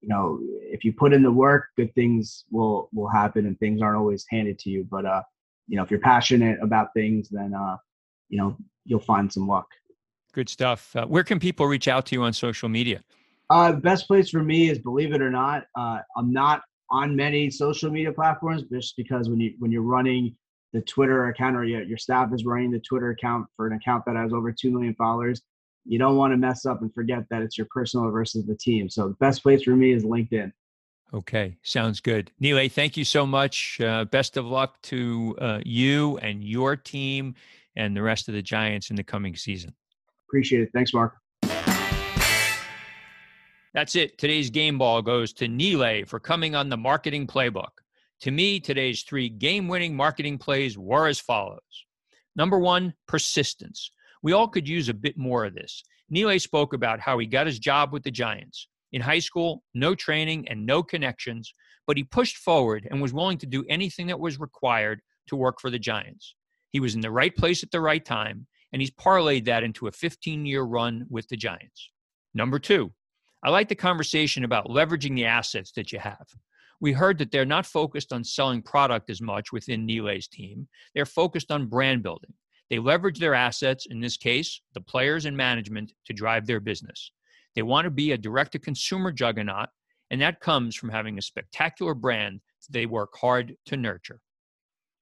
you 0.00 0.08
know 0.08 0.38
if 0.42 0.84
you 0.84 0.92
put 0.92 1.12
in 1.12 1.22
the 1.22 1.32
work, 1.32 1.66
good 1.76 1.94
things 1.94 2.44
will 2.50 2.90
will 2.92 3.08
happen, 3.08 3.46
and 3.46 3.58
things 3.58 3.80
aren't 3.80 3.96
always 3.96 4.26
handed 4.30 4.58
to 4.60 4.70
you. 4.70 4.86
But 4.90 5.06
uh, 5.06 5.22
you 5.68 5.76
know 5.76 5.82
if 5.82 5.90
you're 5.90 6.00
passionate 6.00 6.58
about 6.62 6.88
things, 6.94 7.28
then 7.30 7.54
uh, 7.54 7.76
you 8.28 8.38
know 8.38 8.56
you'll 8.84 9.00
find 9.00 9.32
some 9.32 9.48
luck. 9.48 9.66
Good 10.32 10.48
stuff. 10.48 10.94
Uh, 10.94 11.06
where 11.06 11.24
can 11.24 11.38
people 11.38 11.66
reach 11.66 11.88
out 11.88 12.06
to 12.06 12.14
you 12.14 12.22
on 12.24 12.32
social 12.32 12.68
media? 12.68 13.02
Uh, 13.50 13.72
best 13.72 14.06
place 14.06 14.30
for 14.30 14.42
me 14.42 14.68
is 14.68 14.78
believe 14.78 15.12
it 15.12 15.22
or 15.22 15.30
not, 15.30 15.64
uh, 15.78 16.00
I'm 16.16 16.32
not 16.32 16.62
on 16.90 17.14
many 17.16 17.50
social 17.50 17.90
media 17.90 18.12
platforms 18.12 18.64
just 18.70 18.96
because 18.96 19.28
when 19.28 19.40
you 19.40 19.54
when 19.58 19.70
you're 19.70 19.82
running 19.82 20.36
the 20.74 20.82
Twitter 20.82 21.28
account 21.28 21.56
or 21.56 21.64
your 21.64 21.82
your 21.84 21.96
staff 21.96 22.30
is 22.34 22.44
running 22.44 22.70
the 22.72 22.80
Twitter 22.80 23.10
account 23.10 23.46
for 23.56 23.66
an 23.66 23.72
account 23.72 24.04
that 24.06 24.16
has 24.16 24.32
over 24.32 24.52
2 24.52 24.70
million 24.70 24.94
followers, 24.96 25.40
you 25.86 25.98
don't 25.98 26.16
want 26.16 26.32
to 26.32 26.36
mess 26.36 26.66
up 26.66 26.82
and 26.82 26.92
forget 26.92 27.24
that 27.30 27.40
it's 27.42 27.56
your 27.56 27.68
personal 27.70 28.10
versus 28.10 28.44
the 28.44 28.56
team. 28.56 28.90
So 28.90 29.08
the 29.08 29.14
best 29.14 29.42
place 29.42 29.62
for 29.62 29.70
me 29.70 29.92
is 29.92 30.04
LinkedIn. 30.04 30.52
Okay, 31.14 31.56
sounds 31.62 32.00
good. 32.00 32.32
Nilay, 32.42 32.70
thank 32.70 32.96
you 32.96 33.04
so 33.04 33.24
much. 33.24 33.80
Uh, 33.80 34.04
best 34.06 34.36
of 34.36 34.46
luck 34.46 34.82
to 34.82 35.36
uh, 35.40 35.60
you 35.64 36.18
and 36.18 36.42
your 36.42 36.74
team 36.74 37.36
and 37.76 37.96
the 37.96 38.02
rest 38.02 38.26
of 38.26 38.34
the 38.34 38.42
Giants 38.42 38.90
in 38.90 38.96
the 38.96 39.04
coming 39.04 39.36
season. 39.36 39.72
Appreciate 40.28 40.62
it. 40.62 40.70
Thanks, 40.74 40.92
Mark. 40.92 41.14
That's 43.74 43.94
it. 43.94 44.18
Today's 44.18 44.50
game 44.50 44.78
ball 44.78 45.02
goes 45.02 45.32
to 45.34 45.46
Nilay 45.46 46.06
for 46.06 46.18
coming 46.18 46.56
on 46.56 46.68
the 46.68 46.76
marketing 46.76 47.28
playbook. 47.28 47.83
To 48.22 48.30
me, 48.30 48.60
today's 48.60 49.02
three 49.02 49.28
game 49.28 49.68
winning 49.68 49.94
marketing 49.94 50.38
plays 50.38 50.78
were 50.78 51.06
as 51.06 51.20
follows. 51.20 51.60
Number 52.36 52.58
one, 52.58 52.94
persistence. 53.06 53.90
We 54.22 54.32
all 54.32 54.48
could 54.48 54.68
use 54.68 54.88
a 54.88 54.94
bit 54.94 55.18
more 55.18 55.44
of 55.44 55.54
this. 55.54 55.82
Nilay 56.12 56.40
spoke 56.40 56.72
about 56.72 57.00
how 57.00 57.18
he 57.18 57.26
got 57.26 57.46
his 57.46 57.58
job 57.58 57.92
with 57.92 58.02
the 58.02 58.10
Giants. 58.10 58.68
In 58.92 59.00
high 59.00 59.18
school, 59.18 59.62
no 59.74 59.94
training 59.94 60.48
and 60.48 60.64
no 60.64 60.82
connections, 60.82 61.52
but 61.86 61.96
he 61.96 62.04
pushed 62.04 62.38
forward 62.38 62.86
and 62.90 63.02
was 63.02 63.12
willing 63.12 63.38
to 63.38 63.46
do 63.46 63.64
anything 63.68 64.06
that 64.06 64.20
was 64.20 64.40
required 64.40 65.00
to 65.28 65.36
work 65.36 65.60
for 65.60 65.70
the 65.70 65.78
Giants. 65.78 66.34
He 66.70 66.80
was 66.80 66.94
in 66.94 67.00
the 67.00 67.10
right 67.10 67.34
place 67.34 67.62
at 67.62 67.70
the 67.70 67.80
right 67.80 68.04
time, 68.04 68.46
and 68.72 68.80
he's 68.80 68.90
parlayed 68.90 69.44
that 69.46 69.62
into 69.62 69.86
a 69.86 69.92
15 69.92 70.46
year 70.46 70.62
run 70.62 71.06
with 71.08 71.28
the 71.28 71.36
Giants. 71.36 71.90
Number 72.34 72.58
two, 72.58 72.92
I 73.44 73.50
like 73.50 73.68
the 73.68 73.74
conversation 73.74 74.44
about 74.44 74.68
leveraging 74.68 75.14
the 75.14 75.26
assets 75.26 75.72
that 75.72 75.92
you 75.92 75.98
have. 75.98 76.26
We 76.84 76.92
heard 76.92 77.16
that 77.16 77.30
they're 77.30 77.46
not 77.46 77.64
focused 77.64 78.12
on 78.12 78.24
selling 78.24 78.60
product 78.60 79.08
as 79.08 79.22
much 79.22 79.52
within 79.52 79.86
Nilay's 79.86 80.28
team. 80.28 80.68
They're 80.94 81.06
focused 81.06 81.50
on 81.50 81.64
brand 81.64 82.02
building. 82.02 82.34
They 82.68 82.78
leverage 82.78 83.18
their 83.18 83.32
assets, 83.32 83.86
in 83.88 84.00
this 84.00 84.18
case, 84.18 84.60
the 84.74 84.82
players 84.82 85.24
and 85.24 85.34
management, 85.34 85.94
to 86.04 86.12
drive 86.12 86.46
their 86.46 86.60
business. 86.60 87.10
They 87.54 87.62
want 87.62 87.86
to 87.86 87.90
be 87.90 88.12
a 88.12 88.18
direct 88.18 88.52
to 88.52 88.58
consumer 88.58 89.12
juggernaut, 89.12 89.70
and 90.10 90.20
that 90.20 90.40
comes 90.40 90.76
from 90.76 90.90
having 90.90 91.16
a 91.16 91.22
spectacular 91.22 91.94
brand 91.94 92.42
they 92.68 92.84
work 92.84 93.16
hard 93.16 93.56
to 93.64 93.78
nurture. 93.78 94.20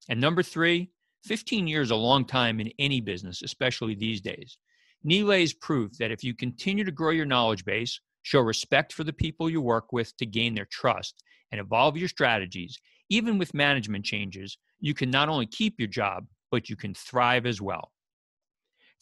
And 0.08 0.20
number 0.20 0.44
three, 0.44 0.92
15 1.24 1.66
years 1.66 1.90
a 1.90 1.96
long 1.96 2.24
time 2.24 2.60
in 2.60 2.70
any 2.78 3.00
business, 3.00 3.42
especially 3.42 3.96
these 3.96 4.20
days. 4.20 4.56
Nilay's 5.02 5.52
proof 5.52 5.98
that 5.98 6.12
if 6.12 6.22
you 6.22 6.32
continue 6.32 6.84
to 6.84 6.92
grow 6.92 7.10
your 7.10 7.26
knowledge 7.26 7.64
base, 7.64 8.00
Show 8.22 8.40
respect 8.40 8.92
for 8.92 9.04
the 9.04 9.12
people 9.12 9.50
you 9.50 9.60
work 9.60 9.92
with 9.92 10.16
to 10.16 10.26
gain 10.26 10.54
their 10.54 10.68
trust 10.70 11.22
and 11.50 11.60
evolve 11.60 11.96
your 11.96 12.08
strategies. 12.08 12.78
Even 13.10 13.38
with 13.38 13.54
management 13.54 14.04
changes, 14.04 14.58
you 14.80 14.94
can 14.94 15.10
not 15.10 15.28
only 15.28 15.46
keep 15.46 15.74
your 15.78 15.88
job, 15.88 16.26
but 16.50 16.68
you 16.68 16.76
can 16.76 16.94
thrive 16.94 17.46
as 17.46 17.60
well. 17.60 17.92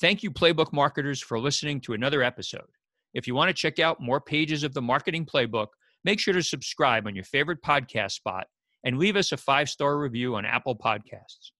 Thank 0.00 0.22
you, 0.22 0.30
Playbook 0.30 0.72
marketers, 0.72 1.20
for 1.20 1.38
listening 1.38 1.80
to 1.82 1.92
another 1.92 2.22
episode. 2.22 2.68
If 3.12 3.26
you 3.26 3.34
want 3.34 3.48
to 3.48 3.54
check 3.54 3.78
out 3.78 4.00
more 4.00 4.20
pages 4.20 4.62
of 4.64 4.72
the 4.72 4.80
Marketing 4.80 5.26
Playbook, 5.26 5.68
make 6.04 6.18
sure 6.20 6.34
to 6.34 6.42
subscribe 6.42 7.06
on 7.06 7.14
your 7.14 7.24
favorite 7.24 7.62
podcast 7.62 8.12
spot 8.12 8.46
and 8.84 8.98
leave 8.98 9.16
us 9.16 9.32
a 9.32 9.36
five 9.36 9.68
star 9.68 9.98
review 9.98 10.36
on 10.36 10.46
Apple 10.46 10.76
Podcasts. 10.76 11.50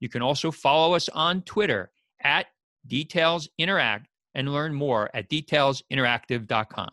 You 0.00 0.08
can 0.08 0.22
also 0.22 0.50
follow 0.50 0.94
us 0.94 1.08
on 1.08 1.42
Twitter 1.42 1.90
at 2.22 2.46
Details 2.86 3.48
Interact 3.58 4.06
and 4.34 4.52
learn 4.52 4.74
more 4.74 5.10
at 5.14 5.28
detailsinteractive.com. 5.28 6.90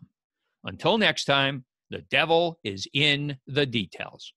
Until 0.65 0.97
next 0.97 1.25
time, 1.25 1.63
the 1.91 2.01
devil 2.09 2.59
is 2.63 2.87
in 2.93 3.37
the 3.47 3.65
details. 3.65 4.33